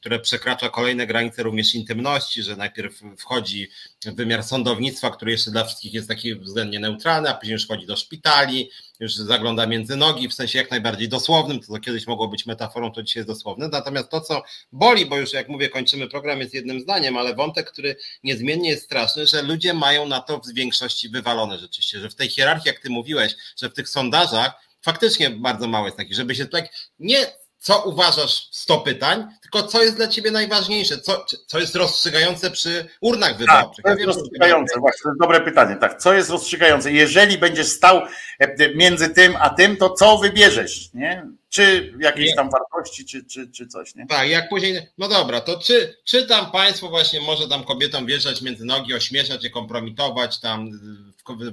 [0.06, 3.68] które przekracza kolejne granice również intymności, że najpierw wchodzi
[4.04, 7.96] wymiar sądownictwa, który jeszcze dla wszystkich jest taki względnie neutralny, a później już wchodzi do
[7.96, 8.70] szpitali,
[9.00, 12.92] już zagląda między nogi, w sensie jak najbardziej dosłownym, to co kiedyś mogło być metaforą,
[12.92, 13.68] to dzisiaj jest dosłowne.
[13.68, 14.42] Natomiast to, co
[14.72, 18.84] boli, bo już jak mówię, kończymy program, jest jednym zdaniem, ale wątek, który niezmiennie jest
[18.84, 22.80] straszny, że ludzie mają na to w większości wywalone rzeczywiście, że w tej hierarchii, jak
[22.80, 24.52] ty mówiłeś, że w tych sondażach
[24.82, 26.68] faktycznie bardzo mało jest takich, żeby się tak
[26.98, 27.26] nie
[27.66, 32.86] co uważasz 100 pytań, tylko co jest dla ciebie najważniejsze, co, co jest rozstrzygające przy
[33.00, 33.84] urnach Tak, wyborczych.
[33.84, 35.76] to Ja jest rozstrzygające, właśnie, to jest dobre pytanie.
[35.80, 36.92] Tak, co jest rozstrzygające?
[36.92, 38.02] Jeżeli będziesz stał
[38.38, 41.26] e, między tym a tym, to co wybierzesz, nie?
[41.48, 44.06] Czy jakieś tam wartości, czy, czy, czy coś, nie?
[44.06, 48.42] Tak, jak później, no dobra, to czy, czy tam państwo właśnie może tam kobietom wjeżdżać
[48.42, 50.70] między nogi, ośmieszać je, kompromitować, tam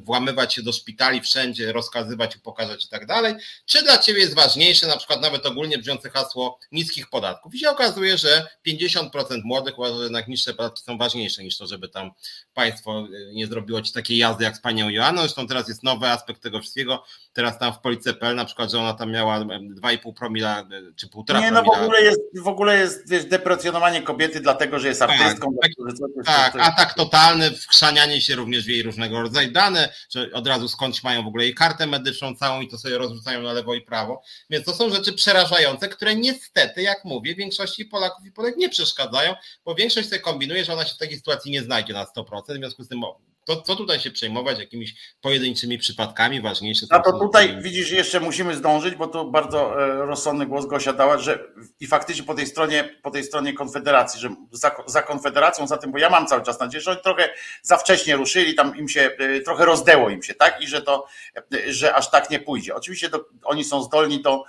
[0.03, 3.35] włamywać się do szpitali wszędzie, rozkazywać, upokarzać i tak dalej,
[3.65, 7.55] czy dla ciebie jest ważniejsze na przykład nawet ogólnie brzmiące hasło niskich podatków?
[7.55, 9.09] I się okazuje, że 50%
[9.43, 12.11] młodych uważa, że jednak niższe podatki są ważniejsze niż to, żeby tam
[12.53, 16.07] państwo y, nie zrobiło ci takiej jazdy jak z panią Joanną, zresztą teraz jest nowy
[16.07, 20.13] aspekt tego wszystkiego, teraz tam w Police.pl na przykład, że ona tam miała em, 2,5
[20.13, 24.39] promila, y, czy 1,5 Nie, no w ogóle jest, w ogóle jest wiesz, deprecjonowanie kobiety
[24.39, 25.53] dlatego, że jest artystką.
[25.61, 29.51] tak, dlatego, że coś- Tak, coś- atak totalny, wchrzanianie się również w jej różnego rodzaju
[29.63, 32.97] dane, że od razu skądś mają w ogóle jej kartę medyczną całą i to sobie
[32.97, 34.21] rozrzucają na lewo i prawo.
[34.49, 39.35] Więc to są rzeczy przerażające, które niestety, jak mówię, większości Polaków i Polek nie przeszkadzają,
[39.65, 42.57] bo większość sobie kombinuje, że ona się w takiej sytuacji nie znajdzie na 100%, w
[42.57, 42.99] związku z tym
[43.45, 48.19] to, co tutaj się przejmować jakimiś pojedynczymi przypadkami, ważniejsze No są- to tutaj widzisz, jeszcze
[48.19, 51.39] musimy zdążyć, bo to bardzo e, rozsądny głos Gosia dała, że
[51.79, 55.91] i faktycznie po tej stronie, po tej stronie Konfederacji, że za, za Konfederacją, za tym,
[55.91, 57.29] bo ja mam cały czas nadzieję, że oni trochę
[57.61, 60.61] za wcześnie ruszyli, tam im się e, trochę rozdeło im się, tak?
[60.61, 61.05] I że to,
[61.53, 62.75] e, że aż tak nie pójdzie.
[62.75, 64.43] Oczywiście do, oni są zdolni do,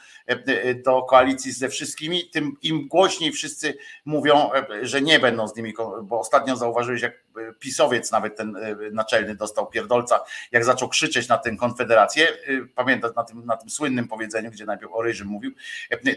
[0.84, 5.74] do koalicji ze wszystkimi, tym im głośniej wszyscy mówią, e, że nie będą z nimi,
[6.02, 11.28] bo ostatnio zauważyłeś, jak e, pisowiec nawet ten e, naczelny dostał pierdolca, jak zaczął krzyczeć
[11.28, 12.28] na tę konfederację,
[12.74, 15.52] pamiętasz na tym, na tym słynnym powiedzeniu, gdzie najpierw o ryżym mówił,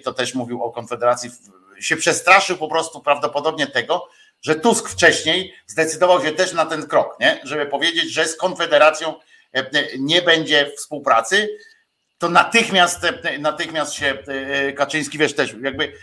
[0.04, 1.32] to też mówił o konfederacji,
[1.80, 4.08] się przestraszył po prostu prawdopodobnie tego,
[4.42, 7.42] że Tusk wcześniej zdecydował się też na ten krok, nie?
[7.44, 9.14] żeby powiedzieć, że z konfederacją
[10.00, 11.50] nie będzie współpracy,
[12.18, 14.18] to natychmiast, y, natychmiast się
[14.70, 15.94] y, Kaczyński, wiesz też, jakby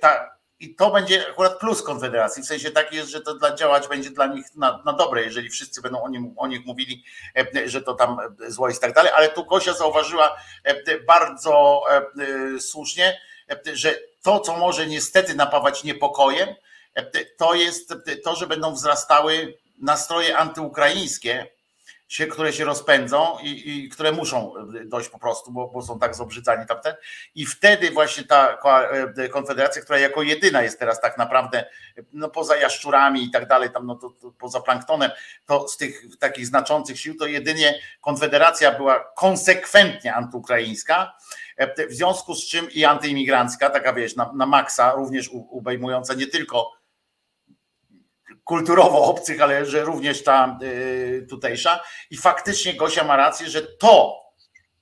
[0.00, 3.88] ta, i to będzie akurat plus Konfederacji, w sensie taki jest, że to dla, działać
[3.88, 7.04] będzie dla nich na, na dobre, jeżeli wszyscy będą o, nim, o nich mówili,
[7.56, 11.82] e, że to tam e, zło i tak dalej, ale tu Gosia zauważyła e, bardzo
[11.90, 13.20] e, słusznie,
[13.50, 16.48] e, że to, co może niestety napawać niepokojem,
[16.94, 17.94] e, to jest
[18.24, 21.46] to, że będą wzrastały nastroje antyukraińskie,
[22.08, 24.52] się, które się rozpędzą i, i które muszą
[24.84, 26.94] dojść po prostu, bo, bo są tak zobrzydzani tamten.
[27.34, 28.58] I wtedy właśnie ta
[29.18, 31.64] e, konfederacja, która jako jedyna jest teraz tak naprawdę,
[32.12, 35.10] no poza jaszczurami i tak dalej, tam no to, to poza planktonem,
[35.46, 41.16] to z tych takich znaczących sił, to jedynie konfederacja była konsekwentnie antyukraińska,
[41.56, 46.26] e, w związku z czym i antyimigrancka, taka wiesz, na, na maksa, również obejmująca nie
[46.26, 46.83] tylko
[48.44, 51.80] kulturowo obcych, ale że również ta y, tutejsza.
[52.10, 54.24] I faktycznie Gosia ma rację, że to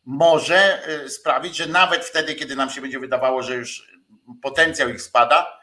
[0.05, 3.93] może y, sprawić, że nawet wtedy, kiedy nam się będzie wydawało, że już
[4.43, 5.62] potencjał ich spada,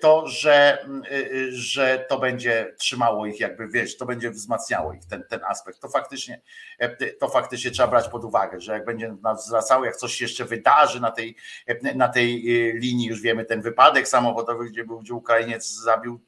[0.00, 5.06] to, że, y, y, że to będzie trzymało ich, jakby wiesz, to będzie wzmacniało ich
[5.06, 5.80] ten, ten aspekt.
[5.80, 6.40] To faktycznie,
[6.82, 10.24] y, to faktycznie trzeba brać pod uwagę, że jak będzie nas wzracało, jak coś się
[10.24, 11.36] jeszcze wydarzy na tej,
[11.70, 16.20] y, na tej y, linii, już wiemy, ten wypadek samochodowy, gdzie był, gdzie Ukrainiec zabił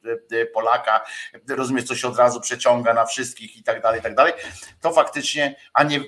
[0.53, 1.05] Polaka,
[1.49, 4.33] rozumiesz, co się od razu przeciąga na wszystkich i tak dalej, i tak dalej,
[4.81, 5.99] to faktycznie, a nie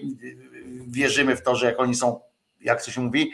[0.88, 2.29] wierzymy w to, że jak oni są
[2.62, 3.32] jak to się mówi,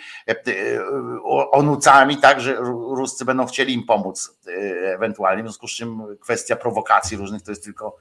[1.51, 2.55] onucami, tak, że
[2.89, 4.39] Ruscy będą chcieli im pomóc
[4.83, 7.97] ewentualnie, w związku z czym kwestia prowokacji różnych to jest tylko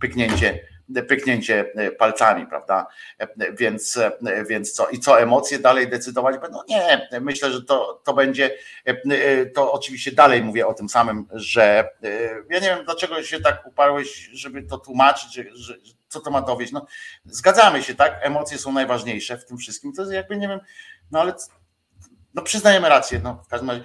[0.00, 0.72] pyknięcie
[1.08, 2.86] pyknięcie e, palcami, prawda?
[3.18, 4.88] E, więc, e, więc co?
[4.88, 6.58] I co emocje dalej decydować będą?
[6.68, 8.50] Nie, myślę, że to, to będzie,
[9.54, 11.88] to oczywiście dalej mówię o tym samym, że
[12.50, 15.74] ja nie wiem, dlaczego się tak uparłeś, żeby to tłumaczyć, że, że
[16.12, 16.72] co to ma dowieść.
[16.72, 16.86] No,
[17.24, 18.18] zgadzamy się, tak?
[18.22, 19.92] Emocje są najważniejsze w tym wszystkim.
[19.92, 20.60] To jest jakby nie wiem,
[21.10, 21.34] no ale
[22.34, 23.82] no przyznajemy rację, no w każdym razie,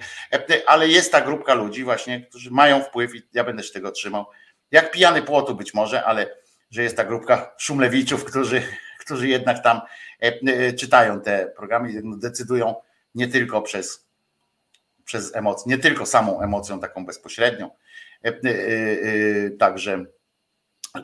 [0.66, 4.26] ale jest ta grupka ludzi właśnie, którzy mają wpływ i ja będę się tego trzymał.
[4.70, 6.36] Jak pijany płotu być może, ale
[6.70, 8.62] że jest ta grupka szumlewiczów, którzy,
[9.00, 9.80] którzy jednak tam
[10.22, 12.74] e, e, czytają te programy i decydują
[13.14, 14.06] nie tylko przez,
[15.04, 17.70] przez emocje, nie tylko samą emocją taką bezpośrednią.
[18.22, 18.32] E,
[19.50, 20.04] także,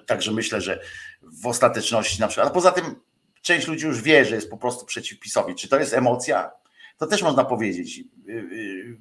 [0.07, 0.81] także myślę, że
[1.43, 3.01] w ostateczności na przykład, a poza tym
[3.43, 5.55] część ludzi już wie, że jest po prostu przeciw PiSowi.
[5.55, 6.51] Czy to jest emocja?
[6.97, 8.01] To też można powiedzieć.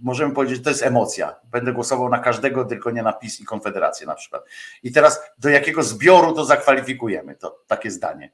[0.01, 1.35] Możemy powiedzieć, że to jest emocja.
[1.43, 4.43] Będę głosował na każdego, tylko nie na PiS i Konfederację na przykład.
[4.83, 8.31] I teraz do jakiego zbioru to zakwalifikujemy, to takie zdanie.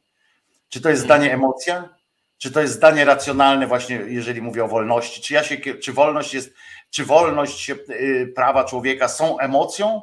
[0.69, 1.89] Czy to jest zdanie emocja?
[2.37, 5.21] Czy to jest zdanie racjonalne właśnie, jeżeli mówię o wolności?
[5.21, 6.53] Czy ja się, czy wolność jest,
[6.89, 10.01] czy wolność y, prawa człowieka są emocją,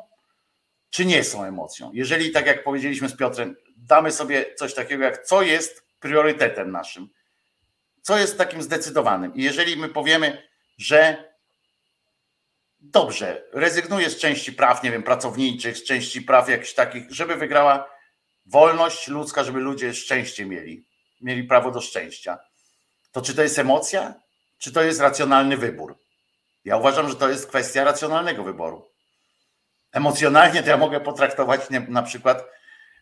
[0.97, 1.91] czy nie są emocją?
[1.95, 7.09] Jeżeli tak jak powiedzieliśmy z Piotrem, damy sobie coś takiego jak co jest priorytetem naszym,
[8.03, 9.35] co jest takim zdecydowanym.
[9.35, 10.43] I jeżeli my powiemy,
[10.79, 11.25] że
[12.81, 17.91] dobrze, rezygnuję z części praw, nie wiem, pracowniczych, z części praw jakichś takich, żeby wygrała
[18.47, 20.87] wolność ludzka, żeby ludzie szczęście mieli,
[21.21, 22.39] mieli prawo do szczęścia.
[23.13, 24.15] To czy to jest emocja,
[24.59, 25.99] czy to jest racjonalny wybór?
[26.65, 28.96] Ja uważam, że to jest kwestia racjonalnego wyboru.
[29.93, 32.45] Emocjonalnie to ja mogę potraktować nie, na przykład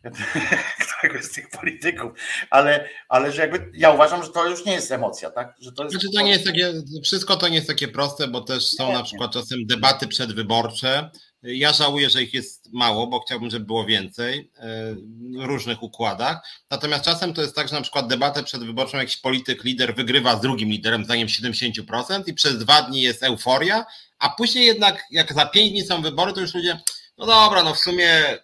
[0.89, 2.13] któregoś z tych polityków,
[2.51, 5.55] ale, ale że jakby ja uważam, że to już nie jest emocja, tak?
[5.61, 6.73] Że to jest znaczy, to nie jest takie,
[7.05, 11.11] wszystko to nie jest takie proste, bo też są nie, na przykład czasem debaty przedwyborcze.
[11.43, 16.39] Ja żałuję, że ich jest mało, bo chciałbym, żeby było więcej e, w różnych układach.
[16.71, 20.41] Natomiast czasem to jest tak, że na przykład debatę przedwyborczą jakiś polityk, lider wygrywa z
[20.41, 23.85] drugim liderem zdaniem 70% i przez dwa dni jest euforia,
[24.19, 26.81] a później jednak jak za pięć dni są wybory, to już ludzie,
[27.19, 28.39] no dobra, no w sumie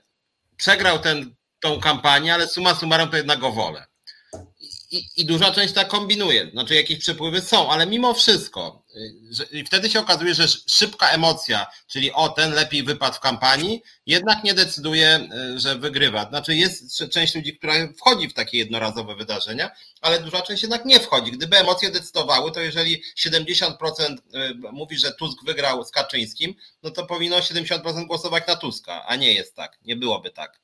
[0.56, 3.86] przegrał ten tą kampanię, ale suma summarum to jednak go wolę.
[4.91, 9.45] I, I, duża część tak kombinuje, znaczy jakieś przepływy są, ale mimo wszystko, y, że,
[9.45, 14.45] i wtedy się okazuje, że szybka emocja, czyli o ten lepiej wypadł w kampanii, jednak
[14.45, 16.29] nie decyduje, y, że wygrywa.
[16.29, 21.01] Znaczy jest część ludzi, która wchodzi w takie jednorazowe wydarzenia, ale duża część jednak nie
[21.01, 21.33] wchodzi.
[21.33, 23.73] Gdyby emocje decydowały, to jeżeli 70%
[24.12, 29.17] y, mówi, że Tusk wygrał z Kaczyńskim, no to powinno 70% głosować na Tuska, a
[29.17, 30.61] nie jest tak, nie byłoby tak.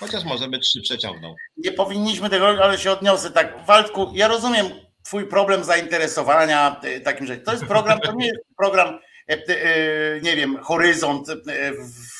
[0.00, 1.34] Chociaż może by trzy przeciągnął.
[1.56, 3.66] Nie powinniśmy tego, ale się odniosę tak.
[3.66, 4.66] Waldku, ja rozumiem
[5.04, 7.44] twój problem zainteresowania e, takim rzeczem.
[7.44, 8.98] To jest program, to nie jest program,
[9.28, 11.28] e, e, nie wiem, horyzont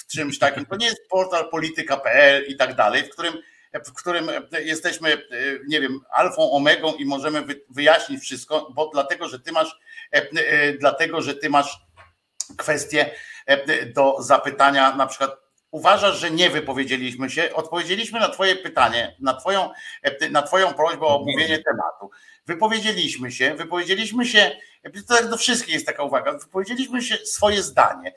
[0.03, 0.67] w czymś takim.
[0.67, 3.35] To nie jest portal polityka.pl i tak dalej, w którym
[3.87, 4.31] w którym
[4.65, 5.23] jesteśmy,
[5.69, 9.79] nie wiem, alfą, omegą i możemy wyjaśnić wszystko, bo dlatego, że ty masz,
[10.81, 11.79] dlatego, że ty masz
[12.57, 13.11] kwestie
[13.95, 15.44] do zapytania na przykład
[15.75, 19.71] uważasz, że nie wypowiedzieliśmy się, odpowiedzieliśmy na Twoje pytanie, na Twoją,
[20.31, 22.11] na twoją prośbę o omówienie tematu.
[22.47, 24.57] Wypowiedzieliśmy się, wypowiedzieliśmy się,
[25.09, 28.15] to tak do wszystkich jest taka uwaga, wypowiedzieliśmy się swoje zdanie.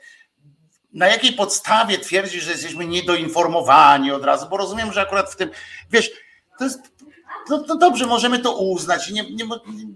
[0.92, 4.48] Na jakiej podstawie twierdzisz, że jesteśmy niedoinformowani od razu?
[4.48, 5.50] Bo rozumiem, że akurat w tym,
[5.90, 6.10] wiesz,
[6.58, 6.80] to jest
[7.50, 9.10] no, dobrze, możemy to uznać.
[9.10, 9.44] Nie, nie,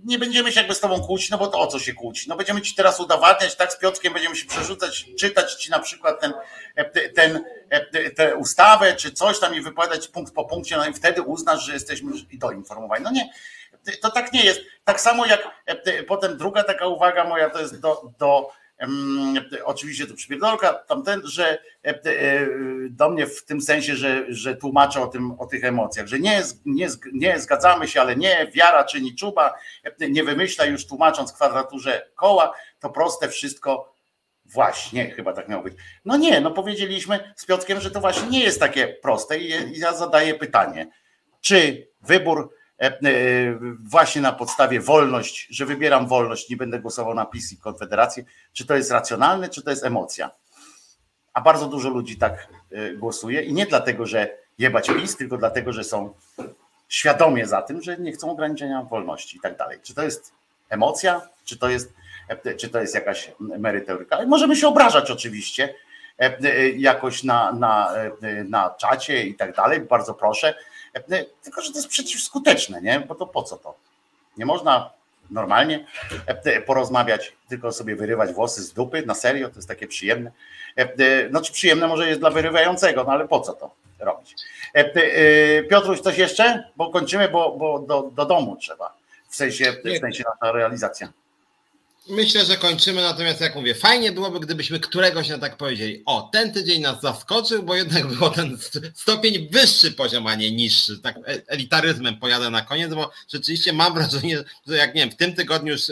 [0.04, 2.28] nie będziemy się jakby z tobą kłócić, no bo to o co się kłóci?
[2.28, 6.20] No będziemy ci teraz udowadniać, tak z Piotrkiem będziemy się przerzucać, czytać ci na przykład
[6.20, 6.32] ten,
[7.14, 7.44] ten,
[8.16, 11.72] tę ustawę, czy coś tam i wypowiadać punkt po punkcie, no i wtedy uznasz, że
[11.72, 13.04] jesteśmy doinformowani.
[13.04, 13.30] No nie,
[14.02, 14.60] to tak nie jest.
[14.84, 15.48] Tak samo jak
[16.08, 18.50] potem druga taka uwaga moja to jest do, do
[19.64, 22.46] oczywiście to przypierdolka, tamten, że e, e,
[22.90, 26.42] do mnie w tym sensie, że, że tłumaczę o, tym, o tych emocjach, że nie,
[26.64, 29.54] nie, nie zgadzamy się, ale nie, wiara czyni czuba,
[30.10, 33.92] nie wymyśla już tłumacząc kwadraturze koła, to proste wszystko
[34.44, 35.74] właśnie, chyba tak miało być.
[36.04, 39.92] No nie, no powiedzieliśmy z Piotrkiem, że to właśnie nie jest takie proste i ja
[39.94, 40.86] zadaję pytanie,
[41.40, 42.61] czy wybór E, e,
[43.84, 48.66] właśnie na podstawie wolność, że wybieram wolność, nie będę głosował na PiS i Konfederację, czy
[48.66, 50.30] to jest racjonalne, czy to jest emocja.
[51.32, 55.72] A bardzo dużo ludzi tak e, głosuje i nie dlatego, że jebać PiS, tylko dlatego,
[55.72, 56.14] że są
[56.88, 59.78] świadomie za tym, że nie chcą ograniczenia wolności i tak dalej.
[59.82, 60.32] Czy to jest
[60.68, 61.92] emocja, czy to jest,
[62.58, 64.26] czy to jest jakaś merytoryka?
[64.26, 65.74] Możemy się obrażać oczywiście
[66.76, 67.92] jakoś na, na,
[68.48, 70.54] na czacie i tak dalej, bardzo proszę,
[71.42, 73.00] tylko, że to jest przeciwskuteczne, nie?
[73.00, 73.74] Bo to po co to?
[74.36, 74.90] Nie można
[75.30, 75.86] normalnie
[76.66, 80.32] porozmawiać, tylko sobie wyrywać włosy z dupy, na serio, to jest takie przyjemne.
[81.30, 84.34] Znaczy przyjemne może jest dla wyrywającego, no ale po co to robić?
[85.70, 86.70] Piotruś, coś jeszcze?
[86.76, 88.96] Bo kończymy, bo, bo do, do domu trzeba,
[89.28, 91.12] w sensie, w sensie na realizacja.
[92.08, 96.52] Myślę, że kończymy, natomiast jak mówię, fajnie byłoby, gdybyśmy któregoś na tak powiedzieli, o, ten
[96.52, 98.58] tydzień nas zaskoczył, bo jednak było ten
[98.94, 100.98] stopień wyższy poziom, a nie niższy.
[100.98, 105.16] Tak e, elitaryzmem pojadę na koniec, bo rzeczywiście mam wrażenie, że jak nie wiem, w
[105.16, 105.82] tym tygodniu już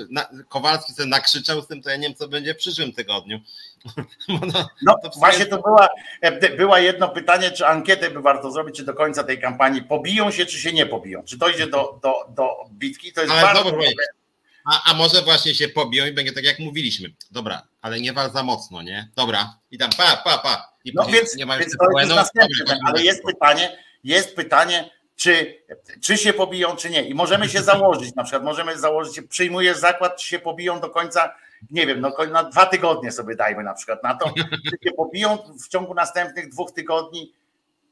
[0.48, 3.40] Kowalski sobie nakrzyczał z tym, to ja nie wiem, co będzie w przyszłym tygodniu.
[4.28, 5.88] No, no to właśnie to była,
[6.20, 10.30] e, była jedno pytanie, czy ankietę by warto zrobić, czy do końca tej kampanii pobiją
[10.30, 13.62] się, czy się nie pobiją, czy dojdzie do, do, do bitki, to jest Ale bardzo...
[13.62, 13.82] Znowu,
[14.64, 17.08] a, a może właśnie się pobiją i będzie tak jak mówiliśmy.
[17.30, 19.08] Dobra, ale nie wal za mocno, nie?
[19.16, 19.54] Dobra.
[19.70, 20.72] I tam pa, pa, pa.
[20.84, 25.62] I no więc, nie ma więc to jest następne, ale jest pytanie, jest pytanie, czy,
[26.02, 27.02] czy się pobiją, czy nie.
[27.02, 31.34] I możemy się założyć, na przykład możemy założyć, przyjmujesz zakład, czy się pobiją do końca,
[31.70, 34.32] nie wiem, no na dwa tygodnie sobie dajmy na przykład na to,
[34.70, 37.32] czy się pobiją w ciągu następnych dwóch tygodni,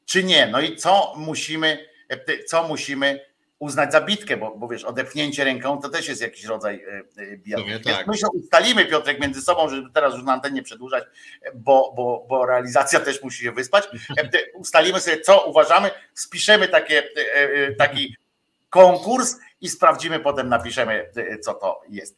[0.07, 0.47] czy nie.
[0.47, 1.89] No i co musimy,
[2.47, 3.21] co musimy
[3.59, 7.37] uznać za bitkę, bo, bo wiesz, odepchnięcie ręką to też jest jakiś rodzaj e, e,
[7.37, 7.85] bijatyki.
[7.85, 8.07] Tak.
[8.07, 11.05] My się ustalimy, Piotrek, między sobą, żeby teraz już na antenie przedłużać,
[11.55, 13.85] bo, bo, bo realizacja też musi się wyspać.
[14.19, 17.09] E, ustalimy sobie, co uważamy, spiszemy takie,
[17.79, 18.17] taki
[18.71, 21.11] konkurs i sprawdzimy, potem napiszemy,
[21.43, 22.17] co to jest.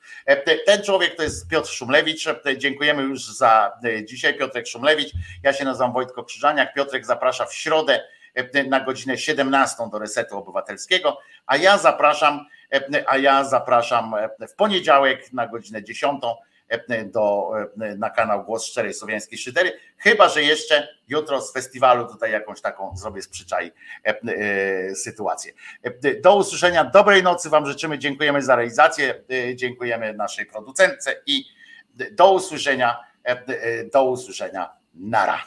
[0.67, 2.25] Ten człowiek to jest Piotr Szumlewicz.
[2.57, 3.73] Dziękujemy już za
[4.05, 4.39] dzisiaj.
[4.39, 5.12] Piotrek Szumlewicz.
[5.43, 6.75] Ja się nazywam Wojtko Krzyżaniak.
[6.75, 8.01] Piotrek zaprasza w środę
[8.69, 12.47] na godzinę 17 do Resetu Obywatelskiego, a ja zapraszam,
[13.07, 14.15] a ja zapraszam
[14.48, 16.23] w poniedziałek na godzinę 10
[17.05, 17.51] do,
[17.97, 22.97] na kanał Głos Szczerej Słowiańskiej Szydery, chyba, że jeszcze jutro z festiwalu tutaj jakąś taką
[22.97, 23.73] zrobię z przyczaj
[24.94, 25.52] sytuację.
[26.23, 29.23] Do usłyszenia, dobrej nocy Wam życzymy, dziękujemy za realizację,
[29.55, 31.44] dziękujemy naszej producentce i
[32.12, 33.05] do usłyszenia,
[33.93, 35.44] do usłyszenia, nara.